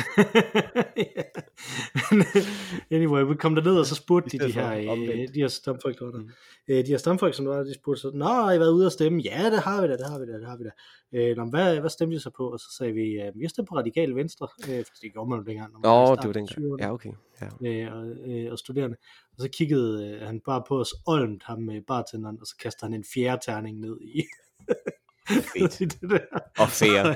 Anyway, 2.90 3.22
vi 3.22 3.34
kom 3.34 3.54
derned, 3.54 3.78
og 3.78 3.86
så 3.86 3.94
spurgte 3.94 4.30
de 4.30 4.36
stedet 4.36 4.54
de 4.54 4.60
her, 4.60 4.72
øh, 4.72 5.28
de 5.34 5.40
her 5.40 5.48
stamfolk, 5.48 5.98
der 5.98 6.04
var 6.04 6.12
der. 6.12 6.18
Mm. 6.18 6.30
Øh, 6.68 6.84
de 6.86 6.90
her 6.90 6.96
stamfolk, 6.96 7.34
som 7.34 7.44
der 7.44 7.56
var, 7.56 7.62
de 7.62 7.74
spurgte 7.74 8.00
så, 8.00 8.10
Nå, 8.14 8.24
har 8.24 8.52
I 8.52 8.58
været 8.58 8.72
ude 8.72 8.86
at 8.86 8.92
stemme? 8.92 9.22
Ja, 9.22 9.50
det 9.50 9.60
har 9.60 9.82
vi 9.82 9.88
da, 9.88 9.96
det 9.96 10.06
har 10.10 10.18
vi 10.18 10.26
da, 10.26 10.32
det 10.32 10.46
har 10.46 10.56
vi 10.56 10.64
da. 10.64 10.70
Øh, 11.12 11.36
nå, 11.36 11.44
men 11.44 11.50
hvad, 11.50 11.80
hvad 11.80 11.90
stemte 11.90 12.16
I 12.16 12.18
så 12.18 12.30
på? 12.36 12.50
Og 12.52 12.60
så 12.60 12.66
sagde 12.78 12.92
vi, 12.92 13.20
øh, 13.22 13.32
vi 13.34 13.48
stemte 13.48 13.68
på 13.68 13.74
Radikale 13.76 14.14
Venstre, 14.14 14.48
øh, 14.68 14.84
for 14.84 14.92
det 15.02 15.12
gjorde 15.12 15.30
man 15.30 15.38
jo 15.38 15.44
dengang. 15.44 15.72
Når 15.72 15.78
man 15.78 15.90
Åh, 15.90 16.10
oh, 16.10 16.16
det 16.16 16.26
var 16.26 16.32
dengang. 16.32 16.58
20'erne, 16.58 16.76
Ja, 16.84 16.92
okay. 16.92 17.10
Ja. 17.40 17.46
øh, 17.68 17.96
og, 17.96 18.06
øh, 18.30 18.52
og 18.52 18.58
studerende. 18.58 18.96
Og 19.36 19.42
så 19.42 19.48
kiggede 19.48 20.06
øh, 20.06 20.20
han 20.26 20.40
bare 20.40 20.62
på 20.68 20.80
os 20.80 20.94
olmt, 21.06 21.42
ham 21.42 21.62
med 21.62 21.80
bartenderen, 21.86 22.38
og 22.40 22.46
så 22.46 22.56
kastede 22.56 22.86
han 22.90 22.94
en 22.94 23.04
fjerde 23.14 23.40
terning 23.46 23.80
ned 23.80 23.96
i. 24.00 24.22
Fedt. 25.28 25.78
det 26.00 26.10
der. 26.10 26.18
Og 26.58 26.68
fair. 26.68 27.02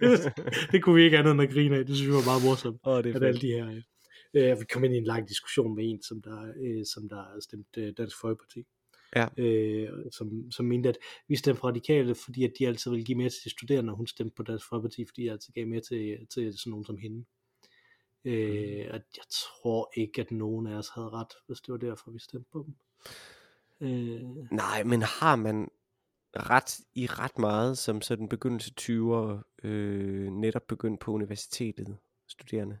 det, 0.00 0.32
det 0.72 0.82
kunne 0.82 0.94
vi 0.94 1.02
ikke 1.02 1.18
andet 1.18 1.32
end 1.32 1.42
at 1.42 1.50
grine 1.50 1.76
af. 1.76 1.86
Det 1.86 1.96
synes 1.96 2.08
vi 2.08 2.14
var 2.14 2.24
meget 2.24 2.44
morsomt. 2.44 2.80
Åh, 2.86 3.04
det 3.04 3.10
er 3.10 3.16
at 3.16 3.22
alle 3.22 3.40
de 3.40 3.46
her... 3.46 3.82
Øh, 4.34 4.60
vi 4.60 4.64
kom 4.72 4.84
ind 4.84 4.94
i 4.94 4.98
en 4.98 5.04
lang 5.04 5.28
diskussion 5.28 5.74
med 5.76 5.84
en, 5.90 6.02
som 6.02 6.22
der, 6.22 6.52
øh, 6.62 6.86
som 6.86 7.08
der 7.08 7.40
stemte 7.40 7.80
øh, 7.80 7.92
Dansk 7.96 8.20
Folkeparti. 8.20 8.64
Ja. 9.16 9.26
øh, 9.36 9.88
som, 10.12 10.50
som 10.50 10.66
mente, 10.66 10.88
at 10.88 10.98
vi 11.28 11.36
stemte 11.36 11.60
for 11.60 11.68
radikale, 11.68 12.14
fordi 12.14 12.44
at 12.44 12.52
de 12.58 12.66
altid 12.66 12.90
ville 12.90 13.04
give 13.04 13.18
mere 13.18 13.28
til 13.28 13.44
de 13.44 13.50
studerende, 13.50 13.92
og 13.92 13.96
hun 13.96 14.06
stemte 14.06 14.34
på 14.36 14.42
Dansk 14.42 14.68
Folkeparti, 14.68 15.04
fordi 15.08 15.22
de 15.22 15.30
altid 15.30 15.52
gav 15.52 15.66
mere 15.66 15.80
til, 15.80 16.26
til 16.34 16.58
sådan 16.58 16.70
nogen 16.70 16.84
som 16.84 16.98
hende. 16.98 17.24
Øh, 18.24 18.86
at 18.90 19.02
jeg 19.16 19.24
tror 19.30 19.92
ikke, 19.96 20.20
at 20.20 20.30
nogen 20.30 20.66
af 20.66 20.74
os 20.76 20.88
havde 20.88 21.08
ret, 21.08 21.32
hvis 21.46 21.60
det 21.60 21.72
var 21.72 21.78
derfor, 21.78 22.10
vi 22.10 22.18
stemte 22.18 22.48
på 22.52 22.66
dem. 22.66 22.74
Øh, 23.80 24.22
Nej, 24.50 24.82
men 24.82 25.02
har 25.02 25.36
man 25.36 25.68
ret 26.36 26.80
i 26.94 27.06
ret 27.06 27.38
meget, 27.38 27.78
som 27.78 28.00
sådan 28.00 28.28
begyndelse 28.28 28.72
20'er, 28.80 29.50
øh, 29.66 30.30
netop 30.30 30.62
begyndt 30.68 31.00
på 31.00 31.12
universitetet, 31.12 31.96
studerende? 32.28 32.78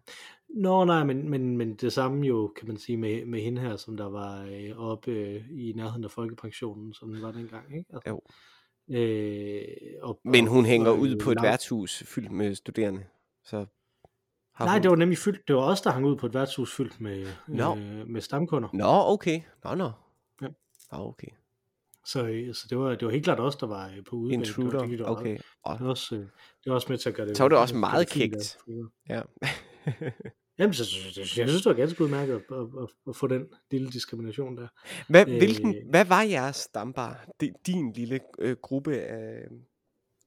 Nå 0.54 0.84
nej, 0.84 1.04
men, 1.04 1.28
men, 1.30 1.56
men 1.56 1.74
det 1.74 1.92
samme 1.92 2.26
jo, 2.26 2.52
kan 2.58 2.68
man 2.68 2.76
sige, 2.76 2.96
med, 2.96 3.24
med 3.26 3.40
hende 3.40 3.60
her, 3.60 3.76
som 3.76 3.96
der 3.96 4.08
var 4.08 4.42
øh, 4.44 4.70
oppe 4.78 5.10
øh, 5.10 5.44
i 5.50 5.72
nærheden 5.76 6.04
af 6.04 6.10
folkepensionen, 6.10 6.94
som 6.94 7.12
den 7.12 7.22
var 7.22 7.32
dengang, 7.32 7.76
ikke? 7.76 7.90
Altså, 7.94 8.10
Jo. 8.10 8.20
Øh, 8.96 9.62
og, 10.02 10.20
Men 10.24 10.46
hun 10.46 10.58
og- 10.58 10.64
hænger 10.64 10.90
og, 10.90 10.98
ud 10.98 11.10
øh, 11.14 11.20
på 11.20 11.30
et 11.30 11.34
langt- 11.34 11.46
værtshus 11.48 12.02
fyldt 12.06 12.30
med 12.32 12.54
studerende, 12.54 13.04
så 13.44 13.66
har 14.54 14.64
Nej, 14.64 14.74
hun... 14.74 14.82
det 14.82 14.90
var 14.90 14.96
nemlig 14.96 15.18
fyldt, 15.18 15.48
det 15.48 15.56
var 15.56 15.62
os, 15.62 15.80
der 15.80 15.90
hang 15.90 16.06
ud 16.06 16.16
på 16.16 16.26
et 16.26 16.34
værtshus 16.34 16.76
fyldt 16.76 17.00
med, 17.00 17.26
Nå. 17.48 17.76
øh, 17.76 18.08
med 18.08 18.20
stamkunder. 18.20 18.68
Nå, 18.72 19.12
okay. 19.12 19.40
Nå, 19.64 19.74
nå. 19.74 19.90
Ja. 20.42 20.46
Nå, 20.92 20.98
okay. 21.08 21.26
Så, 22.06 22.26
øh, 22.26 22.54
så 22.54 22.66
det, 22.70 22.78
var, 22.78 22.90
det 22.90 23.04
var 23.06 23.10
helt 23.12 23.24
klart 23.24 23.40
os, 23.40 23.56
der 23.56 23.66
var 23.66 23.86
øh, 23.88 24.04
på. 24.04 24.16
Det 24.16 24.24
var- 24.24 24.32
Intruder, 24.32 24.78
det, 24.80 24.88
gik 24.90 24.98
der 24.98 25.04
også- 25.04 25.20
okay. 25.20 25.38
Og, 25.62 25.78
Det 25.78 25.84
var 25.84 25.90
også, 25.90 26.14
øh, 26.14 26.20
det 26.20 26.30
var 26.66 26.74
også 26.74 26.86
med 26.90 26.98
til 26.98 27.08
at 27.08 27.14
gøre 27.14 27.28
det. 27.28 27.36
Så 27.36 27.42
var 27.44 27.48
det 27.48 27.58
også 27.58 27.76
meget 27.76 28.08
kægt. 28.10 28.58
ja. 29.08 29.22
Jamen, 30.58 30.74
så, 30.74 30.84
så, 30.84 31.20
jeg 31.20 31.26
synes, 31.48 31.62
det 31.62 31.64
var 31.70 31.72
ganske 31.72 32.04
udmærket 32.04 32.34
at, 32.34 32.40
at, 32.52 32.58
at, 32.82 32.88
at 33.08 33.16
få 33.16 33.26
den 33.26 33.46
lille 33.70 33.90
diskrimination 33.90 34.56
der. 34.56 34.68
hvad, 35.08 35.26
hvilken, 35.26 35.74
hvad 35.90 36.04
var 36.04 36.22
jeres 36.22 36.56
stambar? 36.56 37.26
Di- 37.42 37.62
Din 37.66 37.92
lille 37.92 38.20
øh, 38.38 38.56
gruppe 38.62 38.96
af 39.00 39.48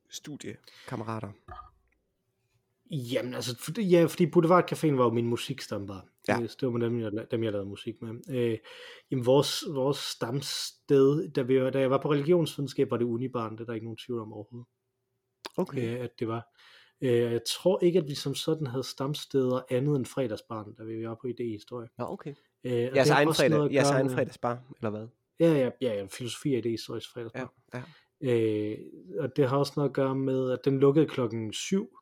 studiekammerater? 0.10 1.30
Jamen, 2.92 3.34
altså, 3.34 3.58
for, 3.60 3.82
ja, 3.82 4.06
fordi 4.06 4.26
Boulevard 4.26 4.72
Caféen 4.72 4.96
var 4.96 5.04
jo 5.04 5.10
min 5.10 5.28
musikstambar. 5.28 6.06
Ja. 6.28 6.42
Øh, 6.42 6.44
det 6.44 6.62
var 6.62 6.70
med 6.70 6.86
dem, 6.86 7.00
jeg, 7.00 7.12
dem, 7.32 7.44
jeg 7.44 7.52
lavede 7.52 7.70
musik 7.70 8.02
med. 8.02 8.30
Øh, 8.30 8.58
jamen, 9.12 9.26
vores, 9.26 9.64
vores 9.74 9.98
stamsted, 9.98 11.32
da, 11.32 11.42
vi, 11.42 11.72
da 11.72 11.80
jeg 11.80 11.90
var 11.90 11.98
på 12.02 12.12
religionsvidenskab, 12.12 12.92
var 12.92 12.98
det 12.98 13.06
Unibarn, 13.06 13.52
det 13.54 13.62
er 13.62 13.66
der 13.66 13.74
ikke 13.74 13.86
nogen 13.86 13.98
tvivl 13.98 14.22
om 14.22 14.34
overhovedet. 14.34 14.68
Okay. 15.58 15.96
øh, 15.98 16.04
at 16.04 16.20
det 16.20 16.28
var. 16.28 16.56
Øh, 17.02 17.12
jeg 17.12 17.42
tror 17.48 17.80
ikke, 17.84 18.00
at 18.00 18.08
vi 18.08 18.16
som 18.16 18.36
sådan 18.36 18.68
havde 18.68 18.84
stamsteder 18.84 19.62
andet 19.70 19.96
end 19.96 20.06
fredagsbarn, 20.06 20.74
da 20.74 20.84
vi 20.84 21.08
var 21.08 21.16
på 21.22 21.28
idéhistorie. 21.28 21.96
Nå, 21.98 22.06
okay. 22.06 22.34
Øh, 22.64 22.72
Jeres 22.72 23.10
har 23.10 23.16
egen, 23.16 23.34
fredag, 23.34 23.66
at 23.66 23.74
jeres 23.74 23.88
gøre 23.88 23.96
egen 23.96 24.10
fredagsbar, 24.10 24.64
eller 24.78 24.90
hvad? 24.90 25.08
Ja, 25.40 25.54
ja, 25.54 25.70
ja, 25.82 25.94
ja 25.94 26.06
filosofi 26.06 26.54
og 26.54 26.60
idéhistorisk 26.60 27.16
Ja, 27.16 27.22
fredagsbar. 27.22 27.54
ja. 27.74 27.82
Øh, 28.22 28.78
og 29.20 29.36
det 29.36 29.50
har 29.50 29.58
også 29.58 29.74
noget 29.76 29.90
at 29.90 29.96
gøre 29.96 30.16
med, 30.16 30.52
at 30.52 30.60
den 30.66 30.80
lukkede 30.80 31.06
klokken 31.06 31.54
7, 31.54 31.98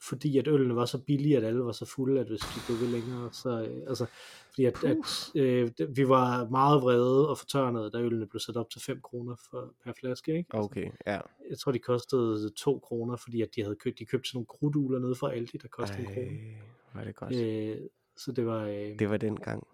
fordi 0.00 0.38
at 0.38 0.48
ølene 0.48 0.76
var 0.76 0.84
så 0.84 0.98
billige, 0.98 1.36
at 1.36 1.44
alle 1.44 1.64
var 1.64 1.72
så 1.72 1.84
fulde, 1.86 2.20
at 2.20 2.26
hvis 2.26 2.40
de 2.40 2.60
blev 2.66 2.80
ved 2.80 2.88
længere, 2.88 3.32
så 3.32 3.50
øh, 3.62 3.82
altså, 3.88 4.06
fordi 4.50 4.64
at, 4.64 4.84
at 4.84 4.96
øh, 5.34 5.70
vi 5.96 6.08
var 6.08 6.48
meget 6.48 6.82
vrede 6.82 7.28
og 7.28 7.38
fortørnede, 7.38 7.90
da 7.90 7.98
ølene 7.98 8.26
blev 8.26 8.40
sat 8.40 8.56
op 8.56 8.70
til 8.70 8.80
5 8.82 9.00
kroner 9.00 9.36
for, 9.50 9.74
per 9.84 9.92
flaske, 10.00 10.36
ikke? 10.36 10.50
Altså, 10.52 10.64
Okay, 10.64 10.90
ja. 11.06 11.20
jeg 11.50 11.58
tror, 11.58 11.72
de 11.72 11.78
kostede 11.78 12.50
2 12.50 12.78
kroner, 12.78 13.16
fordi 13.16 13.42
at 13.42 13.48
de 13.56 13.62
havde 13.62 13.76
købt, 13.76 13.98
de 13.98 14.04
købte 14.04 14.28
sådan 14.28 14.36
nogle 14.36 14.46
krudtugler 14.46 14.98
nede 14.98 15.14
fra 15.14 15.32
Aldi, 15.32 15.58
der 15.62 15.68
kostede 15.68 16.00
en 16.00 16.06
krone. 16.06 16.28
Ej, 16.28 16.60
var 16.94 17.04
det 17.04 17.14
godt. 17.16 17.36
Øh, 17.36 17.76
så 18.16 18.32
det 18.32 18.46
var, 18.46 18.64
øh, 18.64 18.98
Det 18.98 19.10
var 19.10 19.16
den 19.16 19.36
gang. 19.36 19.66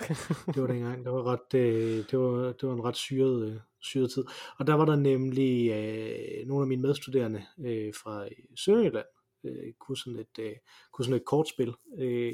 det 0.54 0.62
var 0.62 0.66
dengang, 0.66 1.04
det 1.04 1.12
var, 1.12 1.22
ret, 1.22 1.54
øh, 1.54 2.04
det 2.10 2.18
var, 2.18 2.52
det 2.52 2.68
var 2.68 2.74
en 2.74 2.84
ret 2.84 2.96
syret, 2.96 3.46
øh, 3.52 3.56
syret 3.80 4.10
tid. 4.10 4.24
Og 4.58 4.66
der 4.66 4.74
var 4.74 4.84
der 4.84 4.96
nemlig 4.96 5.70
øh, 5.70 6.46
nogle 6.48 6.62
af 6.62 6.68
mine 6.68 6.82
medstuderende 6.82 7.42
øh, 7.58 7.94
fra 7.94 8.28
Sønderjylland, 8.56 9.06
øh, 9.44 9.72
kunne, 9.80 9.96
sådan 9.96 10.18
et, 10.18 10.38
øh, 10.38 10.52
kunne 10.92 11.04
sådan 11.04 11.16
et 11.16 11.24
kortspil, 11.24 11.74
øh, 11.98 12.32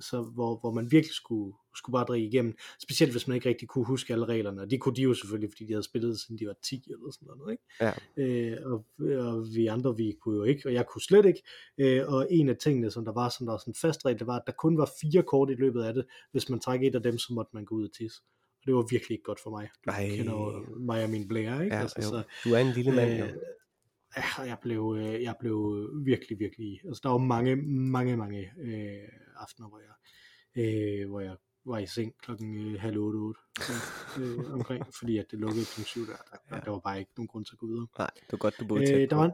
så 0.00 0.22
hvor, 0.22 0.60
hvor 0.60 0.72
man 0.72 0.90
virkelig 0.90 1.14
skulle, 1.14 1.54
skulle 1.76 1.94
bare 1.94 2.04
drikke 2.04 2.28
igennem, 2.28 2.56
specielt 2.82 3.12
hvis 3.12 3.28
man 3.28 3.34
ikke 3.34 3.48
rigtig 3.48 3.68
kunne 3.68 3.84
huske 3.84 4.12
alle 4.12 4.24
reglerne, 4.24 4.62
og 4.62 4.70
det 4.70 4.80
kunne 4.80 4.96
de 4.96 5.02
jo 5.02 5.14
selvfølgelig, 5.14 5.50
fordi 5.50 5.64
de 5.64 5.72
havde 5.72 5.82
spillet 5.82 6.20
siden 6.20 6.38
de 6.38 6.46
var 6.46 6.56
10 6.62 6.84
eller 6.86 7.10
sådan 7.10 7.28
noget, 7.38 7.52
ikke? 7.52 7.64
Ja. 7.80 7.92
Øh, 8.16 8.56
og, 8.72 8.86
og 9.32 9.46
vi 9.54 9.66
andre, 9.66 9.96
vi 9.96 10.16
kunne 10.20 10.36
jo 10.36 10.44
ikke, 10.44 10.68
og 10.68 10.74
jeg 10.74 10.86
kunne 10.86 11.02
slet 11.02 11.26
ikke, 11.26 11.42
øh, 11.78 12.08
og 12.08 12.26
en 12.30 12.48
af 12.48 12.56
tingene, 12.56 12.90
som 12.90 13.04
der 13.04 13.12
var, 13.12 13.28
som 13.28 13.46
der 13.46 13.52
var 13.52 13.58
sådan 13.58 13.70
en 13.70 13.80
fast 13.80 14.04
regel, 14.06 14.18
det 14.18 14.26
var, 14.26 14.36
at 14.36 14.46
der 14.46 14.52
kun 14.52 14.78
var 14.78 14.90
fire 15.00 15.22
kort 15.22 15.50
i 15.50 15.54
løbet 15.54 15.82
af 15.82 15.94
det, 15.94 16.06
hvis 16.32 16.48
man 16.48 16.60
trak 16.60 16.82
et 16.82 16.94
af 16.94 17.02
dem, 17.02 17.18
så 17.18 17.32
måtte 17.32 17.50
man 17.54 17.64
gå 17.64 17.74
ud 17.74 17.84
og 17.84 17.92
tisse. 17.92 18.22
Det 18.66 18.74
var 18.74 18.86
virkelig 18.90 19.14
ikke 19.14 19.24
godt 19.24 19.40
for 19.40 19.50
mig. 19.50 19.68
Nej. 19.86 19.96
Jeg 19.96 20.10
kender 20.16 20.78
mig 20.78 21.04
og 21.04 21.10
mine 21.10 21.28
blære, 21.28 21.64
ikke? 21.64 21.76
Ja, 21.76 21.82
altså, 21.82 21.96
jo. 22.02 22.08
så, 22.08 22.22
Du 22.44 22.54
er 22.54 22.58
en 22.58 22.72
lille 22.72 22.92
mand, 22.92 23.18
jo. 23.18 23.26
Øh, 24.16 24.24
ja, 24.38 24.42
jeg 24.42 24.58
blev, 24.62 24.96
øh, 24.98 25.22
jeg 25.22 25.34
blev 25.40 25.88
virkelig, 26.04 26.38
virkelig, 26.38 26.80
altså 26.86 27.00
der 27.02 27.08
var 27.08 27.18
mange, 27.18 27.56
mange, 27.96 28.16
mange 28.16 28.40
øh, 28.60 29.08
aftener, 29.36 29.68
hvor 29.68 29.80
jeg, 29.88 29.94
øh, 30.64 31.08
hvor 31.08 31.20
jeg 31.20 31.36
var 31.66 31.78
i 31.78 31.86
seng 31.86 32.12
klokken 32.22 32.74
øh, 32.74 32.80
halv 32.80 32.98
otte, 32.98 33.16
otte 33.16 33.40
øh, 34.20 34.52
omkring, 34.52 34.86
fordi 34.98 35.18
at 35.18 35.26
det 35.30 35.38
lukkede 35.38 35.64
klokken 35.64 35.84
syv 35.84 36.06
der, 36.06 36.12
der, 36.50 36.56
Ja. 36.56 36.60
der 36.64 36.70
var 36.70 36.78
bare 36.78 36.98
ikke 36.98 37.10
nogen 37.16 37.28
grund 37.28 37.44
til 37.44 37.54
at 37.54 37.58
gå 37.58 37.66
videre. 37.66 37.86
Nej, 37.98 38.10
det 38.16 38.32
var 38.32 38.38
godt, 38.38 38.54
du 38.60 38.66
boede 38.66 38.86
tæt 38.86 38.94
Øh, 38.94 39.00
der, 39.00 39.06
på. 39.08 39.16
var 39.16 39.24
en, 39.24 39.32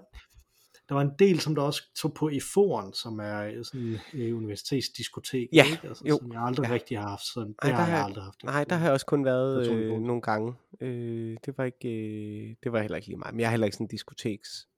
der 0.88 0.94
var 0.94 1.02
en 1.02 1.10
del, 1.18 1.40
som 1.40 1.54
der 1.54 1.62
også 1.62 1.82
tog 1.96 2.14
på 2.14 2.28
i 2.28 2.40
foren, 2.54 2.92
som 2.92 3.18
er 3.20 3.40
øh, 3.42 3.64
sådan 3.64 3.98
et 4.14 4.32
universitetsdiskotek, 4.32 5.48
Ja, 5.52 5.64
ikke? 5.70 5.88
Altså, 5.88 6.04
jo. 6.08 6.18
som 6.18 6.32
jeg 6.32 6.42
aldrig 6.42 6.66
Ja. 6.68 6.72
rigtig 6.74 6.98
har 6.98 7.08
haft. 7.08 7.22
Sådan, 7.34 7.48
det 7.48 7.56
Ej, 7.62 7.70
der 7.70 7.76
har 7.76 7.96
jeg 7.96 8.04
aldrig 8.04 8.24
haft. 8.24 8.44
Nej, 8.44 8.64
der 8.64 8.76
har 8.76 8.84
jeg 8.86 8.92
også 8.92 9.06
kun 9.06 9.24
været 9.24 9.68
øh, 9.70 10.00
nogle 10.00 10.22
gange. 10.22 10.54
Øh, 10.80 11.36
det 11.44 11.58
var 11.58 11.64
ikke, 11.64 11.88
øh, 11.88 12.56
det 12.62 12.72
var 12.72 12.80
heller 12.80 12.96
ikke 12.96 13.08
lige 13.08 13.18
mig. 13.18 13.28
Men 13.32 13.40
jeg 13.40 13.46
er 13.46 13.50
heller 13.50 13.64
ikke 13.66 13.74
sådan 13.76 13.84
en 13.84 13.88
diskoteks 13.90 14.68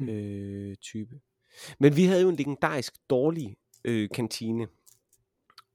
Mm. 0.00 0.08
øh, 0.08 0.76
type. 0.76 1.20
Men 1.78 1.96
vi 1.96 2.04
havde 2.04 2.22
jo 2.22 2.28
en 2.28 2.36
legendarisk 2.36 2.92
dårlig 3.10 3.56
øh, 3.84 4.08
kantine, 4.14 4.66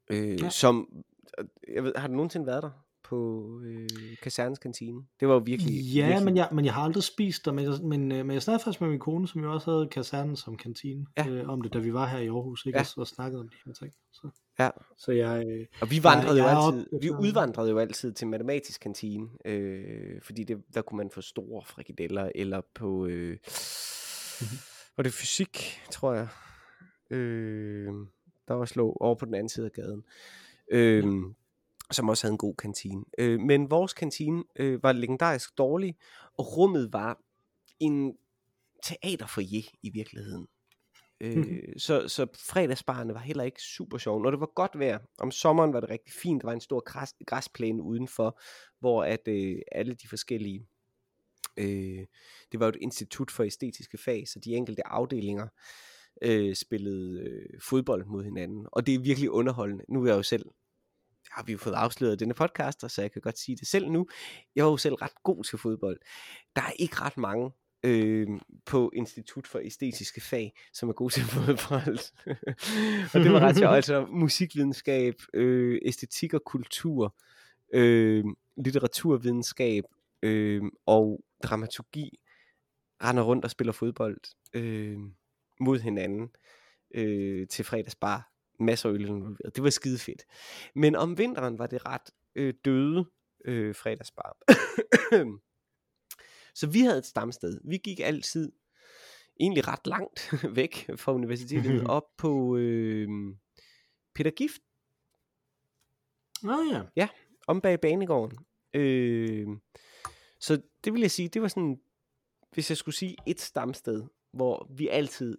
øh, 0.09 0.41
Ja. 0.41 0.49
som, 0.49 1.03
øh, 1.39 1.45
jeg 1.75 1.83
ved, 1.83 1.93
har 1.95 2.07
du 2.07 2.13
nogensinde 2.13 2.45
været 2.47 2.63
der 2.63 2.69
på 3.03 3.49
øh, 3.65 3.89
Kasernens 4.21 4.59
kantine? 4.59 5.01
Det 5.19 5.27
var 5.27 5.33
jo 5.33 5.41
virkelig, 5.45 5.73
Ja, 5.73 6.05
virkelig 6.05 6.25
men 6.25 6.37
jeg, 6.37 6.49
men 6.51 6.65
jeg 6.65 6.73
har 6.73 6.81
aldrig 6.81 7.03
spist 7.03 7.45
der, 7.45 7.51
men, 7.51 7.65
jeg, 7.65 7.73
men, 7.83 8.11
øh, 8.11 8.25
men 8.25 8.33
jeg 8.33 8.41
snakkede 8.41 8.63
faktisk 8.63 8.81
med 8.81 8.89
min 8.89 8.99
kone, 8.99 9.27
som 9.27 9.43
jo 9.43 9.53
også 9.53 9.71
havde 9.71 9.87
kasernen 9.91 10.35
som 10.35 10.57
kantine, 10.57 11.05
Ja. 11.17 11.27
øh, 11.27 11.49
om 11.49 11.61
det, 11.61 11.73
da 11.73 11.79
vi 11.79 11.93
var 11.93 12.07
her 12.07 12.19
i 12.19 12.27
Aarhus, 12.27 12.65
ikke? 12.65 12.77
Ja. 12.79 12.83
Og, 12.97 13.01
og 13.01 13.07
snakkede 13.07 13.39
om 13.41 13.49
de 13.49 13.55
her 13.65 13.73
ting. 13.73 13.93
Så, 14.13 14.29
Ja. 14.59 14.69
så 14.97 15.11
jeg, 15.11 15.43
øh, 15.47 15.65
Og 15.81 15.91
vi 15.91 16.03
vandrede 16.03 16.43
jeg 16.43 16.53
jo 16.53 16.59
er 16.59 16.65
altid, 16.73 16.87
op- 16.93 17.01
vi 17.01 17.09
udvandrede 17.09 17.69
jo 17.69 17.77
altid 17.79 18.13
til 18.13 18.27
matematisk 18.27 18.81
kantine, 18.81 19.27
øh, 19.45 20.21
fordi 20.21 20.43
det, 20.43 20.57
der 20.73 20.81
kunne 20.81 20.97
man 20.97 21.09
få 21.13 21.21
store 21.21 21.61
frikadeller, 21.65 22.31
eller 22.35 22.61
på, 22.75 23.05
øh, 23.05 23.37
Mhm. 24.41 24.57
var 24.97 25.03
det 25.03 25.13
fysik, 25.13 25.81
tror 25.91 26.13
jeg, 26.13 26.27
øh, 27.09 27.93
der 28.47 28.53
også 28.53 28.73
lå 28.77 28.97
over 28.99 29.15
på 29.15 29.25
den 29.25 29.33
anden 29.33 29.49
side 29.49 29.65
af 29.65 29.71
gaden, 29.71 30.03
øh, 30.71 31.03
som 31.91 32.09
også 32.09 32.23
havde 32.27 32.33
en 32.33 32.37
god 32.37 32.55
kantine. 32.55 33.03
Øh, 33.17 33.39
men 33.39 33.69
vores 33.69 33.93
kantine 33.93 34.43
øh, 34.55 34.83
var 34.83 34.91
legendarisk 34.91 35.57
dårlig, 35.57 35.95
og 36.37 36.57
rummet 36.57 36.93
var 36.93 37.19
en 37.79 38.17
teaterfoyer 38.83 39.63
i 39.83 39.89
virkeligheden. 39.89 40.47
Øh, 41.21 41.63
så, 41.77 42.07
så 42.07 42.27
fredagsbarne 42.35 43.13
var 43.13 43.19
heller 43.19 43.43
ikke 43.43 43.61
super 43.61 43.97
sjov. 43.97 44.21
Når 44.21 44.31
det 44.31 44.39
var 44.39 44.51
godt 44.55 44.79
vejr, 44.79 44.99
om 45.19 45.31
sommeren 45.31 45.73
var 45.73 45.79
det 45.79 45.89
rigtig 45.89 46.13
fint, 46.13 46.41
der 46.41 46.47
var 46.47 46.53
en 46.53 46.61
stor 46.61 46.79
græs, 46.79 47.13
græsplæne 47.27 47.83
udenfor, 47.83 48.39
hvor 48.79 49.03
at 49.03 49.27
øh, 49.27 49.57
alle 49.71 49.93
de 49.93 50.07
forskellige, 50.07 50.67
øh, 51.57 52.05
det 52.51 52.59
var 52.59 52.65
jo 52.65 52.69
et 52.69 52.77
institut 52.81 53.31
for 53.31 53.43
æstetiske 53.43 53.97
fag, 53.97 54.27
så 54.27 54.39
de 54.39 54.55
enkelte 54.55 54.87
afdelinger 54.87 55.47
øh, 56.21 56.55
spillede 56.55 57.21
øh, 57.21 57.59
fodbold 57.61 58.05
mod 58.05 58.23
hinanden, 58.23 58.65
og 58.71 58.85
det 58.85 58.93
er 58.93 58.99
virkelig 58.99 59.31
underholdende. 59.31 59.85
Nu 59.89 60.03
er 60.03 60.07
jeg 60.07 60.17
jo 60.17 60.23
selv, 60.23 60.45
har 61.31 61.43
vi 61.43 61.51
jo 61.51 61.57
fået 61.57 61.73
afsløret 61.73 62.19
denne 62.19 62.33
podcast, 62.33 62.91
så 62.91 63.01
jeg 63.01 63.11
kan 63.11 63.21
godt 63.21 63.39
sige 63.39 63.57
det 63.57 63.67
selv 63.67 63.89
nu. 63.89 64.07
Jeg 64.55 64.65
var 64.65 64.71
jo 64.71 64.77
selv 64.77 64.95
ret 64.95 65.23
god 65.23 65.43
til 65.43 65.57
fodbold. 65.57 65.99
Der 66.55 66.61
er 66.61 66.71
ikke 66.79 66.95
ret 66.95 67.17
mange 67.17 67.51
øh, 67.83 68.27
på 68.65 68.91
Institut 68.95 69.47
for 69.47 69.59
Æstetiske 69.59 70.21
Fag, 70.21 70.53
som 70.73 70.89
er 70.89 70.93
gode 70.93 71.13
til 71.13 71.23
fodbold. 71.35 71.99
og 73.13 73.19
det 73.19 73.31
var 73.31 73.39
ret 73.39 73.57
sjovt. 73.57 73.75
Altså 73.75 74.05
musikvidenskab, 74.05 75.15
øh, 75.33 75.79
æstetik 75.85 76.33
og 76.33 76.43
kultur, 76.43 77.15
øh, 77.73 78.23
litteraturvidenskab 78.57 79.83
øh, 80.25 80.63
og 80.85 81.23
dramaturgi 81.43 82.19
render 83.03 83.23
rundt 83.23 83.45
og 83.45 83.51
spiller 83.51 83.73
fodbold 83.73 84.17
øh, 84.53 84.99
mod 85.59 85.79
hinanden 85.79 86.29
øh, 86.95 87.47
til 87.47 87.65
fredagsbar. 87.65 88.31
Masser 88.59 88.89
af 88.89 88.93
øl 88.93 89.05
involveret. 89.05 89.55
Det 89.55 89.63
var 89.63 89.69
skide 89.69 89.99
fedt. 89.99 90.25
Men 90.75 90.95
om 90.95 91.17
vinteren 91.17 91.59
var 91.59 91.67
det 91.67 91.85
ret 91.85 92.09
øh, 92.35 92.53
døde 92.65 93.05
øh, 93.45 93.75
fredagsbar. 93.75 94.37
Så 96.59 96.67
vi 96.67 96.79
havde 96.79 96.97
et 96.97 97.05
stamsted. 97.05 97.61
Vi 97.63 97.77
gik 97.77 97.99
altid 97.99 98.51
egentlig 99.39 99.67
ret 99.67 99.87
langt 99.87 100.33
væk 100.59 100.89
fra 100.95 101.13
universitetet 101.13 101.87
op 101.97 102.17
på 102.17 102.57
øh, 102.57 103.09
Peter 104.15 104.31
Gift 104.31 104.61
Nå 106.43 106.87
ja. 106.95 107.07
om 107.47 107.61
bag 107.61 107.81
banegården. 107.81 108.37
Øh, 108.73 109.47
så 110.45 110.61
det 110.83 110.93
vil 110.93 111.01
jeg 111.01 111.11
sige, 111.11 111.29
det 111.29 111.41
var 111.41 111.47
sådan, 111.47 111.79
hvis 112.53 112.69
jeg 112.69 112.77
skulle 112.77 112.95
sige 112.95 113.15
et 113.27 113.41
stamsted, 113.41 114.03
hvor 114.31 114.67
vi 114.77 114.87
altid 114.87 115.37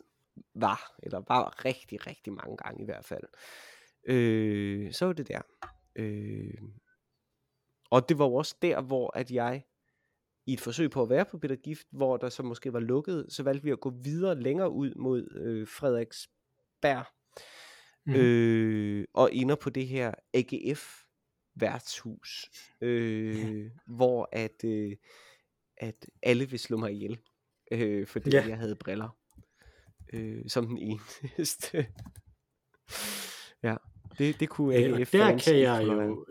var, 0.55 0.97
eller 1.03 1.23
var 1.29 1.65
rigtig, 1.65 2.07
rigtig 2.07 2.33
mange 2.33 2.57
gange 2.57 2.83
i 2.83 2.85
hvert 2.85 3.05
fald, 3.05 3.25
øh, 4.05 4.93
så 4.93 5.07
var 5.07 5.13
det 5.13 5.29
der. 5.29 5.41
Øh, 5.97 6.63
og 7.91 8.09
det 8.09 8.19
var 8.19 8.25
jo 8.25 8.35
også 8.35 8.57
der, 8.63 8.81
hvor 8.81 9.17
at 9.17 9.31
jeg 9.31 9.65
i 10.47 10.53
et 10.53 10.61
forsøg 10.61 10.91
på 10.91 11.03
at 11.03 11.11
være 11.11 11.25
på 11.25 11.39
Peter 11.39 11.57
Gift, 11.57 11.87
hvor 11.91 12.17
der 12.17 12.29
så 12.29 12.43
måske 12.43 12.73
var 12.73 12.81
lukket, 12.81 13.27
så 13.29 13.43
valgte 13.43 13.65
vi 13.65 13.71
at 13.71 13.81
gå 13.81 13.91
videre 13.91 14.41
længere 14.41 14.71
ud 14.71 14.95
mod 14.95 15.37
øh, 15.37 15.69
Frederiksberg, 15.69 17.05
mm. 18.07 18.15
øh, 18.15 19.05
og 19.15 19.35
ender 19.35 19.55
på 19.55 19.71
det 19.71 19.87
her 19.87 20.13
AGF 20.35 21.06
værtshus, 21.57 22.51
øh, 22.81 23.39
ja. 23.39 23.69
hvor 23.87 24.29
at, 24.33 24.65
øh, 24.65 24.97
at 25.77 26.07
alle 26.23 26.51
vil 26.51 26.59
slå 26.59 26.77
mig 26.77 26.93
ihjel, 26.93 27.19
øh, 27.71 28.07
fordi 28.07 28.31
ja. 28.31 28.49
jeg 28.49 28.59
havde 28.59 28.77
briller, 28.77 29.19
øh, 30.13 30.49
som 30.49 30.67
den 30.67 30.79
eneste. 30.79 31.87
ja, 33.63 33.77
det, 34.19 34.41
det 34.41 34.49
kunne 34.49 34.75
AGF 34.75 35.15
ja, 35.15 35.19
der 35.19 35.39
kan 35.39 35.59
jeg 35.59 35.85
jo, 35.87 36.27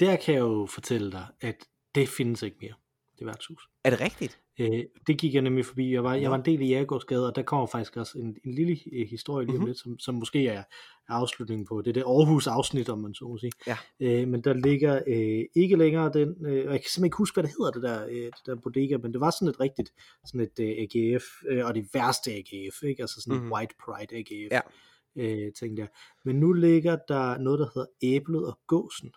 der 0.00 0.16
kan 0.16 0.34
jeg 0.34 0.40
jo 0.40 0.66
fortælle 0.66 1.12
dig, 1.12 1.26
at 1.40 1.56
det 1.94 2.08
findes 2.08 2.42
ikke 2.42 2.56
mere 2.60 2.74
det 3.20 3.26
værtshus. 3.26 3.68
Er 3.84 3.90
det 3.90 4.00
rigtigt? 4.00 4.40
Øh, 4.60 4.84
det 5.06 5.18
gik 5.18 5.34
jeg 5.34 5.42
nemlig 5.42 5.66
forbi. 5.66 5.92
Jeg 5.92 6.04
var, 6.04 6.14
jeg 6.14 6.30
var 6.30 6.36
en 6.36 6.44
del 6.44 6.60
i 6.60 6.66
Jægergårdsgade, 6.66 7.26
og 7.26 7.36
der 7.36 7.42
kommer 7.42 7.66
faktisk 7.66 7.96
også 7.96 8.18
en, 8.18 8.36
en 8.44 8.54
lille 8.54 8.78
øh, 8.92 9.06
historie 9.08 9.46
lige 9.46 9.54
om 9.54 9.54
mm-hmm. 9.54 9.66
lidt, 9.66 9.78
som, 9.78 9.98
som 9.98 10.14
måske 10.14 10.48
er, 10.48 10.58
er 11.08 11.12
afslutningen 11.12 11.66
på 11.66 11.82
det. 11.82 11.94
Det 11.94 12.02
Aarhus 12.02 12.46
afsnit, 12.46 12.88
om 12.88 12.98
man 12.98 13.14
så 13.14 13.24
må 13.24 13.38
sige. 13.38 13.52
Ja. 13.66 13.76
Øh, 14.00 14.28
men 14.28 14.44
der 14.44 14.52
ligger 14.52 15.00
øh, 15.06 15.44
ikke 15.54 15.76
længere 15.76 16.10
den, 16.12 16.46
øh, 16.46 16.66
og 16.66 16.72
jeg 16.72 16.80
kan 16.80 16.90
simpelthen 16.90 17.04
ikke 17.04 17.16
huske, 17.16 17.34
hvad 17.34 17.44
det 17.44 17.52
hedder, 17.58 17.70
det 17.70 17.82
der, 17.82 18.06
øh, 18.06 18.24
det 18.24 18.46
der 18.46 18.56
bodega, 18.56 18.96
men 18.96 19.12
det 19.12 19.20
var 19.20 19.30
sådan 19.30 19.48
et 19.48 19.60
rigtigt, 19.60 19.92
sådan 20.26 20.40
et 20.40 20.60
øh, 20.60 20.68
AGF, 20.82 21.24
øh, 21.48 21.66
og 21.66 21.74
det 21.74 21.88
værste 21.94 22.30
AGF, 22.30 22.82
ikke? 22.82 23.02
Altså 23.02 23.20
sådan 23.20 23.36
mm-hmm. 23.36 23.52
et 23.52 23.56
White 23.56 23.74
Pride 23.84 24.16
AGF. 24.16 24.52
Ja. 24.52 24.60
Øh, 25.16 25.52
tænkte 25.52 25.80
jeg. 25.80 25.88
Men 26.24 26.40
nu 26.40 26.52
ligger 26.52 26.96
der 27.08 27.38
noget, 27.38 27.58
der 27.58 27.66
hedder 27.74 27.88
Æblet 28.02 28.46
og 28.46 28.58
Gåsen 28.66 29.10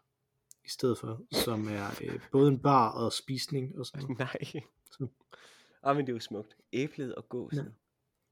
i 0.66 0.70
stedet 0.70 0.98
for, 0.98 1.22
som 1.32 1.68
er 1.68 2.04
øh, 2.04 2.20
både 2.32 2.48
en 2.48 2.60
bar 2.60 2.90
og 2.90 3.14
spisning 3.14 3.80
og 3.80 3.86
sådan 3.86 4.02
noget. 4.02 4.20
Nej. 4.20 4.62
Så. 4.92 5.08
Ah, 5.84 5.96
men 5.96 6.06
det 6.06 6.12
er 6.12 6.16
jo 6.16 6.20
smukt. 6.20 6.58
Æblet 6.74 7.16
og 7.16 7.30
gåsen. 7.30 7.66
Ja. 7.66 7.72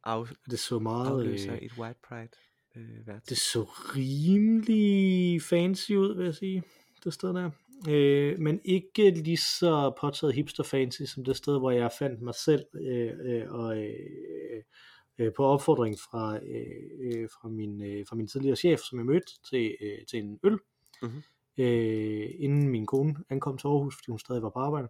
Af, 0.03 0.25
det 0.49 0.59
så 0.59 0.79
meget... 0.79 1.25
Øh, 1.25 1.33
et 1.33 1.71
White 1.77 1.99
Pride 2.03 2.29
øh, 2.75 3.07
værts. 3.07 3.27
Det 3.27 3.37
så 3.37 3.63
rimelig 3.63 5.41
fancy 5.41 5.91
ud, 5.91 6.15
vil 6.15 6.25
jeg 6.25 6.35
sige, 6.35 6.63
det 7.03 7.13
sted 7.13 7.33
der. 7.33 7.51
Øh, 7.89 8.39
men 8.39 8.61
ikke 8.65 9.09
lige 9.09 9.37
så 9.37 9.93
påtaget 10.01 10.35
hipster 10.35 10.63
fancy 10.63 11.03
som 11.03 11.23
det 11.23 11.37
sted, 11.37 11.59
hvor 11.59 11.71
jeg 11.71 11.91
fandt 11.99 12.21
mig 12.21 12.35
selv 12.35 12.65
øh, 12.73 13.11
øh, 13.23 13.51
og 13.51 13.77
øh, 13.77 14.63
øh, 15.17 15.31
på 15.37 15.45
opfordring 15.45 15.99
fra, 15.99 16.35
øh, 16.35 17.21
øh 17.21 17.29
fra, 17.29 17.49
min, 17.49 17.83
øh, 17.83 18.05
fra 18.09 18.15
min 18.15 18.27
tidligere 18.27 18.55
chef, 18.55 18.79
som 18.79 18.99
jeg 18.99 19.05
mødte 19.05 19.31
til, 19.49 19.75
øh, 19.81 20.05
til 20.09 20.19
en 20.19 20.39
øl. 20.43 20.57
Mm-hmm 21.01 21.21
øh, 21.57 22.29
inden 22.39 22.67
min 22.67 22.85
kone 22.85 23.15
ankom 23.29 23.57
til 23.57 23.67
Aarhus, 23.67 23.95
fordi 23.95 24.11
hun 24.11 24.19
stadig 24.19 24.41
var 24.41 24.49
på 24.49 24.59
arbejde. 24.59 24.87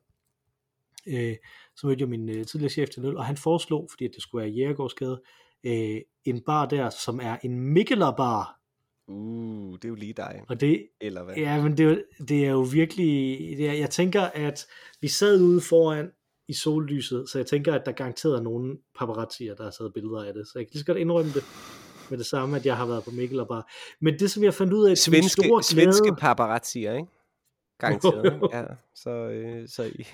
Øh, 1.07 1.35
så 1.75 1.87
mødte 1.87 2.01
jeg 2.01 2.09
min 2.09 2.29
øh, 2.29 2.45
tidligere 2.45 2.69
chef 2.69 2.89
til 2.89 3.05
øl, 3.05 3.17
og 3.17 3.25
han 3.25 3.37
foreslog, 3.37 3.87
fordi 3.91 4.07
det 4.07 4.21
skulle 4.21 4.43
være 4.43 4.53
Jægergårdsgade, 4.53 5.21
øh, 5.63 6.01
en 6.25 6.41
bar 6.45 6.65
der, 6.65 6.89
som 6.89 7.19
er 7.23 7.37
en 7.43 7.59
Mikkeler 7.59 8.11
bar. 8.15 8.57
Uh, 9.07 9.73
det 9.73 9.85
er 9.85 9.89
jo 9.89 9.95
lige 9.95 10.13
dig. 10.13 10.41
Og 10.47 10.61
det, 10.61 10.87
Eller 11.01 11.23
hvad? 11.23 11.35
Ja, 11.35 11.63
men 11.63 11.77
det, 11.77 12.03
det 12.27 12.45
er 12.45 12.51
jo 12.51 12.61
virkelig, 12.61 13.37
det 13.57 13.69
er, 13.69 13.73
jeg 13.73 13.89
tænker, 13.89 14.21
at 14.21 14.67
vi 15.01 15.07
sad 15.07 15.41
ude 15.41 15.61
foran 15.61 16.11
i 16.47 16.53
sollyset, 16.53 17.29
så 17.29 17.39
jeg 17.39 17.45
tænker, 17.45 17.73
at 17.73 17.85
der 17.85 17.91
garanteret 17.91 18.37
er 18.37 18.41
nogle 18.41 18.77
paparazzier, 18.99 19.55
der 19.55 19.63
har 19.63 19.71
taget 19.71 19.93
billeder 19.93 20.23
af 20.23 20.33
det, 20.33 20.47
så 20.47 20.51
jeg 20.55 20.65
kan 20.65 20.71
lige 20.73 20.79
så 20.79 20.85
godt 20.85 20.97
indrømme 20.97 21.31
det 21.31 21.43
med 22.11 22.17
det 22.17 22.25
samme, 22.25 22.57
at 22.57 22.65
jeg 22.65 22.77
har 22.77 22.85
været 22.85 23.03
på 23.03 23.11
Mikkel 23.11 23.39
og 23.39 23.47
bare. 23.47 23.63
Men 23.99 24.19
det, 24.19 24.31
som 24.31 24.43
jeg 24.43 24.53
fandt 24.53 24.73
ud 24.73 24.89
af, 24.89 24.97
svenske, 24.97 25.43
store 25.43 25.47
glæde... 25.47 25.63
Svenske 25.63 26.15
paparazzier, 26.19 26.93
ikke? 26.93 27.07
Garanteret. 27.79 28.41
ja, 28.53 28.63
så, 28.95 29.09
øh, 29.09 29.67
så 29.67 29.83
I... 29.83 30.05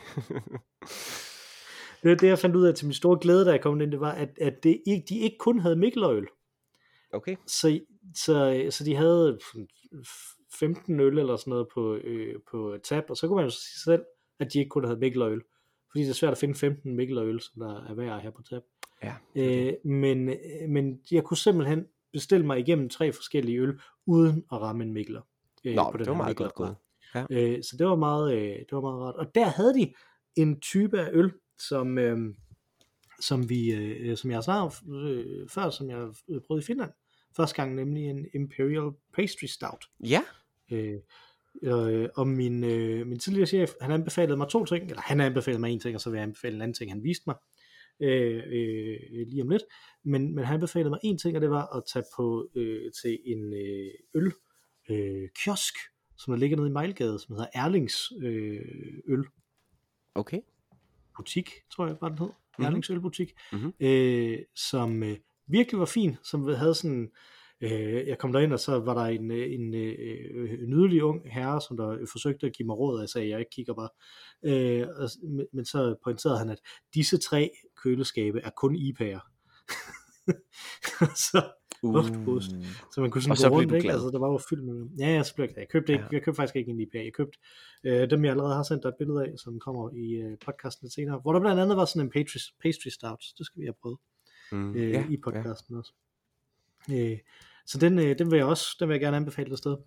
det 2.04 2.12
er 2.12 2.16
det, 2.16 2.28
jeg 2.28 2.40
fandt 2.40 2.56
ud 2.56 2.66
af 2.66 2.76
til 2.76 2.86
min 2.86 2.94
store 2.94 3.20
glæde, 3.22 3.46
da 3.46 3.52
jeg 3.52 3.62
kom 3.62 3.82
ind, 3.82 3.92
det 3.92 4.00
var, 4.00 4.12
at, 4.12 4.30
at 4.42 4.64
det 4.64 4.82
ikke, 4.88 5.06
de 5.10 5.20
ikke 5.20 5.38
kun 5.40 5.60
havde 5.60 5.76
Mikkeløl. 5.76 6.28
Okay. 7.14 7.36
Så, 7.48 7.80
så, 8.16 8.68
så 8.70 8.84
de 8.84 8.96
havde 8.96 9.40
15 10.60 11.00
øl 11.00 11.20
eller 11.20 11.36
sådan 11.36 11.52
noget 11.52 11.68
på, 11.74 11.96
øh, 11.96 12.36
på 12.52 12.78
tab, 12.84 13.04
og 13.10 13.18
så 13.18 13.28
kunne 13.28 13.36
man 13.36 13.46
jo 13.46 13.50
sige 13.50 13.84
selv, 13.84 14.04
at 14.40 14.54
de 14.54 14.60
ikke 14.60 14.70
kun 14.70 14.84
havde 14.84 15.00
Mikkeløl. 15.00 15.42
Fordi 15.92 16.04
det 16.04 16.10
er 16.10 16.14
svært 16.14 16.32
at 16.32 16.38
finde 16.38 16.56
15 16.56 16.96
Mikkeløl, 16.96 17.42
som 17.42 17.60
der 17.60 17.90
er 17.90 17.94
værd 17.94 18.22
her 18.22 18.32
på 18.32 18.42
tab. 18.50 18.62
Ja. 19.04 19.14
Øh, 19.36 19.74
men, 19.86 20.30
øh, 20.30 20.70
men 20.70 21.00
jeg 21.12 21.24
kunne 21.24 21.38
simpelthen 21.38 21.86
bestille 22.14 22.46
mig 22.46 22.60
igennem 22.60 22.90
tre 22.90 23.14
forskellige 23.14 23.60
øl, 23.60 23.80
uden 24.06 24.44
at 24.52 24.62
ramme 24.62 24.84
en 24.84 24.94
Mikler. 24.94 25.22
Øh, 25.66 25.76
Nå, 25.76 25.92
på 25.92 25.98
den 25.98 26.06
det 26.06 26.12
var 26.12 26.18
meget 26.18 26.38
godt 26.38 26.54
gået. 26.54 26.76
Ja. 27.16 27.26
Øh, 27.30 27.64
så 27.64 27.76
det 27.80 27.88
var, 27.88 27.96
meget, 27.96 28.34
øh, 28.34 28.60
det 28.60 28.72
var 28.72 28.82
meget 28.82 29.02
rart. 29.02 29.16
Og 29.16 29.36
der 29.36 29.46
havde 29.46 29.74
de 29.74 29.94
en 30.36 30.60
type 30.60 31.00
af 31.00 31.10
øl, 31.14 31.32
som, 31.60 31.98
øh, 31.98 32.18
som, 33.20 33.50
vi, 33.50 33.72
øh, 33.74 34.18
som 34.18 34.30
jeg 34.30 34.38
har 34.38 34.42
snakket 34.42 35.04
øh, 35.04 35.50
før, 35.50 35.70
som 35.70 35.90
jeg 35.90 36.08
prøvede 36.48 36.64
i 36.64 36.66
Finland. 36.66 36.92
Første 37.36 37.56
gang 37.56 37.76
nemlig 37.76 38.10
en 38.10 38.26
Imperial 38.34 38.92
Pastry 39.14 39.46
Stout. 39.46 39.86
Ja. 40.00 40.22
Øh, 40.72 41.00
øh, 41.64 42.10
og 42.16 42.28
min, 42.28 42.64
øh, 42.64 43.08
min 43.08 43.20
tidligere 43.20 43.48
chef, 43.48 43.72
han 43.82 43.92
anbefalede 43.92 44.38
mig 44.38 44.48
to 44.50 44.66
ting, 44.66 44.90
eller 44.90 45.02
han 45.02 45.22
anbefalede 45.22 45.62
mig 45.62 45.72
en 45.72 45.80
ting, 45.80 45.96
og 45.96 46.02
så 46.02 46.10
vil 46.10 46.18
jeg 46.18 46.24
anbefale 46.24 46.56
en 46.56 46.62
anden 46.62 46.76
ting, 46.76 46.92
han 46.92 47.04
viste 47.04 47.24
mig 47.28 47.36
øh, 48.00 48.44
øh, 48.46 49.28
lige 49.28 49.42
om 49.42 49.50
lidt. 49.50 49.64
Men, 50.04 50.36
men 50.36 50.46
han 50.46 50.60
befalede 50.60 50.90
mig 50.90 51.00
en 51.04 51.18
ting, 51.18 51.36
og 51.36 51.42
det 51.42 51.50
var 51.50 51.78
at 51.78 51.84
tage 51.94 52.06
på 52.18 52.48
øh, 52.56 52.92
til 53.02 53.20
en 53.26 53.54
øh, 53.54 53.92
øl 54.16 54.32
øh, 54.90 55.30
kiosk, 55.44 55.74
som 56.18 56.32
der 56.32 56.40
ligger 56.40 56.58
nede 56.58 56.68
i 56.68 56.72
Mejlgade, 56.72 57.20
som 57.20 57.36
hedder 57.36 57.50
Erlings 57.54 58.12
øh, 58.22 58.62
Øl. 59.08 59.26
Okay. 60.16 60.40
Butik, 61.18 61.52
tror 61.72 61.88
jeg, 61.88 61.98
var 62.02 62.10
den 62.10 62.18
hed. 62.18 62.28
Mm-hmm. 62.28 62.66
Erlings 62.66 62.90
Ølbutik. 62.90 63.34
Mm-hmm. 63.52 63.74
Øh, 63.80 64.40
som 64.56 65.04
øh, 65.04 65.18
virkelig 65.48 65.80
var 65.80 65.86
fin, 65.86 66.16
som 66.24 66.48
havde 66.48 66.76
sådan 66.76 67.12
Øh, 67.62 68.08
jeg 68.08 68.18
kom 68.18 68.34
derind, 68.34 68.54
og 68.54 68.60
så 68.60 68.80
var 68.80 68.94
der 68.94 69.06
en, 69.06 69.32
øh, 69.32 69.54
en, 69.54 69.62
en, 69.62 69.74
øh, 69.74 70.52
en 70.64 70.70
nydelig 70.70 71.04
ung 71.04 71.32
herre, 71.32 71.62
som 71.62 71.78
der 71.78 71.98
forsøgte 72.12 72.48
at 72.48 72.54
give 72.54 72.66
mig 72.66 72.78
råd, 72.78 72.96
og 72.96 73.02
jeg 73.02 73.10
sagde, 73.10 73.26
at 73.26 73.32
jeg 73.32 73.40
ikke 73.40 73.52
kigger 73.52 73.74
bare. 73.74 73.90
Øh, 74.46 74.88
og, 74.96 75.10
men 75.54 75.66
så 75.66 75.96
pointerede 76.04 76.40
han, 76.40 76.50
at 76.50 76.60
disse 76.94 77.18
tre 77.18 77.52
køleskabe 77.84 78.40
er 78.40 78.50
kun 78.50 78.76
IPA'er. 78.76 79.34
så, 81.28 81.52
uh. 81.84 82.06
så 82.94 83.02
man 83.02 83.12
kunne 83.12 83.22
sådan 83.22 83.32
og 83.32 83.38
så 83.38 83.50
gå 83.50 83.56
rundt, 83.56 83.74
ikke? 83.74 83.92
Altså, 83.92 84.08
der 84.08 84.20
var 84.20 84.32
jo 84.32 84.40
fyldt 84.50 84.64
med... 84.64 84.90
Ja, 85.00 85.16
ja, 85.16 85.24
så 85.24 85.36
blev 85.36 85.44
jeg 85.44 85.54
glad. 85.54 85.62
Jeg 85.62 85.70
købte, 85.70 85.94
ikke, 85.94 86.04
ja. 86.04 86.10
jeg 86.12 86.24
købte 86.24 86.36
faktisk 86.36 86.56
ikke 86.56 86.72
en 86.72 86.80
IPA. 86.80 87.04
Jeg 87.04 87.14
købte 87.14 87.38
øh, 87.84 88.10
dem, 88.10 88.24
jeg 88.24 88.32
allerede 88.32 88.56
har 88.56 88.64
sendt 88.64 88.84
dig 88.84 88.90
et 88.90 88.96
billede 89.00 89.26
af, 89.26 89.34
som 89.38 89.60
kommer 89.60 89.92
i 89.94 90.14
øh, 90.14 90.38
podcasten 90.46 90.86
lidt 90.86 90.94
senere, 90.94 91.20
hvor 91.20 91.34
der 91.34 91.40
blandt 91.40 91.62
andet 91.62 91.78
var 91.78 91.86
sådan 91.86 92.08
en 92.08 92.10
pastry, 92.10 92.38
pastry 92.64 92.90
stout. 92.90 93.24
Det 93.38 93.46
skal 93.46 93.62
vi 93.62 93.66
have 93.66 93.76
prøvet 93.82 93.98
mm, 94.52 94.76
øh, 94.76 94.92
ja, 94.92 95.06
i 95.10 95.18
podcasten 95.18 95.76
ja. 95.76 95.80
også. 95.80 95.94
Øh, 96.92 97.18
så 97.66 97.78
den, 97.78 98.00
øh, 98.00 98.20
den 98.20 98.32
vil 98.32 98.38
jeg 98.38 98.46
også, 98.46 98.78
den 98.80 98.88
vil 98.90 98.94
jeg 98.94 99.02
gerne 99.02 99.18
anbefale 99.18 99.52
et 99.52 99.58
sted. 99.58 99.78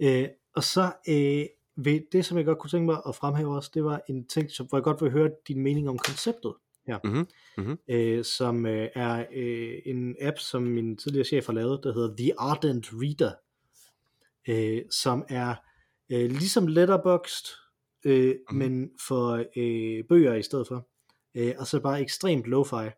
Øh, 0.00 0.28
og 0.56 0.64
så 0.64 0.92
øh, 1.08 1.46
ved 1.76 2.00
det, 2.12 2.24
som 2.24 2.38
jeg 2.38 2.44
godt 2.44 2.58
kunne 2.58 2.70
tænke 2.70 2.86
mig 2.86 3.02
at 3.08 3.14
fremhæve 3.14 3.56
også, 3.56 3.70
det 3.74 3.84
var 3.84 4.00
en 4.08 4.26
ting, 4.26 4.50
som, 4.50 4.66
hvor 4.66 4.78
jeg 4.78 4.84
godt 4.84 5.02
vil 5.02 5.10
høre 5.10 5.30
din 5.48 5.62
mening 5.62 5.88
om 5.88 5.98
konceptet 5.98 6.54
her, 6.86 6.98
mm-hmm. 7.04 7.26
Mm-hmm. 7.58 7.78
Øh, 7.88 8.24
som 8.24 8.66
øh, 8.66 8.88
er 8.94 9.26
øh, 9.34 9.78
en 9.84 10.16
app, 10.20 10.38
som 10.38 10.62
min 10.62 10.96
tidligere 10.96 11.24
chef 11.24 11.46
har 11.46 11.52
lavet, 11.52 11.80
der 11.82 11.94
hedder 11.94 12.16
The 12.16 12.32
Ardent 12.38 12.86
Reader, 12.92 13.32
øh, 14.48 14.82
som 14.90 15.24
er 15.28 15.54
øh, 16.12 16.30
ligesom 16.30 16.66
Letterboxd, 16.66 17.46
øh, 18.04 18.28
mm-hmm. 18.28 18.58
men 18.58 18.90
for 19.06 19.44
øh, 19.56 20.04
bøger 20.08 20.34
i 20.34 20.42
stedet 20.42 20.68
for, 20.68 20.88
øh, 21.34 21.54
og 21.58 21.66
så 21.66 21.80
bare 21.80 22.00
ekstremt 22.00 22.46
lo-fi, 22.46 22.90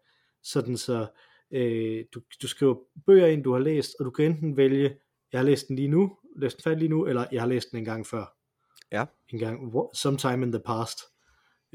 sådan 0.43 0.76
så 0.76 1.07
øh, 1.51 2.05
du, 2.14 2.20
du 2.43 2.49
skriver 2.49 2.74
bøger 3.07 3.26
ind, 3.26 3.45
du 3.45 3.53
har 3.53 3.61
læst, 3.61 3.91
og 3.99 4.05
du 4.05 4.11
kan 4.11 4.24
enten 4.24 4.57
vælge, 4.57 4.97
jeg 5.32 5.41
har 5.41 5.45
læst 5.45 5.68
den 5.68 5.76
lige 5.76 5.89
nu, 5.89 6.16
læst 6.37 6.57
den 6.57 6.62
færdig 6.62 6.78
lige 6.78 6.89
nu, 6.89 7.07
eller 7.07 7.26
jeg 7.32 7.43
har 7.43 7.49
læst 7.49 7.70
den 7.70 7.78
en 7.78 7.84
gang 7.84 8.07
før. 8.07 8.37
Ja. 8.93 9.05
En 9.28 9.39
gang, 9.39 9.72
sometime 9.95 10.47
in 10.47 10.53
the 10.53 10.62
past. 10.66 10.99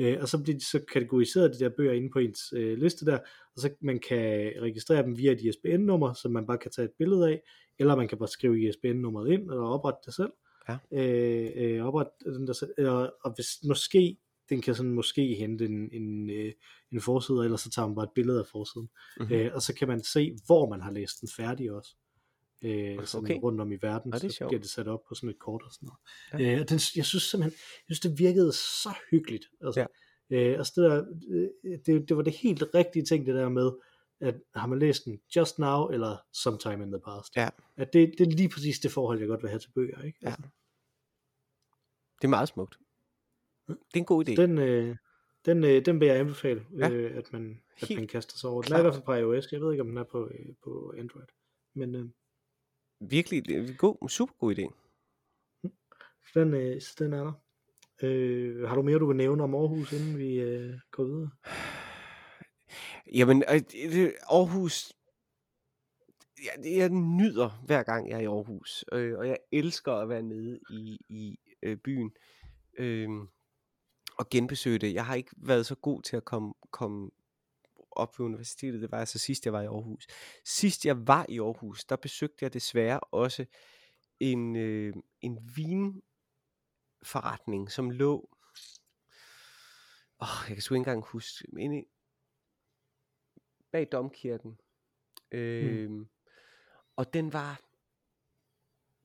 Øh, 0.01 0.17
og 0.21 0.27
så 0.27 0.43
bliver 0.43 0.57
de 0.57 0.65
så 0.65 0.79
kategoriseret 0.93 1.53
de 1.53 1.59
der 1.59 1.69
bøger 1.69 1.93
inde 1.93 2.09
på 2.09 2.19
ens 2.19 2.53
øh, 2.55 2.77
liste 2.77 3.05
der, 3.05 3.17
og 3.55 3.61
så 3.61 3.69
man 3.81 3.99
kan 3.99 4.53
registrere 4.61 5.03
dem 5.03 5.17
via 5.17 5.31
et 5.31 5.41
ISBN-nummer, 5.41 6.13
som 6.13 6.31
man 6.31 6.47
bare 6.47 6.57
kan 6.57 6.71
tage 6.71 6.85
et 6.85 6.91
billede 6.97 7.29
af, 7.29 7.41
eller 7.79 7.95
man 7.95 8.07
kan 8.07 8.17
bare 8.17 8.27
skrive 8.27 8.67
ISBN-nummeret 8.67 9.31
ind, 9.31 9.41
eller 9.41 9.63
oprette 9.63 9.99
det 10.05 10.13
selv. 10.13 10.31
Ja. 10.69 10.77
Øh, 10.91 11.51
øh, 11.55 11.85
oprette 11.85 12.11
den 12.25 12.47
der 12.47 12.53
selv, 12.53 12.73
og, 12.77 13.13
og 13.23 13.33
hvis 13.35 13.47
måske 13.67 14.17
den 14.49 14.61
kan 14.61 14.75
sådan 14.75 14.91
måske 14.91 15.35
hente 15.35 15.65
en, 15.65 15.89
en, 15.91 16.29
øh, 16.29 16.53
en 16.91 17.01
forside, 17.01 17.43
eller 17.43 17.57
så 17.57 17.69
tager 17.69 17.87
man 17.87 17.95
bare 17.95 18.03
et 18.03 18.11
billede 18.15 18.39
af 18.39 18.45
forsiden. 18.47 18.89
Mm-hmm. 19.19 19.35
Øh, 19.35 19.51
og 19.53 19.61
så 19.61 19.75
kan 19.75 19.87
man 19.87 20.03
se, 20.03 20.37
hvor 20.45 20.69
man 20.69 20.81
har 20.81 20.91
læst 20.91 21.21
den 21.21 21.29
færdig 21.35 21.71
også. 21.71 21.95
Øh, 22.61 23.05
sådan 23.05 23.25
Okay. 23.25 23.39
rundt 23.43 23.61
om 23.61 23.71
i 23.71 23.77
verden, 23.81 24.09
Nå, 24.11 24.17
det 24.17 24.31
så 24.31 24.37
sjovt. 24.37 24.49
bliver 24.49 24.61
det 24.61 24.69
sat 24.69 24.87
op 24.87 24.99
på 25.09 25.15
sådan 25.15 25.29
et 25.29 25.39
kort 25.39 25.61
og 25.63 25.71
sådan 25.71 25.89
Ja. 26.33 26.37
noget. 26.37 26.53
Øh, 26.55 26.61
og 26.61 26.69
den, 26.69 26.79
jeg 26.95 27.05
synes 27.05 27.23
simpelthen, 27.23 27.51
jeg 27.89 27.95
synes 27.95 27.99
det 27.99 28.19
virkede 28.19 28.51
så 28.53 28.93
hyggeligt. 29.11 29.45
Altså, 29.61 29.87
Ja. 30.29 30.37
øh, 30.37 30.57
altså 30.57 30.73
det, 30.81 30.91
der, 30.91 31.05
øh, 31.29 31.79
det, 31.85 32.09
det 32.09 32.17
var 32.17 32.23
det 32.23 32.33
helt 32.33 32.63
rigtige 32.75 33.05
ting, 33.05 33.25
det 33.25 33.35
der 33.35 33.49
med, 33.49 33.71
at 34.19 34.35
har 34.55 34.67
man 34.67 34.79
læst 34.79 35.05
den 35.05 35.19
just 35.35 35.59
now, 35.59 35.87
eller 35.89 36.17
sometime 36.33 36.83
in 36.83 36.91
the 36.91 36.99
past. 36.99 37.35
Ja. 37.35 37.49
At 37.77 37.93
det, 37.93 38.13
det 38.17 38.27
er 38.27 38.31
lige 38.31 38.49
præcis 38.49 38.79
det 38.79 38.91
forhold, 38.91 39.19
jeg 39.19 39.27
godt 39.27 39.41
vil 39.41 39.49
have 39.49 39.59
til 39.59 39.71
bøger. 39.75 40.01
Ikke? 40.01 40.17
Ja. 40.21 40.35
Det 42.21 42.23
er 42.23 42.27
meget 42.27 42.47
smukt. 42.47 42.77
Det 43.67 43.75
er 43.93 43.97
en 43.99 44.05
god 44.05 44.29
idé. 44.29 44.35
den, 44.35 44.57
øh, 44.57 44.95
den, 45.45 45.63
øh, 45.63 45.85
den 45.85 45.99
vil 45.99 46.05
jeg 46.07 46.17
anbefale, 46.17 46.65
Ja. 46.77 46.89
øh, 46.89 47.17
at, 47.17 47.33
man, 47.33 47.61
at 47.81 47.87
Helt 47.87 47.99
man 47.99 48.07
kaster 48.07 48.37
sig 48.37 48.49
over. 48.49 48.61
Den 48.61 48.73
er 48.73 48.77
i 48.77 48.81
hvert 48.81 48.93
fald 48.93 49.03
på 49.05 49.13
iOS. 49.13 49.51
Jeg 49.51 49.61
ved 49.61 49.71
ikke, 49.71 49.81
om 49.81 49.87
den 49.87 49.97
er 49.97 50.03
på, 50.03 50.27
øh, 50.27 50.45
på 50.63 50.93
Android. 50.97 51.25
Men 51.75 51.95
øh, 51.95 52.05
Virkelig 53.09 53.77
god, 53.77 54.09
super 54.09 54.33
god 54.33 54.55
idé. 54.55 54.67
den, 56.33 56.53
øh, 56.53 56.81
så 56.81 56.95
den 56.99 57.13
er 57.13 57.23
der. 57.23 57.33
Øh, 58.03 58.67
har 58.67 58.75
du 58.75 58.81
mere, 58.81 58.99
du 58.99 59.07
vil 59.07 59.17
nævne 59.17 59.43
om 59.43 59.55
Aarhus, 59.55 59.93
inden 59.93 60.17
vi 60.17 60.39
øh, 60.39 60.73
går 60.91 61.03
videre? 61.03 61.29
Jamen, 63.17 63.43
øh, 63.47 64.11
Aarhus, 64.29 64.93
jeg, 66.43 66.79
jeg 66.79 66.89
nyder 66.89 67.63
hver 67.65 67.83
gang 67.83 68.09
jeg 68.09 68.15
er 68.15 68.21
i 68.21 68.25
Aarhus, 68.25 68.85
øh, 68.93 69.17
og 69.17 69.27
jeg 69.27 69.37
elsker 69.51 69.93
at 69.93 70.09
være 70.09 70.23
nede 70.23 70.59
i, 70.69 70.99
i 71.09 71.39
øh, 71.63 71.77
byen 71.77 72.11
øh, 72.77 73.09
og 74.17 74.29
genbesøge 74.29 74.79
det. 74.79 74.93
Jeg 74.93 75.05
har 75.05 75.15
ikke 75.15 75.31
været 75.37 75.65
så 75.65 75.75
god 75.75 76.01
til 76.01 76.15
at 76.17 76.25
komme, 76.25 76.53
komme 76.71 77.09
op 77.91 78.19
ved 78.19 78.25
universitetet, 78.25 78.81
det 78.81 78.91
var 78.91 78.99
altså 78.99 79.19
sidst 79.19 79.45
jeg 79.45 79.53
var 79.53 79.61
i 79.61 79.65
Aarhus. 79.65 80.07
Sidst 80.45 80.85
jeg 80.85 81.07
var 81.07 81.25
i 81.29 81.39
Aarhus, 81.39 81.85
der 81.85 81.95
besøgte 81.95 82.37
jeg 82.41 82.53
desværre 82.53 82.99
også 82.99 83.45
en, 84.19 84.55
øh, 84.55 84.93
en 85.21 85.39
vinforretning, 85.55 87.71
som 87.71 87.89
lå, 87.89 88.29
åh, 90.21 90.45
jeg 90.47 90.55
kan 90.55 90.61
sgu 90.61 90.75
ikke 90.75 90.79
engang 90.79 91.05
huske, 91.05 91.47
inde 91.59 91.85
bag 93.71 93.87
domkirken. 93.91 94.59
Øh, 95.31 95.89
mm. 95.89 96.09
Og 96.95 97.13
den 97.13 97.33
var 97.33 97.61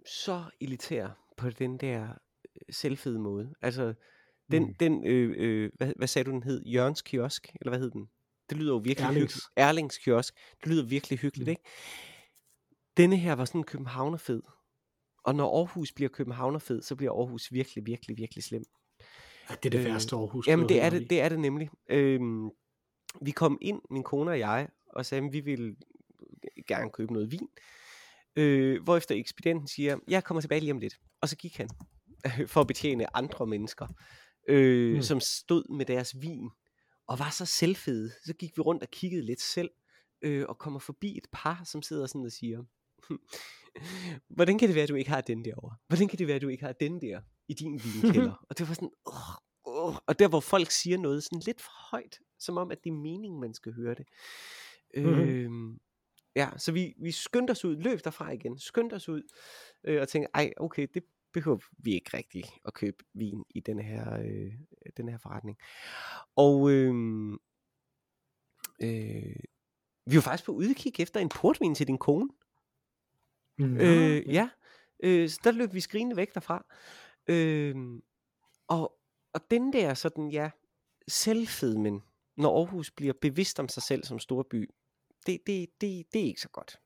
så 0.06 0.44
elitær 0.60 1.08
på 1.36 1.50
den 1.50 1.78
der 1.78 2.10
øh, 2.10 2.16
selvfede 2.70 3.18
måde. 3.18 3.54
Altså, 3.60 3.94
den, 4.50 4.66
mm. 4.66 4.74
den 4.74 5.06
øh, 5.06 5.34
øh, 5.38 5.70
hvad, 5.74 5.92
hvad 5.96 6.08
sagde 6.08 6.26
du, 6.26 6.30
den 6.30 6.42
hed? 6.42 6.62
Jørgens 6.64 7.02
kiosk? 7.02 7.56
Eller 7.60 7.70
hvad 7.70 7.80
hed 7.80 7.90
den? 7.90 8.10
Det 8.50 8.56
lyder 8.58 8.72
jo 8.72 8.76
virkelig 8.78 9.06
Erlings. 9.06 9.34
hyggeligt. 9.34 9.46
Erlings 9.56 9.98
kiosk. 9.98 10.34
Det 10.60 10.68
lyder 10.72 10.84
virkelig 10.84 11.18
hyggeligt, 11.18 11.46
Mm. 11.46 11.50
ikke? 11.50 11.62
Denne 12.96 13.16
her 13.16 13.32
var 13.34 13.44
sådan 13.44 13.62
københavnerfed. 13.64 14.42
Og 15.24 15.34
når 15.34 15.58
Aarhus 15.58 15.92
bliver 15.92 16.08
københavnerfed, 16.08 16.82
så 16.82 16.96
bliver 16.96 17.12
Aarhus 17.12 17.52
virkelig, 17.52 17.86
virkelig, 17.86 18.16
virkelig 18.16 18.44
slem. 18.44 18.64
Ja, 19.50 19.54
det 19.54 19.66
er 19.66 19.70
det 19.70 19.78
Øh, 19.78 19.84
værste 19.84 20.16
Aarhus. 20.16 20.46
Jamen 20.48 20.68
det 20.68 20.82
er 20.82 20.90
det, 20.90 21.10
det 21.10 21.20
er 21.20 21.28
det 21.28 21.40
nemlig. 21.40 21.70
Øhm, 21.90 22.50
vi 23.22 23.30
kom 23.30 23.58
ind, 23.60 23.80
min 23.90 24.02
kone 24.02 24.30
og 24.30 24.38
jeg, 24.38 24.68
og 24.92 25.06
sagde, 25.06 25.26
at 25.26 25.32
vi 25.32 25.40
ville 25.40 25.76
gerne 26.68 26.90
købe 26.90 27.12
noget 27.12 27.30
vin. 27.30 27.48
Øh, 28.36 28.82
hvorefter 28.82 29.14
ekspedienten 29.14 29.68
siger, 29.68 29.98
jeg 30.08 30.24
kommer 30.24 30.40
tilbage 30.40 30.60
lige 30.60 30.72
om 30.72 30.78
lidt. 30.78 30.94
Og 31.20 31.28
så 31.28 31.36
gik 31.36 31.56
han 31.56 31.68
for 32.46 32.60
at 32.60 32.66
betjene 32.66 33.16
andre 33.16 33.46
mennesker, 33.46 33.86
øh, 34.48 34.94
mm. 34.94 35.02
som 35.02 35.20
stod 35.20 35.76
med 35.76 35.86
deres 35.86 36.14
vin 36.20 36.50
og 37.06 37.18
var 37.18 37.30
så 37.30 37.46
selvfede. 37.46 38.12
Så 38.24 38.34
gik 38.34 38.56
vi 38.56 38.62
rundt 38.62 38.82
og 38.82 38.90
kiggede 38.90 39.22
lidt 39.22 39.40
selv, 39.40 39.70
øh, 40.22 40.44
og 40.48 40.58
kommer 40.58 40.80
forbi 40.80 41.16
et 41.16 41.26
par, 41.32 41.62
som 41.64 41.82
sidder 41.82 42.06
sådan 42.06 42.24
og 42.24 42.32
siger, 42.32 42.64
hvordan 44.36 44.58
kan 44.58 44.68
det 44.68 44.74
være, 44.74 44.82
at 44.82 44.88
du 44.88 44.94
ikke 44.94 45.10
har 45.10 45.20
den 45.20 45.44
derovre? 45.44 45.76
Hvordan 45.86 46.08
kan 46.08 46.18
det 46.18 46.26
være, 46.26 46.36
at 46.36 46.42
du 46.42 46.48
ikke 46.48 46.64
har 46.64 46.72
den 46.72 47.00
der 47.00 47.20
i 47.48 47.54
din 47.54 47.80
vinkælder? 47.84 48.32
og 48.50 48.58
det 48.58 48.68
var 48.68 48.74
sådan, 48.74 48.90
åh, 49.06 49.34
åh. 49.64 49.96
og 50.06 50.18
der 50.18 50.28
hvor 50.28 50.40
folk 50.40 50.70
siger 50.70 50.98
noget 50.98 51.24
sådan 51.24 51.42
lidt 51.46 51.60
for 51.60 51.90
højt, 51.90 52.18
som 52.38 52.56
om 52.56 52.70
at 52.70 52.84
det 52.84 52.90
er 52.90 52.94
meningen, 52.94 53.40
man 53.40 53.54
skal 53.54 53.72
høre 53.72 53.94
det. 53.94 54.06
Mhm. 54.96 55.06
Øhm, 55.06 55.78
ja, 56.36 56.50
så 56.56 56.72
vi, 56.72 56.94
vi 57.02 57.12
skyndte 57.12 57.50
os 57.50 57.64
ud, 57.64 57.76
løb 57.76 58.04
derfra 58.04 58.30
igen, 58.30 58.58
skyndte 58.58 58.94
os 58.94 59.08
ud, 59.08 59.22
øh, 59.84 60.00
og 60.00 60.08
tænkte, 60.08 60.30
ej, 60.34 60.52
okay, 60.56 60.86
det 60.94 61.02
behøver 61.36 61.58
vi 61.78 61.94
ikke 61.94 62.16
rigtig 62.16 62.44
at 62.64 62.74
købe 62.74 63.04
vin 63.14 63.44
i 63.50 63.60
den 63.60 63.78
her, 63.78 64.18
øh, 64.20 64.52
den 64.96 65.08
her 65.08 65.18
forretning. 65.18 65.58
Og 66.36 66.70
øh, 66.70 66.94
øh, 68.82 69.36
vi 70.06 70.14
var 70.16 70.20
faktisk 70.20 70.44
på 70.46 70.52
udkig 70.52 71.00
efter 71.00 71.20
en 71.20 71.28
portvin 71.28 71.74
til 71.74 71.86
din 71.86 71.98
kone. 71.98 72.28
Nå, 73.58 73.66
Øh, 73.66 74.34
ja, 74.34 74.50
øh, 75.02 75.28
så 75.28 75.40
der 75.44 75.50
løb 75.50 75.74
vi 75.74 75.80
skrigende 75.80 76.16
væk 76.16 76.34
derfra. 76.34 76.66
Øh, 77.26 77.76
og, 78.68 78.98
og 79.32 79.40
den 79.50 79.72
der 79.72 79.94
sådan, 79.94 80.30
ja, 80.30 80.50
selvfedmen, 81.08 82.02
når 82.36 82.58
Aarhus 82.58 82.90
bliver 82.90 83.14
bevidst 83.20 83.60
om 83.60 83.68
sig 83.68 83.82
selv 83.82 84.04
som 84.04 84.18
storby, 84.18 84.70
det, 85.26 85.40
det, 85.46 85.68
det, 85.80 86.12
det 86.12 86.20
er 86.20 86.26
ikke 86.26 86.40
så 86.40 86.48
godt. 86.48 86.80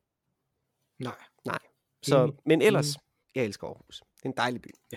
Nej. 1.45 1.59
Så, 2.03 2.25
Enig. 2.25 2.39
men 2.47 2.63
ellers, 2.63 2.97
jeg 3.35 3.45
elsker 3.45 3.67
Aarhus. 3.67 4.03
Det 4.23 4.25
er 4.25 4.29
en 4.29 4.37
dejlig 4.37 4.63
by. 4.63 4.69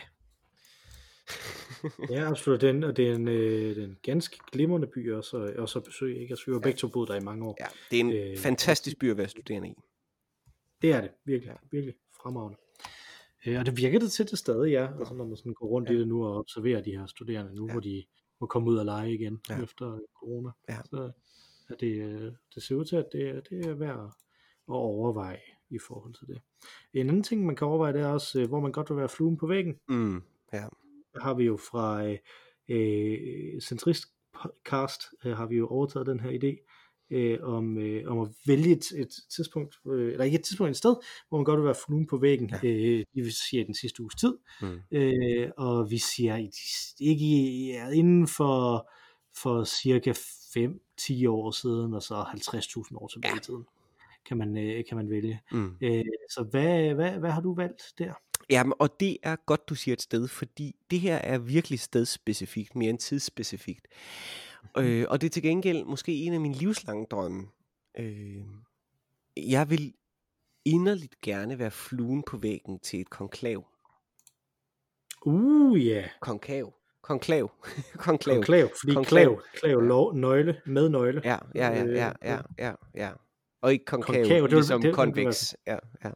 Ja, 2.09 2.29
absolut. 2.29 2.61
Den, 2.61 2.83
og 2.83 2.97
det 2.97 3.09
er 3.09 3.15
en, 3.15 3.27
øh, 3.27 3.75
det 3.75 3.77
er 3.77 3.83
en 3.83 3.97
ganske 4.03 4.37
glimrende 4.51 4.87
by 4.87 5.11
også, 5.11 5.53
også 5.57 5.79
at 5.79 5.85
besøge. 5.85 6.19
Ikke? 6.21 6.31
Altså, 6.31 6.45
vi 6.45 6.51
har 6.51 6.59
Ja. 6.59 6.63
begge 6.63 6.77
to 6.77 6.87
boet 6.87 7.09
der 7.09 7.15
i 7.15 7.19
mange 7.19 7.45
år. 7.47 7.57
Ja, 7.59 7.65
det 7.91 7.99
er 7.99 7.99
en 7.99 8.13
Øh, 8.31 8.37
fantastisk 8.37 8.99
by 8.99 9.11
at 9.11 9.17
være 9.17 9.29
studerende 9.29 9.69
i. 9.69 9.73
Det 10.81 10.91
er 10.91 11.01
det, 11.01 11.11
virkelig, 11.25 11.53
virkelig 11.71 11.95
fremragende. 12.21 12.57
Øh, 13.47 13.59
og 13.59 13.65
det 13.65 13.77
virker 13.77 13.99
det 13.99 14.11
til 14.11 14.31
det 14.31 14.39
stadig, 14.39 14.71
ja. 14.71 14.87
Altså, 14.99 15.13
når 15.13 15.25
man 15.25 15.37
sådan 15.37 15.53
går 15.53 15.67
rundt 15.67 15.89
ja. 15.89 15.95
i 15.95 15.99
det 15.99 16.07
nu 16.07 16.25
og 16.25 16.37
observerer 16.37 16.81
de 16.81 16.91
her 16.97 17.05
studerende 17.05 17.55
nu, 17.55 17.63
ja. 17.65 17.67
Ja. 17.67 17.73
hvor 17.73 17.81
de 17.81 18.05
må 18.41 18.47
komme 18.47 18.69
ud 18.69 18.77
og 18.77 18.85
lege 18.85 19.13
igen 19.13 19.41
ja. 19.49 19.55
Ja. 19.57 19.63
efter 19.63 19.99
corona. 20.19 20.49
Ja. 20.69 20.77
Så 20.85 21.11
er 21.69 21.75
det, 21.75 21.95
øh, 22.01 22.31
det 22.55 22.63
ser 22.63 22.75
ud 22.75 22.85
til, 22.85 22.95
at 22.95 23.05
det, 23.11 23.47
det 23.49 23.65
er 23.65 23.73
værd 23.73 23.99
at 24.69 24.73
overveje 24.73 25.39
i 25.73 25.79
forhold 25.87 26.13
til 26.13 26.27
det. 26.27 26.41
En 26.93 27.07
anden 27.09 27.23
ting, 27.23 27.45
man 27.45 27.55
kan 27.55 27.67
overveje, 27.67 27.93
det 27.93 28.01
er 28.01 28.07
også, 28.07 28.39
øh, 28.41 28.47
hvor 28.47 28.59
man 28.59 28.71
godt 28.71 28.89
vil 28.89 28.97
være 28.97 29.09
fluen 29.09 29.37
på 29.37 29.47
væggen. 29.47 29.75
Mm, 29.89 30.21
ja. 30.53 30.65
Der 31.13 31.21
har 31.21 31.33
vi 31.33 31.43
jo 31.43 31.57
fra 31.57 32.05
øh, 32.07 32.17
øh, 32.69 33.61
Centristcast, 33.61 35.01
øh, 35.25 35.37
har 35.37 35.45
vi 35.45 35.55
jo 35.57 35.67
overtaget 35.67 36.07
den 36.07 36.19
her 36.19 36.29
idé, 36.31 36.69
øh, 37.09 37.39
om, 37.41 37.77
øh, 37.77 38.11
om 38.11 38.19
at 38.19 38.27
vælge 38.47 38.71
et, 38.71 38.91
et 38.91 39.09
tidspunkt, 39.35 39.75
øh, 39.87 40.11
eller 40.11 40.23
ikke 40.25 40.37
et 40.37 40.43
tidspunkt, 40.43 40.69
et 40.71 40.77
sted, 40.77 40.95
hvor 41.29 41.37
man 41.37 41.45
godt 41.45 41.57
vil 41.57 41.65
være 41.65 41.75
fluen 41.87 42.07
på 42.07 42.17
væggen, 42.17 42.49
ja. 42.49 42.59
Ja. 42.63 42.69
øh, 42.69 42.97
det 43.15 43.23
vil 43.23 43.33
sige 43.33 43.65
den 43.65 43.73
sidste 43.75 44.01
uges 44.01 44.15
tid, 44.15 44.37
Mm. 44.61 44.79
øh, 44.91 45.49
og 45.57 45.89
vi 45.91 45.97
siger 45.97 46.49
ikke 46.99 47.25
ja, 47.67 47.89
inden 47.89 48.27
for, 48.27 48.89
for 49.41 49.63
cirka 49.63 50.11
5-10 50.11 51.27
år 51.29 51.51
siden, 51.51 51.93
og 51.93 52.01
så 52.03 52.15
50.000 52.15 52.97
år 52.97 53.07
tilbage 53.07 53.31
Ja. 53.33 53.37
i 53.37 53.41
tiden, 53.43 53.65
kan 54.25 54.37
man, 54.37 54.57
øh, 54.57 54.85
kan 54.89 54.97
man 54.97 55.09
vælge. 55.09 55.41
Mm. 55.51 55.75
Øh, 55.81 56.03
så 56.29 56.43
hvad, 56.51 56.93
hvad, 56.93 57.11
hvad 57.11 57.31
har 57.31 57.41
du 57.41 57.55
valgt 57.55 57.83
der? 57.97 58.13
Jamen, 58.49 58.73
og 58.79 58.99
det 58.99 59.17
er 59.23 59.35
godt, 59.45 59.69
du 59.69 59.75
siger 59.75 59.93
et 59.93 60.01
sted, 60.01 60.27
fordi 60.27 60.75
det 60.91 60.99
her 60.99 61.15
er 61.15 61.37
virkelig 61.37 61.79
stedspecifikt, 61.79 62.75
mere 62.75 62.89
end 62.89 62.99
tidsspecifikt. 62.99 63.87
Øh, 64.77 65.05
og 65.09 65.21
det 65.21 65.27
er 65.27 65.31
til 65.31 65.43
gengæld 65.43 65.85
måske 65.85 66.13
en 66.15 66.33
af 66.33 66.39
mine 66.39 66.55
livslange 66.55 67.05
drømme. 67.11 67.47
Øh, 67.99 68.43
jeg 69.37 69.69
vil 69.69 69.93
inderligt 70.65 71.21
gerne 71.21 71.59
være 71.59 71.71
fluen 71.71 72.23
på 72.23 72.37
væggen 72.37 72.79
til 72.79 73.01
et 73.01 73.09
konklav. 73.09 73.65
Uh, 75.25 75.85
ja. 75.87 75.93
Yeah. 75.93 76.09
Konkav. 76.21 76.73
Konklav. 77.01 77.51
konklav. 77.95 78.35
Konklav, 78.35 78.69
fordi 78.79 78.93
Konklav. 78.93 79.25
klav, 79.25 79.41
klav, 79.53 79.79
Ja. 79.81 79.87
lov, 79.87 80.13
nøgle, 80.15 80.61
med 80.65 80.89
nøgle. 80.89 81.21
Ja, 81.23 81.37
ja, 81.55 81.67
ja, 81.69 81.85
Øh, 81.85 81.93
ja, 81.93 82.11
ja, 82.23 82.39
ja, 82.59 82.73
ja. 82.95 83.11
Og 83.63 83.73
ikke 83.73 83.85
konkav, 83.85 84.15
Konkav, 84.15 84.41
det 84.43 84.51
ligesom 84.51 84.81
det. 84.81 85.55
Ja, 85.67 85.77
ja. 86.05 86.09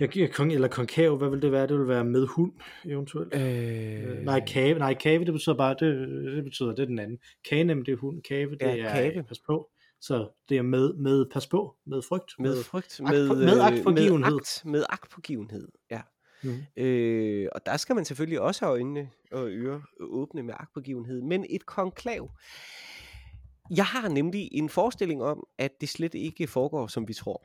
Jeg 0.00 0.08
giver 0.08 0.28
kong, 0.28 0.52
eller 0.52 0.68
konkav, 0.68 1.16
hvad 1.16 1.28
vil 1.30 1.42
det 1.42 1.52
være? 1.52 1.66
Det 1.66 1.78
vil 1.78 1.88
være 1.88 2.04
med 2.04 2.26
hund, 2.26 2.52
eventuelt. 2.84 3.34
Øh, 3.34 4.10
Øh, 4.10 4.24
nej, 4.24 4.40
kave, 4.46 4.78
nej, 4.78 4.94
kave, 4.94 5.24
det 5.24 5.32
betyder 5.32 5.56
bare, 5.56 5.76
det, 5.80 6.08
det 6.36 6.44
betyder, 6.44 6.68
det 6.68 6.78
er 6.82 6.86
den 6.86 6.98
anden. 6.98 7.18
Kanem, 7.50 7.84
det 7.84 7.92
er 7.92 7.96
hund, 7.96 8.22
kave, 8.22 8.50
det 8.50 8.60
Ja, 8.60 8.76
er 8.76 8.94
kave. 9.10 9.22
pas 9.22 9.38
på. 9.46 9.70
Så 10.00 10.28
det 10.48 10.56
er 10.56 10.62
med, 10.62 10.94
med 10.94 11.24
pas 11.32 11.46
på, 11.46 11.76
med 11.86 12.02
frygt. 12.08 12.32
med 12.38 12.62
frygt, 12.64 13.00
agt- 13.00 13.12
med, 13.12 13.28
med 13.28 13.56
øh, 13.56 13.66
agtpågivenhed. 13.66 14.18
Med, 14.18 14.34
agt, 14.40 14.62
med 14.64 14.84
agtpågivenhed, 14.88 15.68
ja. 15.90 16.00
Mhm. 16.42 16.58
Øh, 16.84 17.48
og 17.54 17.60
der 17.66 17.76
skal 17.76 17.94
man 17.94 18.04
selvfølgelig 18.04 18.40
også 18.40 18.64
have 18.64 18.72
øjnene 18.72 19.10
og 19.32 19.48
ører 19.50 19.80
åbne 20.00 20.42
med 20.42 20.54
agtpågivenhed. 20.58 21.22
Men 21.22 21.46
et 21.50 21.66
konklav. 21.66 22.30
Jeg 23.76 23.84
har 23.84 24.08
nemlig 24.08 24.48
en 24.52 24.68
forestilling 24.68 25.22
om, 25.22 25.46
at 25.58 25.70
det 25.80 25.88
slet 25.88 26.14
ikke 26.14 26.46
foregår, 26.46 26.86
som 26.86 27.08
vi 27.08 27.14
tror. 27.14 27.44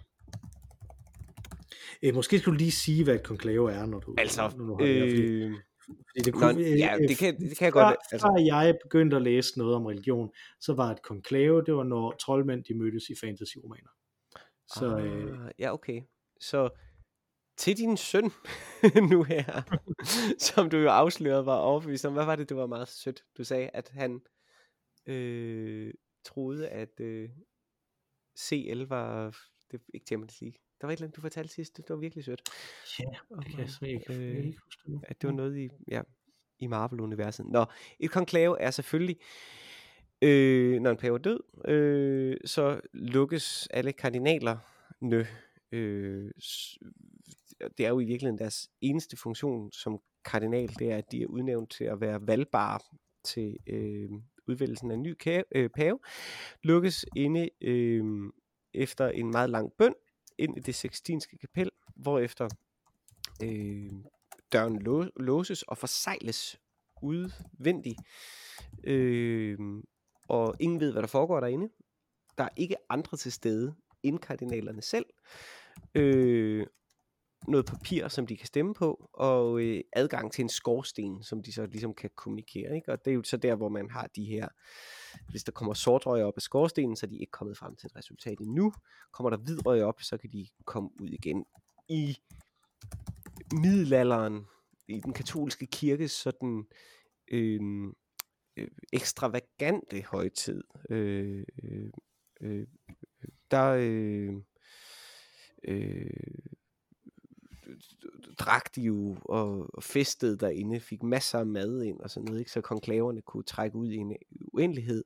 Øh, 2.04 2.16
måske 2.16 2.40
skulle 2.40 2.54
du 2.54 2.58
lige 2.58 2.72
sige, 2.72 3.04
hvad 3.04 3.16
et 3.16 3.24
konklave 3.24 3.72
er, 3.72 3.86
når 3.86 4.00
du, 4.00 4.16
Altså, 4.18 4.52
når 4.58 4.66
du 4.66 4.74
har 4.74 4.86
det 4.86 4.96
her, 4.96 5.02
fordi, 5.02 5.22
øh, 5.22 5.52
fordi 5.88 6.20
det 6.26 6.34
kunne, 6.34 6.60
øh, 6.60 6.80
ja, 6.80 6.96
øh, 6.96 7.08
det 7.08 7.18
kan, 7.18 7.40
det 7.40 7.58
kan 7.58 7.66
jeg 7.66 7.74
godt. 7.74 7.98
Altså, 8.12 8.28
før 8.28 8.44
jeg 8.46 8.78
begyndte 8.84 9.16
at 9.16 9.22
læse 9.22 9.58
noget 9.58 9.76
om 9.76 9.86
religion, 9.86 10.32
så 10.62 10.74
var 10.74 10.92
et 10.92 11.02
konklave, 11.02 11.64
det 11.66 11.76
var 11.76 11.84
når 11.84 12.12
troldmænd 12.12 12.64
de 12.64 12.74
mødtes 12.74 13.10
i 13.10 13.14
fantasy-romaner. 13.26 13.90
Så, 14.68 14.98
øh, 14.98 15.46
ah, 15.46 15.52
ja, 15.60 15.74
okay. 15.74 16.02
Så 16.40 16.70
til 17.58 17.78
din 17.78 17.98
søn 17.98 18.32
nu 19.12 19.24
her, 19.24 19.62
som 20.40 20.70
du 20.70 20.78
jo 20.78 20.90
afslørede 20.90 21.46
var 21.46 21.58
overbevist 21.58 22.06
om, 22.06 22.14
hvad 22.14 22.26
var 22.26 22.36
det, 22.36 22.50
du 22.50 22.56
var 22.56 22.68
meget 22.68 22.88
sødt? 22.88 23.24
Du 23.38 23.44
sagde, 23.44 23.70
at 23.74 23.90
han 23.90 24.22
øh, 25.06 25.94
troede, 26.26 26.70
at 26.70 27.00
øh, 27.00 27.30
CL 28.40 28.82
var 28.82 29.36
det 29.72 29.80
er 29.80 29.84
ikke 29.94 30.06
Champions 30.06 30.42
League. 30.42 30.58
Der 30.82 30.88
var 30.88 30.92
et 30.92 30.98
eller 30.98 31.06
andet, 31.06 31.16
du 31.16 31.22
fortalte 31.22 31.54
sidst, 31.54 31.78
det 31.78 31.86
var 31.90 31.96
virkelig 31.96 32.26
sødt. 32.26 32.42
Ja, 33.00 33.36
det 33.38 33.46
kan 33.46 33.60
jeg 33.60 33.70
så 33.70 33.86
ikke, 33.86 34.14
øh, 34.14 34.46
ikke 34.46 34.60
det 34.84 34.88
nu. 34.88 35.02
At 35.04 35.22
det 35.22 35.28
var 35.28 35.34
noget 35.34 35.58
i, 35.58 35.70
ja, 35.88 36.02
i 36.60 36.68
Marvel-universet. 36.68 37.46
Nå, 37.46 37.66
et 38.00 38.12
konklave 38.12 38.62
er 38.62 38.72
selvfølgelig, 38.72 39.18
øh, 40.22 40.82
når 40.82 40.92
en 40.92 40.98
pave 40.98 41.16
er 41.16 41.22
død, 41.22 41.40
øh, 41.68 42.38
så 42.46 42.82
lukkes 42.94 43.68
alle 43.68 43.94
kardinalerne. 43.94 45.28
Øh, 45.72 46.32
det 47.78 47.86
er 47.86 47.90
jo 47.90 48.00
i 48.00 48.06
virkeligheden 48.06 48.38
deres 48.38 48.70
eneste 48.82 49.18
funktion 49.18 49.72
som 49.72 50.02
kardinal, 50.26 50.70
det 50.80 50.92
er, 50.92 50.98
at 50.98 51.12
de 51.12 51.22
er 51.22 51.28
udnævnt 51.28 51.72
til 51.72 51.84
at 51.84 52.02
være 52.02 52.28
valgbare 52.28 52.80
til 53.24 53.58
øh, 53.68 54.10
udvælgelsen 54.48 54.92
af 54.92 54.96
en 54.96 55.04
ny 55.04 55.16
øh, 55.56 55.70
pave, 55.70 56.00
lukkes 56.64 57.06
inde 57.16 57.50
øh, 57.62 58.04
efter 58.74 59.08
en 59.08 59.32
meget 59.32 59.50
lang 59.50 59.72
bøn 59.78 59.94
ind 60.38 60.58
i 60.58 60.60
det 60.62 60.76
sextinske 60.76 61.38
kapel, 61.38 61.72
hvorefter 61.96 62.50
øh, 63.44 63.92
døren 64.52 64.80
lå, 64.80 65.06
låses 65.16 65.64
og 65.64 65.78
forsejles 65.78 66.60
udvendigt. 67.02 68.00
Øh, 68.84 69.58
og 70.28 70.56
ingen 70.60 70.80
ved, 70.80 70.92
hvad 70.92 71.02
der 71.02 71.08
foregår 71.08 71.40
derinde. 71.40 71.70
Der 72.38 72.44
er 72.44 72.50
ikke 72.58 72.76
andre 72.90 73.18
til 73.18 73.32
stede 73.32 73.76
end 74.04 74.20
kardinalerne 74.20 74.82
selv. 74.82 75.06
Øh, 75.96 76.68
noget 77.48 77.66
papir, 77.66 78.08
som 78.08 78.28
de 78.28 78.38
kan 78.38 78.48
stemme 78.48 78.74
på, 78.74 79.10
og 79.14 79.62
øh, 79.62 79.84
adgang 79.94 80.32
til 80.32 80.42
en 80.42 80.50
skorsten, 80.50 81.24
som 81.24 81.44
de 81.44 81.54
så 81.54 81.66
ligesom 81.66 81.94
kan 81.94 82.10
kommunikere. 82.16 82.76
Ikke? 82.76 82.92
Og 82.92 83.06
det 83.06 83.12
er 83.12 83.16
jo 83.16 83.24
så 83.24 83.38
der, 83.38 83.56
hvor 83.56 83.70
man 83.70 83.90
har 83.90 84.10
de 84.16 84.26
her, 84.26 84.48
hvis 85.30 85.44
der 85.44 85.52
kommer 85.52 85.74
sortrøg 85.74 86.24
op 86.24 86.34
af 86.36 86.42
skorstenen, 86.42 86.96
så 86.96 87.06
er 87.06 87.10
de 87.10 87.18
ikke 87.18 87.32
kommet 87.32 87.58
frem 87.58 87.76
til 87.76 87.88
et 87.88 87.96
resultat 87.96 88.40
endnu. 88.40 88.74
Kommer 89.12 89.30
der 89.30 89.38
hvidrøg 89.38 89.84
op, 89.84 90.02
så 90.02 90.18
kan 90.18 90.30
de 90.34 90.48
komme 90.66 90.90
ud 91.02 91.10
igen. 91.10 91.46
I 91.90 92.18
middelalderen, 93.54 94.46
i 94.88 95.00
den 95.00 95.14
katolske 95.14 95.66
kirke, 95.66 96.08
sådan 96.08 96.66
øh, 97.32 97.62
øh, 98.58 98.68
ekstravagante 98.94 100.02
højtid, 100.02 100.64
øh, 100.90 101.44
øh, 101.64 101.90
øh, 102.42 102.60
øh 102.60 102.68
der 103.52 103.76
øh, 103.80 104.34
øh, 105.68 106.10
drak 108.40 108.76
de 108.76 108.82
jo 108.82 109.18
og, 109.26 109.76
og 109.76 109.84
festede 109.84 110.38
derinde, 110.38 110.80
fik 110.80 111.04
masser 111.04 111.40
af 111.40 111.46
mad 111.46 111.82
ind 111.82 112.00
og 112.00 112.10
sådan 112.10 112.26
noget, 112.26 112.40
ikke? 112.40 112.52
så 112.52 112.62
konklaverne 112.62 113.22
kunne 113.22 113.44
trække 113.44 113.76
ud 113.78 113.92
i 113.92 113.96
en 113.96 114.16
uendelighed. 114.54 115.04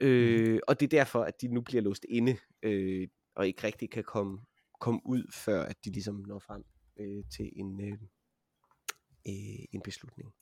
Øh, 0.00 0.52
mm. 0.52 0.60
Og 0.68 0.80
det 0.80 0.86
er 0.86 0.98
derfor, 0.98 1.22
at 1.22 1.40
de 1.40 1.48
nu 1.48 1.60
bliver 1.60 1.82
låst 1.82 2.06
inde, 2.08 2.36
øh, 2.62 3.08
og 3.36 3.46
ikke 3.46 3.64
rigtig 3.64 3.90
kan 3.90 4.04
komme, 4.04 4.38
komme 4.80 5.00
ud, 5.04 5.32
før 5.32 5.62
at 5.62 5.84
de 5.84 5.90
ligesom 5.90 6.24
når 6.26 6.38
frem 6.38 6.64
øh, 6.96 7.24
til 7.36 7.52
en, 7.56 7.80
øh, 7.80 7.98
øh, 9.28 9.64
en 9.72 9.80
beslutning. 9.84 10.32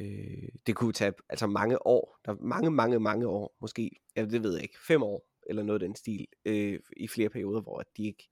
Øh, 0.00 0.48
det 0.66 0.76
kunne 0.76 0.92
tage 0.92 1.12
altså 1.28 1.46
mange 1.46 1.86
år, 1.86 2.18
der 2.24 2.34
mange, 2.40 2.70
mange, 2.70 3.00
mange 3.00 3.26
år, 3.26 3.56
måske, 3.60 3.90
ja, 4.16 4.24
det 4.24 4.42
ved 4.42 4.54
jeg 4.54 4.62
ikke, 4.62 4.78
fem 4.86 5.02
år, 5.02 5.28
eller 5.46 5.62
noget 5.62 5.82
af 5.82 5.88
den 5.88 5.96
stil, 5.96 6.26
øh, 6.44 6.80
i 6.96 7.08
flere 7.08 7.28
perioder, 7.28 7.60
hvor 7.60 7.84
de 7.96 8.06
ikke 8.06 8.28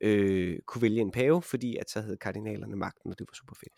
øh, 0.00 0.58
kunne 0.66 0.82
vælge 0.82 1.00
en 1.00 1.10
pave, 1.10 1.42
fordi 1.42 1.76
at 1.76 1.90
så 1.90 2.00
havde 2.00 2.16
kardinalerne 2.16 2.76
magten, 2.76 3.10
og 3.10 3.18
det 3.18 3.26
var 3.28 3.34
super 3.34 3.54
fedt. 3.54 3.72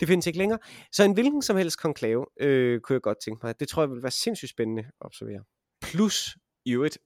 Det 0.00 0.08
findes 0.08 0.26
ikke 0.26 0.38
længere. 0.38 0.58
Så 0.92 1.04
en 1.04 1.12
hvilken 1.12 1.42
som 1.42 1.56
helst 1.56 1.78
konklave 1.78 2.26
øh, 2.40 2.80
kunne 2.80 2.94
jeg 2.94 3.02
godt 3.02 3.18
tænke 3.24 3.46
mig. 3.46 3.60
Det 3.60 3.68
tror 3.68 3.82
jeg 3.82 3.90
vil 3.90 4.02
være 4.02 4.10
sindssygt 4.10 4.50
spændende 4.50 4.82
at 4.82 4.92
observere. 5.00 5.44
Plus 5.80 6.36
i 6.64 6.72
øvrigt, 6.72 6.98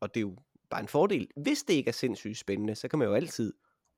og 0.00 0.14
det 0.14 0.20
er 0.20 0.22
jo 0.22 0.36
bare 0.70 0.80
en 0.80 0.88
fordel, 0.88 1.28
hvis 1.36 1.62
det 1.62 1.74
ikke 1.74 1.88
er 1.88 1.92
sindssygt 1.92 2.38
spændende, 2.38 2.74
så 2.74 2.88
kan 2.88 2.98
man 2.98 3.08
jo 3.08 3.14
altid 3.14 3.52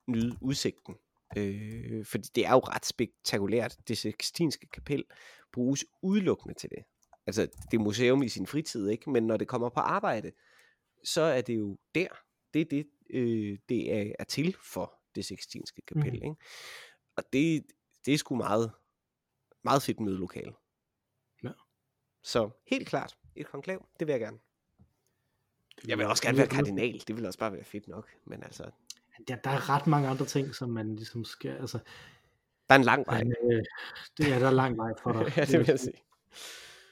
nyde 0.08 0.36
udsigten. 0.40 0.94
Øh, 1.36 2.04
fordi 2.04 2.28
det 2.34 2.46
er 2.46 2.50
jo 2.50 2.58
ret 2.58 2.86
spektakulært. 2.86 3.76
Det 3.88 3.98
sextinske 3.98 4.66
kapel 4.66 5.04
bruges 5.52 5.84
udelukkende 6.02 6.54
til 6.54 6.70
det. 6.70 6.84
Altså, 7.26 7.42
det 7.70 7.76
er 7.76 7.82
museum 7.82 8.22
i 8.22 8.28
sin 8.28 8.46
fritid, 8.46 8.88
ikke? 8.88 9.10
Men 9.10 9.26
når 9.26 9.36
det 9.36 9.48
kommer 9.48 9.68
på 9.68 9.80
arbejde, 9.80 10.32
så 11.04 11.20
er 11.20 11.40
det 11.40 11.58
jo 11.58 11.78
der. 11.94 12.08
Det 12.54 12.60
er 12.60 12.64
det, 12.64 12.86
øh, 13.12 13.58
det 13.68 13.92
er, 13.92 14.12
er 14.18 14.24
til 14.24 14.56
for 14.64 14.94
det 15.14 15.24
sextinske 15.24 15.82
kapel. 15.82 16.10
Mm. 16.10 16.14
Ikke? 16.14 16.36
Og 17.16 17.24
det, 17.32 17.66
det 18.06 18.14
er 18.14 18.18
sgu 18.18 18.34
meget, 18.34 18.72
meget 19.64 19.82
fedt 19.82 20.00
mødelokale. 20.00 20.52
Ja. 21.44 21.50
Så 22.22 22.50
helt 22.66 22.88
klart, 22.88 23.16
et 23.36 23.46
konklav, 23.46 23.86
det 24.00 24.06
vil 24.06 24.12
jeg 24.12 24.20
gerne. 24.20 24.38
Jeg 25.86 25.98
vil 25.98 26.06
også 26.06 26.22
gerne 26.22 26.38
være 26.38 26.46
kardinal, 26.46 27.02
det 27.08 27.16
vil 27.16 27.26
også 27.26 27.38
bare 27.38 27.52
være 27.52 27.64
fedt 27.64 27.88
nok, 27.88 28.08
men 28.24 28.42
altså... 28.42 28.70
Der, 29.28 29.36
der 29.36 29.50
er 29.50 29.70
ret 29.70 29.86
mange 29.86 30.08
andre 30.08 30.26
ting, 30.26 30.54
som 30.54 30.70
man 30.70 30.96
ligesom 30.96 31.24
skal, 31.24 31.50
altså... 31.50 31.78
Der 32.68 32.74
er 32.74 32.78
en 32.78 32.84
lang 32.84 33.06
vej. 33.06 33.24
Men, 33.24 33.36
øh, 33.52 33.64
det, 34.18 34.28
ja, 34.28 34.38
der 34.38 34.46
er 34.46 34.50
lang 34.50 34.76
vej 34.76 34.92
for 35.02 35.12
dig. 35.12 35.32
ja, 35.36 35.44
det 35.44 35.58
vil 35.58 35.66
jeg 35.68 35.80
sige. 35.80 36.02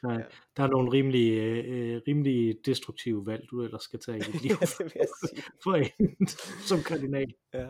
Der, 0.03 0.13
ja. 0.13 0.25
der 0.57 0.63
er 0.63 0.67
nogle 0.67 0.93
rimelig, 0.93 1.33
øh, 1.33 2.01
rimelig 2.09 2.57
destruktive 2.67 3.27
valg, 3.27 3.45
du 3.51 3.63
ellers 3.63 3.83
skal 3.83 4.01
tage 4.01 4.19
i 4.19 4.21
dit 4.21 4.43
liv. 4.43 4.51
ja, 4.61 4.67
det 4.67 4.79
vil 4.85 4.93
jeg. 4.97 5.07
For 5.65 5.75
en, 5.75 6.27
som 6.69 6.83
kardinal. 6.83 7.35
Ja. 7.55 7.67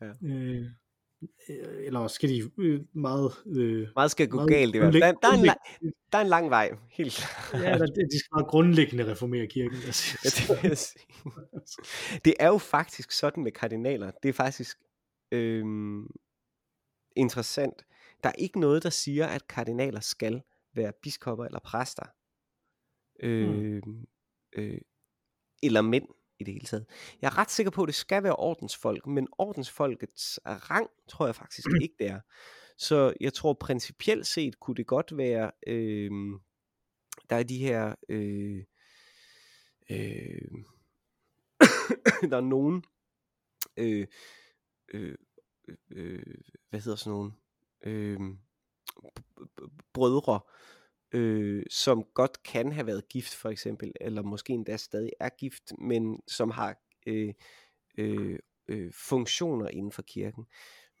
ja. 0.00 0.12
Øh, 0.24 0.66
eller 1.86 2.06
skal 2.08 2.28
de 2.28 2.50
øh, 2.58 2.80
meget... 2.94 3.32
Øh, 3.46 3.88
meget 3.96 4.10
skal 4.10 4.28
gå 4.28 4.36
meget 4.36 4.50
galt 4.50 4.74
i 4.74 4.78
hvert 4.78 4.92
fald. 4.92 5.02
Der, 5.02 5.12
der, 5.12 5.28
er 5.28 5.38
en 5.38 5.44
lang, 5.44 5.58
der 6.12 6.18
er 6.18 6.22
en 6.22 6.28
lang 6.28 6.50
vej, 6.50 6.70
helt 6.90 7.26
Ja, 7.52 7.58
der, 7.58 7.86
de 7.86 8.18
skal 8.18 8.28
meget 8.32 8.46
grundlæggende 8.46 9.10
reformere 9.10 9.46
kirken. 9.46 9.78
ja, 9.78 9.86
det, 10.24 10.62
vil 10.62 10.68
jeg 10.68 10.78
sige. 10.78 11.06
det 12.24 12.34
er 12.40 12.48
jo 12.48 12.58
faktisk 12.58 13.12
sådan 13.12 13.44
med 13.44 13.52
kardinaler. 13.52 14.10
Det 14.22 14.28
er 14.28 14.32
faktisk 14.32 14.78
øh, 15.32 15.64
interessant. 17.16 17.84
Der 18.22 18.28
er 18.28 18.34
ikke 18.38 18.60
noget, 18.60 18.82
der 18.82 18.90
siger, 18.90 19.26
at 19.26 19.48
kardinaler 19.48 20.00
skal 20.00 20.42
være 20.74 20.92
biskopper 21.02 21.44
eller 21.44 21.60
præster. 21.60 22.06
Øh, 23.20 23.82
mm. 23.86 24.06
øh, 24.52 24.80
eller 25.62 25.82
mænd 25.82 26.08
i 26.38 26.44
det 26.44 26.54
hele 26.54 26.66
taget. 26.66 26.86
Jeg 27.22 27.28
er 27.28 27.38
ret 27.38 27.50
sikker 27.50 27.70
på, 27.70 27.82
at 27.82 27.86
det 27.86 27.94
skal 27.94 28.22
være 28.22 28.36
ordensfolk, 28.36 29.06
men 29.06 29.28
ordensfolkets 29.38 30.40
rang 30.46 30.88
tror 31.08 31.26
jeg 31.26 31.34
faktisk 31.34 31.66
mm. 31.68 31.82
ikke, 31.82 31.94
det 31.98 32.06
er. 32.06 32.20
Så 32.76 33.14
jeg 33.20 33.34
tror 33.34 33.52
principielt 33.52 34.26
set 34.26 34.60
kunne 34.60 34.76
det 34.76 34.86
godt 34.86 35.16
være, 35.16 35.50
øh, 35.66 36.10
der 37.30 37.36
er 37.36 37.42
de 37.42 37.58
her, 37.58 37.94
øh, 38.08 38.64
øh, 39.90 40.52
der 42.30 42.36
er 42.36 42.40
nogen, 42.40 42.84
øh, 43.76 44.06
øh, 44.94 45.14
øh, 45.90 46.34
hvad 46.70 46.80
hedder 46.80 46.96
sådan 46.96 47.12
nogen, 47.12 47.32
øh, 47.84 48.20
brødre, 49.92 50.40
øh, 51.12 51.62
som 51.70 52.04
godt 52.14 52.42
kan 52.42 52.72
have 52.72 52.86
været 52.86 53.08
gift 53.08 53.34
for 53.34 53.48
eksempel, 53.50 53.92
eller 54.00 54.22
måske 54.22 54.52
endda 54.52 54.76
stadig 54.76 55.10
er 55.20 55.28
gift, 55.28 55.72
men 55.78 56.20
som 56.28 56.50
har 56.50 56.76
øh, 57.06 57.34
øh, 57.98 58.38
øh, 58.68 58.92
funktioner 58.92 59.68
inden 59.68 59.92
for 59.92 60.02
kirken. 60.02 60.46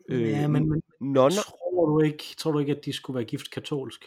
Øh, 0.08 0.30
ja, 0.30 0.48
men, 0.48 0.68
men 0.68 0.82
nonner, 1.00 1.42
tror, 1.42 1.86
du 1.86 2.00
ikke, 2.00 2.24
tror 2.38 2.52
du 2.52 2.58
ikke, 2.58 2.76
at 2.76 2.84
de 2.84 2.92
skulle 2.92 3.14
være 3.14 3.24
gift 3.24 3.50
katolsk? 3.50 4.04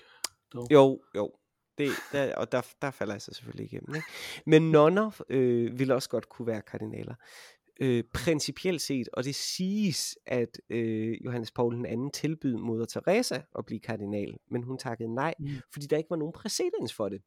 Dog? 0.53 0.67
Jo, 0.71 1.01
jo. 1.15 1.31
Det, 1.77 1.91
der, 2.11 2.35
og 2.35 2.51
der, 2.51 2.61
der 2.81 2.91
falder 2.91 3.13
jeg 3.13 3.21
så 3.21 3.33
selvfølgelig 3.33 3.65
igennem. 3.65 3.95
Ikke? 3.95 4.07
Men 4.45 4.71
nonner 4.71 5.21
øh, 5.29 5.79
vil 5.79 5.91
også 5.91 6.09
godt 6.09 6.29
kunne 6.29 6.47
være 6.47 6.61
kardinaler 6.61 7.15
øh, 7.79 8.03
principielt 8.13 8.81
set, 8.81 9.09
og 9.13 9.23
det 9.23 9.35
siges, 9.35 10.17
at 10.25 10.61
øh, 10.69 11.25
Johannes 11.25 11.51
Paul 11.51 11.75
den 11.75 11.85
anden 11.85 12.11
tilbød 12.11 12.57
moder 12.57 12.85
Teresa 12.85 13.41
at 13.57 13.65
blive 13.65 13.79
kardinal, 13.79 14.37
men 14.51 14.63
hun 14.63 14.77
takkede 14.77 15.13
nej, 15.13 15.33
mm. 15.39 15.47
fordi 15.73 15.85
der 15.85 15.97
ikke 15.97 16.09
var 16.09 16.15
nogen 16.15 16.33
præcedens 16.33 16.93
for 16.93 17.09
det. 17.09 17.21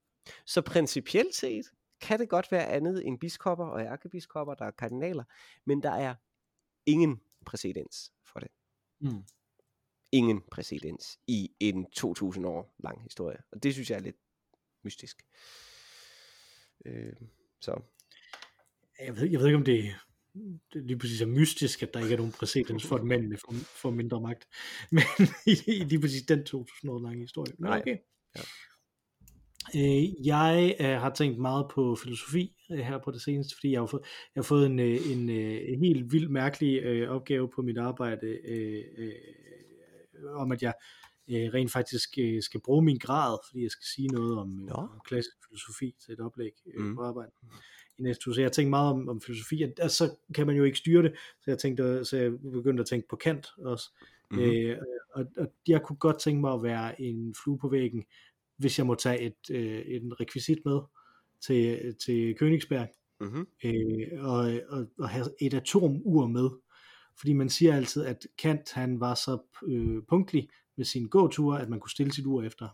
Så 0.46 0.62
principielt 0.62 1.34
set 1.34 1.64
kan 2.01 2.18
det 2.18 2.28
godt 2.28 2.53
være 2.53 2.66
andet 2.66 3.07
end 3.07 3.18
biskopper 3.18 3.66
og 3.66 3.80
ærkebiskopper, 3.80 4.55
der 4.55 4.64
er 4.64 4.70
kardinaler, 4.70 5.24
men 5.64 5.82
der 5.82 5.90
er 5.90 6.14
ingen 6.86 7.20
præcedens 7.46 8.12
for 8.32 8.40
det. 8.40 8.48
Mm. 9.01 9.24
Ingen 10.12 10.42
præcedens 10.51 11.18
i 11.26 11.51
en 11.61 11.90
2000 11.90 12.46
år 12.46 12.74
lang 12.78 13.03
historie. 13.03 13.38
Og 13.53 13.62
det 13.62 13.72
synes 13.72 13.90
jeg 13.90 13.96
er 13.96 14.01
lidt 14.01 14.16
mystisk. 14.84 15.22
Øh, 16.84 17.12
så. 17.61 17.80
Jeg 19.01 19.16
ved, 19.16 19.30
jeg 19.30 19.40
ved 19.40 19.46
ikke, 19.46 19.57
om 19.57 19.64
det 19.64 19.94
det 20.72 20.87
lige 20.87 20.99
præcis 20.99 21.20
er 21.20 21.26
mystisk, 21.26 21.83
at 21.83 21.95
der 21.95 22.01
ikke 22.01 22.12
er 22.12 22.16
nogen 22.18 22.33
præcedens 22.33 22.87
for, 22.87 22.97
at 22.97 23.05
mændene 23.05 23.37
får, 23.37 23.53
får 23.53 23.91
mindre 23.91 24.20
magt. 24.20 24.49
Men 24.93 25.03
i, 25.47 25.51
i 25.66 25.85
lige 25.85 26.01
præcis 26.01 26.22
den 26.22 26.45
2000 26.45 26.91
år 26.91 26.99
lange 26.99 27.20
historie. 27.20 27.53
Men 27.59 27.72
okay. 27.72 27.97
Ja. 28.37 28.43
Øh, 29.76 30.26
jeg 30.26 30.76
øh, 30.81 30.87
har 30.87 31.11
tænkt 31.14 31.39
meget 31.39 31.66
på 31.74 31.97
filosofi 32.03 32.57
øh, 32.72 32.78
her 32.78 32.99
på 33.05 33.11
det 33.11 33.22
seneste, 33.22 33.57
fordi 33.57 33.72
jeg 33.72 33.81
har 33.81 33.87
fået, 33.87 34.03
jeg 34.35 34.41
har 34.41 34.43
fået 34.43 34.66
en, 34.66 34.78
øh, 34.78 35.11
en, 35.12 35.31
øh, 35.31 35.61
en 35.68 35.85
helt 35.85 36.12
vildt 36.12 36.31
mærkelig 36.31 36.83
øh, 36.83 37.11
opgave 37.11 37.49
på 37.55 37.62
mit 37.62 37.78
arbejde 37.78 38.26
øh, 38.26 38.85
øh, 38.99 39.12
om, 40.35 40.53
at 40.53 40.62
jeg 40.62 40.74
øh, 41.31 41.55
rent 41.55 41.72
faktisk 41.72 42.11
øh, 42.18 42.43
skal 42.43 42.61
bruge 42.61 42.85
min 42.85 42.99
grad, 42.99 43.39
fordi 43.49 43.62
jeg 43.62 43.70
skal 43.70 43.87
sige 43.95 44.09
noget 44.09 44.39
om, 44.39 44.68
øh, 44.68 44.74
om 44.74 45.01
klassisk 45.05 45.37
filosofi 45.49 45.95
til 46.05 46.12
et 46.12 46.20
oplæg 46.20 46.53
øh, 46.66 46.85
mm. 46.85 46.97
på 46.97 47.03
arbejde 47.03 47.31
i 48.01 48.03
næste 48.03 48.28
uge. 48.28 48.34
Så 48.34 48.40
jeg 48.40 48.46
har 48.46 48.53
tænkt 48.53 48.70
meget 48.70 48.92
om, 48.92 49.09
om 49.09 49.20
filosofi, 49.20 49.64
og 49.82 49.90
så 49.90 50.14
kan 50.34 50.46
man 50.46 50.57
jo 50.57 50.64
ikke 50.64 50.78
styre 50.78 51.03
det, 51.03 51.12
så 51.14 51.51
jeg, 51.51 51.59
tænkte, 51.59 52.05
så 52.05 52.16
jeg 52.16 52.32
begyndte 52.53 52.80
at 52.80 52.86
tænke 52.86 53.09
på 53.09 53.16
Kant 53.16 53.46
også. 53.59 53.90
Mm-hmm. 54.30 54.51
Øh, 54.51 54.78
og, 55.14 55.24
og 55.36 55.46
jeg 55.68 55.82
kunne 55.82 55.96
godt 55.96 56.18
tænke 56.20 56.40
mig 56.40 56.53
at 56.53 56.62
være 56.62 57.01
en 57.01 57.34
flue 57.44 57.59
på 57.59 57.68
væggen, 57.68 58.05
hvis 58.57 58.78
jeg 58.78 58.86
må 58.86 58.94
tage 58.94 59.20
et, 59.20 59.51
øh, 59.51 59.82
en 59.86 60.20
rekvisit 60.20 60.59
med 60.64 60.80
til, 61.46 61.94
til 62.07 62.34
Königsberg, 62.42 63.16
mm-hmm. 63.20 63.46
øh, 63.64 64.24
og, 64.24 64.61
og, 64.68 64.86
og 64.98 65.09
have 65.09 65.26
et 65.40 65.55
atomur 65.55 66.26
med. 66.26 66.51
Fordi 67.18 67.32
man 67.32 67.48
siger 67.48 67.76
altid, 67.76 68.05
at 68.05 68.26
Kant 68.38 68.72
han 68.72 69.01
var 69.01 69.14
så 69.14 69.38
øh, 69.66 70.03
punktlig 70.09 70.48
med 70.76 70.84
sin 70.84 71.09
gåture, 71.09 71.62
at 71.62 71.68
man 71.68 71.80
kunne 71.80 71.90
stille 71.90 72.12
sit 72.12 72.26
ur 72.26 72.42
efter. 72.42 72.68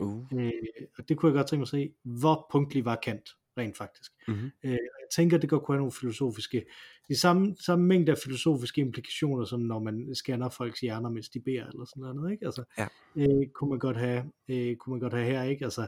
Uh. 0.00 0.24
Øh, 0.32 0.52
og 0.98 1.08
det 1.08 1.16
kunne 1.16 1.30
jeg 1.30 1.36
godt 1.36 1.46
tænke 1.48 1.60
mig 1.60 1.64
at 1.64 1.68
se, 1.68 1.92
hvor 2.02 2.46
punktlig 2.52 2.84
var 2.84 2.98
Kant 3.02 3.28
rent 3.58 3.76
faktisk. 3.76 4.12
Mm-hmm. 4.28 4.50
Øh, 4.64 4.70
jeg 4.70 5.08
tænker, 5.16 5.38
det 5.38 5.50
godt 5.50 5.62
kunne 5.62 5.74
have 5.74 5.80
nogle 5.80 5.92
filosofiske, 5.92 6.64
de 7.08 7.20
samme, 7.20 7.56
samme 7.60 7.84
mængde 7.86 8.12
af 8.12 8.18
filosofiske 8.18 8.80
implikationer, 8.80 9.44
som 9.44 9.60
når 9.60 9.78
man 9.78 10.14
scanner 10.14 10.48
folks 10.48 10.80
hjerner, 10.80 11.10
mens 11.10 11.28
de 11.28 11.40
beder, 11.40 11.66
eller 11.66 11.84
sådan 11.84 12.14
noget, 12.16 12.32
ikke? 12.32 12.46
Altså, 12.46 12.64
ja. 12.78 12.86
øh, 13.16 13.48
kunne, 13.54 13.70
man 13.70 13.78
godt 13.78 13.96
have, 13.96 14.24
øh, 14.48 14.76
kunne 14.76 14.90
man 14.90 15.00
godt 15.00 15.12
have 15.12 15.26
her, 15.26 15.42
ikke? 15.42 15.64
Altså, 15.64 15.86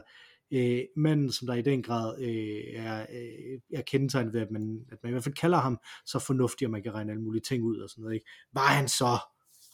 øh, 0.51 0.81
manden, 0.95 1.31
som 1.31 1.47
der 1.47 1.53
i 1.53 1.61
den 1.61 1.83
grad 1.83 2.21
øh, 2.21 2.83
er, 2.85 3.01
øh, 3.01 3.59
er 3.73 3.81
kendetegnet 3.81 4.33
ved, 4.33 4.41
at 4.41 4.51
man, 4.51 4.85
at 4.91 4.97
man 5.03 5.09
i 5.09 5.13
hvert 5.13 5.23
fald 5.23 5.35
kalder 5.35 5.57
ham 5.57 5.79
så 6.05 6.19
fornuftig, 6.19 6.65
at 6.65 6.71
man 6.71 6.83
kan 6.83 6.93
regne 6.93 7.11
alle 7.11 7.23
mulige 7.23 7.41
ting 7.41 7.63
ud 7.63 7.77
og 7.77 7.89
sådan 7.89 8.01
noget, 8.01 8.15
ikke? 8.15 8.27
Var 8.53 8.67
han 8.67 8.87
så 8.87 9.17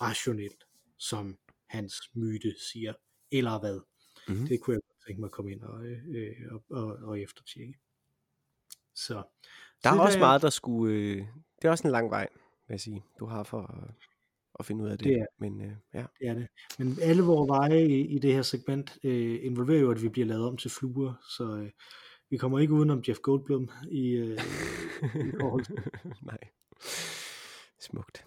rationel, 0.01 0.51
som 0.97 1.37
hans 1.69 1.93
myte 2.15 2.55
siger, 2.71 2.93
eller 3.31 3.59
hvad? 3.59 3.79
Mm-hmm. 4.27 4.47
Det 4.47 4.61
kunne 4.61 4.73
jeg 4.73 4.81
godt 4.87 5.05
tænke 5.07 5.19
mig 5.19 5.27
at 5.27 5.31
komme 5.31 5.51
ind 5.51 5.61
og, 5.61 5.85
øh, 5.85 6.35
og, 6.51 6.63
og, 6.69 6.97
og 7.03 7.19
eftertjekke. 7.19 7.73
Så, 8.95 9.23
der 9.83 9.89
er 9.89 9.99
også 9.99 10.19
meget, 10.19 10.41
der 10.41 10.49
skulle... 10.49 10.93
Øh, 10.93 11.17
det 11.61 11.67
er 11.67 11.71
også 11.71 11.87
en 11.87 11.91
lang 11.91 12.11
vej, 12.11 12.27
vil 12.67 12.73
jeg 12.73 12.79
sige, 12.79 13.05
du 13.19 13.25
har 13.25 13.43
for 13.43 13.61
at, 13.61 13.93
at 14.59 14.65
finde 14.65 14.83
ud 14.83 14.89
af 14.89 14.97
det. 14.97 15.07
Det 15.07 15.13
er, 15.13 15.25
Men, 15.39 15.61
øh, 15.61 15.71
ja. 15.93 16.05
det, 16.19 16.27
er 16.27 16.33
det. 16.33 16.47
Men 16.79 16.97
alle 17.01 17.23
vores 17.23 17.49
veje 17.49 17.85
i, 17.85 18.15
i 18.15 18.19
det 18.19 18.33
her 18.33 18.41
segment 18.41 18.97
øh, 19.03 19.39
involverer 19.41 19.79
jo, 19.79 19.91
at 19.91 20.01
vi 20.01 20.09
bliver 20.09 20.27
lavet 20.27 20.47
om 20.47 20.57
til 20.57 20.71
fluer, 20.71 21.13
så 21.37 21.43
øh, 21.43 21.69
vi 22.29 22.37
kommer 22.37 22.59
ikke 22.59 22.73
udenom 22.73 23.03
Jeff 23.07 23.19
Goldblum 23.19 23.69
i, 23.91 24.09
øh, 24.09 24.39
i 25.03 25.31
forhold. 25.41 25.65
Nej. 26.21 26.37
Smukt. 27.79 28.25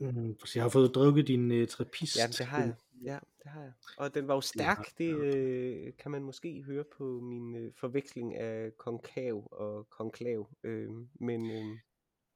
Mm, 0.00 0.36
jeg 0.54 0.62
har 0.62 0.68
fået 0.68 0.94
drukket 0.94 1.28
din 1.28 1.52
øh, 1.52 1.68
trapist. 1.68 2.16
Ja, 2.16 2.26
det 2.26 2.46
har 2.46 2.60
jeg. 2.60 2.74
Ja, 3.02 3.18
det 3.42 3.50
har 3.50 3.62
jeg. 3.62 3.72
Og 3.98 4.14
den 4.14 4.28
var 4.28 4.34
jo 4.34 4.40
stærk, 4.40 4.78
ja, 4.78 5.04
det 5.04 5.14
øh, 5.14 5.92
kan 5.98 6.10
man 6.10 6.22
måske 6.22 6.62
høre 6.62 6.84
på 6.96 7.04
min 7.04 7.56
øh, 7.56 7.72
forveksling 7.74 8.36
af 8.36 8.76
konkav 8.76 9.48
og 9.52 9.90
konklav. 9.90 10.50
Øh, 10.64 10.90
men 11.14 11.50
øh, 11.50 11.78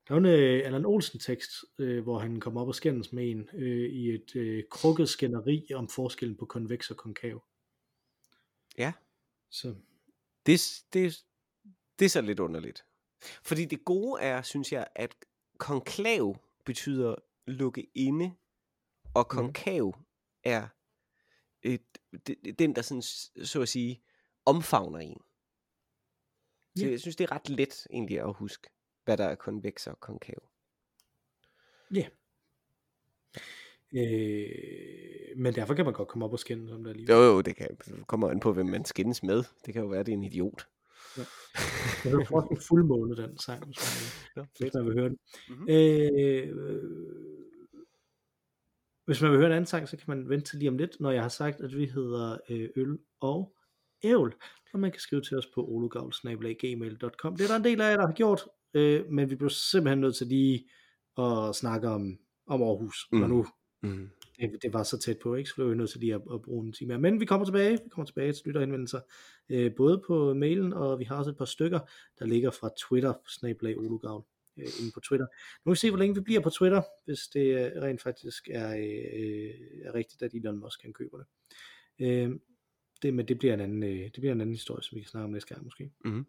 der 0.08 0.14
er 0.14 0.18
en 0.18 0.26
øh, 0.26 0.66
Allan 0.66 0.84
Olsen 0.86 1.20
tekst, 1.20 1.50
øh, 1.78 2.02
hvor 2.02 2.18
han 2.18 2.40
kommer 2.40 2.60
op 2.60 2.68
og 2.68 2.74
skændes 2.74 3.12
med 3.12 3.30
en 3.30 3.48
øh, 3.54 3.90
i 3.90 4.14
et 4.14 4.36
øh, 4.36 4.64
krukket 4.70 5.08
skænderi 5.08 5.66
om 5.74 5.88
forskellen 5.88 6.36
på 6.36 6.46
konveks 6.46 6.90
og 6.90 6.96
konkav. 6.96 7.44
Ja. 8.78 8.92
Så. 9.50 9.74
Det, 10.46 10.82
det, 10.92 11.24
det 11.98 12.04
er 12.04 12.08
så 12.08 12.20
lidt 12.20 12.40
underligt. 12.40 12.84
Fordi 13.42 13.64
det 13.64 13.84
gode 13.84 14.22
er, 14.22 14.42
synes 14.42 14.72
jeg, 14.72 14.86
at 14.94 15.14
konklav 15.58 16.36
betyder 16.64 17.14
lukke 17.46 17.90
inde, 17.94 18.34
og 19.14 19.26
mhm. 19.30 19.36
konkav 19.36 19.94
mm. 19.96 20.04
Er 20.48 20.68
et, 21.62 21.82
den, 22.58 22.76
der 22.76 22.82
sådan, 22.82 23.02
så 23.46 23.62
at 23.62 23.68
sige, 23.68 24.02
omfavner 24.44 24.98
en. 24.98 25.22
Så 26.76 26.84
ja. 26.84 26.90
jeg 26.90 27.00
synes, 27.00 27.16
det 27.16 27.24
er 27.24 27.32
ret 27.32 27.48
let 27.48 27.86
egentlig 27.90 28.20
at 28.20 28.34
huske, 28.34 28.68
hvad 29.04 29.16
der 29.16 29.24
er 29.24 29.34
konveks 29.34 29.86
og 29.86 30.00
konkav. 30.00 30.48
Ja. 31.94 32.08
Øh, 33.94 35.36
men 35.36 35.54
derfor 35.54 35.74
kan 35.74 35.84
man 35.84 35.94
godt 35.94 36.08
komme 36.08 36.24
op 36.24 36.32
og 36.32 36.38
skændes 36.38 36.72
om 36.72 36.84
det 36.84 36.90
alligevel. 36.90 37.14
Jo, 37.14 37.22
jo, 37.22 37.40
det 37.40 37.56
kan 37.56 37.78
kommer 38.06 38.30
an 38.30 38.40
på, 38.40 38.52
hvem 38.52 38.66
man 38.66 38.84
skændes 38.84 39.22
med. 39.22 39.44
Det 39.66 39.74
kan 39.74 39.82
jo 39.82 39.88
være, 39.88 40.02
det 40.02 40.12
er 40.12 40.16
en 40.16 40.24
idiot. 40.24 40.68
Ja. 41.16 41.22
Det 42.02 42.06
er 42.06 42.10
jo 42.10 42.60
fuldmåne, 42.68 43.16
den 43.16 43.38
sang, 43.38 43.64
hvis 43.64 43.78
man, 44.36 44.44
ja, 44.44 44.48
hvis 44.58 44.74
man 44.74 44.86
vil 44.86 44.94
høre 44.94 45.08
den. 45.08 45.18
Mm-hmm. 45.48 45.66
Øh, 45.68 46.48
hvis 49.08 49.22
man 49.22 49.30
vil 49.30 49.38
høre 49.38 49.46
en 49.46 49.52
anden 49.52 49.66
sang, 49.66 49.88
så 49.88 49.96
kan 49.96 50.04
man 50.08 50.28
vente 50.28 50.50
til 50.50 50.58
lige 50.58 50.68
om 50.68 50.78
lidt, 50.78 51.00
når 51.00 51.10
jeg 51.10 51.22
har 51.22 51.28
sagt, 51.28 51.60
at 51.60 51.76
vi 51.76 51.86
hedder 51.86 52.36
øh, 52.50 52.68
Øl 52.76 52.98
og 53.20 53.54
Ævl, 54.02 54.34
og 54.72 54.80
man 54.80 54.90
kan 54.90 55.00
skrive 55.00 55.22
til 55.22 55.38
os 55.38 55.46
på 55.54 55.64
ologavl.gmail.com. 55.68 57.36
Det 57.36 57.44
er 57.44 57.48
der 57.48 57.56
en 57.56 57.64
del 57.64 57.80
af 57.80 57.90
jer, 57.90 57.96
der 57.96 58.06
har 58.06 58.14
gjort, 58.14 58.44
øh, 58.74 59.10
men 59.10 59.30
vi 59.30 59.34
bliver 59.34 59.48
simpelthen 59.48 60.00
nødt 60.00 60.16
til 60.16 60.26
lige 60.26 60.68
at 61.18 61.56
snakke 61.56 61.88
om, 61.88 62.18
om 62.46 62.62
Aarhus, 62.62 63.08
mm. 63.12 63.18
når 63.18 63.26
nu 63.26 63.46
mm. 63.82 64.10
det, 64.40 64.58
det 64.62 64.72
var 64.72 64.82
så 64.82 64.98
tæt 64.98 65.18
på, 65.18 65.34
ikke? 65.34 65.50
så 65.50 65.54
blev 65.54 65.70
vi 65.70 65.76
nødt 65.76 65.90
til 65.90 66.00
lige 66.00 66.14
at, 66.14 66.22
at 66.34 66.42
bruge 66.42 66.66
en 66.66 66.72
time 66.72 66.98
Men 66.98 67.20
vi 67.20 67.24
kommer 67.24 67.44
tilbage, 67.44 67.72
vi 67.72 67.88
kommer 67.90 68.06
tilbage 68.06 68.32
til 68.32 68.42
lytterhenvendelser, 68.46 69.00
øh, 69.48 69.74
både 69.76 70.02
på 70.06 70.34
mailen, 70.34 70.72
og 70.72 70.98
vi 70.98 71.04
har 71.04 71.16
også 71.16 71.30
et 71.30 71.38
par 71.38 71.44
stykker, 71.44 71.80
der 72.18 72.24
ligger 72.24 72.50
fra 72.50 72.70
Twitter, 72.78 73.14
snablag 73.26 73.78
ologavl 73.78 74.24
øh, 74.58 74.68
inde 74.80 74.92
på 74.94 75.00
Twitter. 75.00 75.26
Nu 75.26 75.62
må 75.64 75.72
vi 75.72 75.78
se, 75.78 75.90
hvor 75.90 75.98
længe 75.98 76.14
vi 76.14 76.20
bliver 76.20 76.40
på 76.40 76.50
Twitter, 76.50 76.82
hvis 77.04 77.28
det 77.34 77.46
øh, 77.46 77.82
rent 77.82 78.02
faktisk 78.02 78.48
er, 78.50 78.70
øh, 78.70 79.54
er 79.84 79.94
rigtigt, 79.94 80.22
at 80.22 80.34
Elon 80.34 80.58
Musk 80.58 80.80
kan 80.82 80.92
købe 80.92 81.16
det. 81.18 81.26
Øh, 82.06 82.30
det, 83.02 83.14
men 83.14 83.28
det 83.28 83.38
bliver, 83.38 83.54
en 83.54 83.60
anden, 83.60 83.82
øh, 83.82 84.04
det 84.04 84.16
bliver 84.18 84.32
en 84.32 84.40
anden 84.40 84.54
historie, 84.54 84.82
som 84.82 84.96
vi 84.96 85.00
kan 85.00 85.10
snakke 85.10 85.24
om 85.24 85.30
næste 85.30 85.54
gang 85.54 85.64
måske. 85.64 85.90
Mm-hmm. 86.04 86.26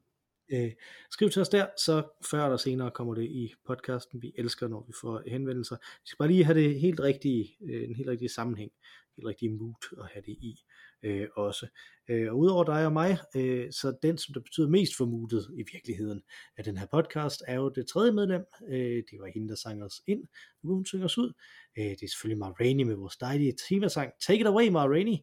Øh, 0.51 0.71
skriv 1.11 1.29
til 1.29 1.41
os 1.41 1.49
der, 1.49 1.67
så 1.77 2.03
før 2.31 2.43
eller 2.43 2.57
senere 2.57 2.91
kommer 2.91 3.15
det 3.15 3.23
i 3.23 3.53
podcasten. 3.67 4.21
Vi 4.21 4.33
elsker, 4.37 4.67
når 4.67 4.83
vi 4.87 4.93
får 5.01 5.23
henvendelser. 5.27 5.75
Vi 5.75 6.05
skal 6.05 6.17
bare 6.17 6.27
lige 6.27 6.43
have 6.43 6.59
det 6.59 6.79
helt 6.79 6.99
rigtige, 6.99 7.55
øh, 7.61 7.83
en 7.83 7.95
helt 7.95 8.09
rigtig 8.09 8.29
sammenhæng, 8.31 8.71
helt 9.15 9.27
rigtig 9.27 9.51
mood 9.51 10.01
at 10.03 10.07
have 10.13 10.23
det 10.25 10.31
i 10.31 10.59
øh, 11.03 11.27
også. 11.35 11.67
Øh, 12.09 12.31
og 12.31 12.39
udover 12.39 12.63
dig 12.63 12.85
og 12.85 12.93
mig, 12.93 13.17
øh, 13.35 13.71
så 13.71 13.97
den, 14.03 14.17
som 14.17 14.33
der 14.33 14.39
betyder 14.39 14.67
mest 14.67 14.97
for 14.97 15.05
mutet 15.05 15.47
i 15.53 15.63
virkeligheden 15.73 16.21
af 16.57 16.63
den 16.63 16.77
her 16.77 16.85
podcast, 16.93 17.43
er 17.47 17.55
jo 17.55 17.69
det 17.69 17.87
tredje 17.87 18.11
medlem. 18.11 18.45
Øh, 18.69 19.03
det 19.11 19.19
var 19.19 19.31
hende, 19.33 19.49
der 19.49 19.55
sang 19.55 19.83
os 19.83 20.01
ind. 20.07 20.23
Nu 20.63 20.73
hun 20.73 20.85
synger 20.85 21.05
os 21.05 21.17
ud. 21.17 21.33
Øh, 21.77 21.85
det 21.85 22.03
er 22.03 22.07
selvfølgelig 22.07 22.39
Ma 22.39 22.49
Rainey 22.49 22.83
med 22.83 22.95
vores 22.95 23.17
dejlige 23.17 23.53
temasang. 23.69 24.11
Take 24.27 24.39
it 24.41 24.47
away, 24.47 24.67
Ma 24.67 24.85
Rainey. 24.85 25.17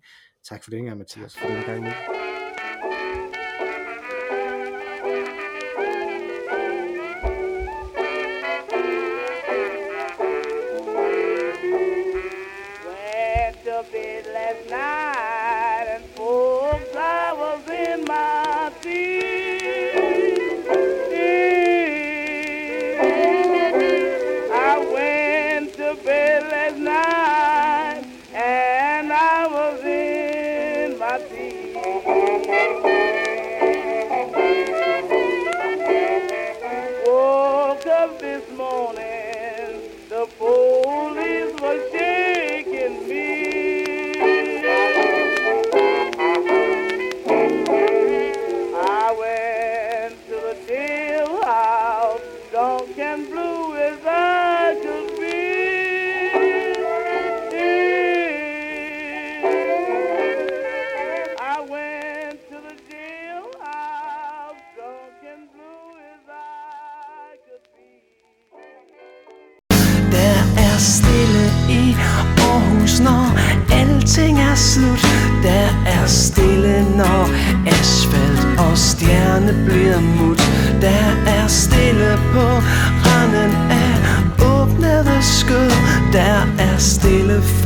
Tak 0.49 0.65
for 0.65 0.71
den 0.71 0.85
gang, 0.85 0.99
Mathias. 0.99 1.33
Tak 1.33 1.43
for 1.43 1.73
den 1.73 1.83
gang. 1.83 2.26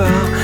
Stille 0.00 0.39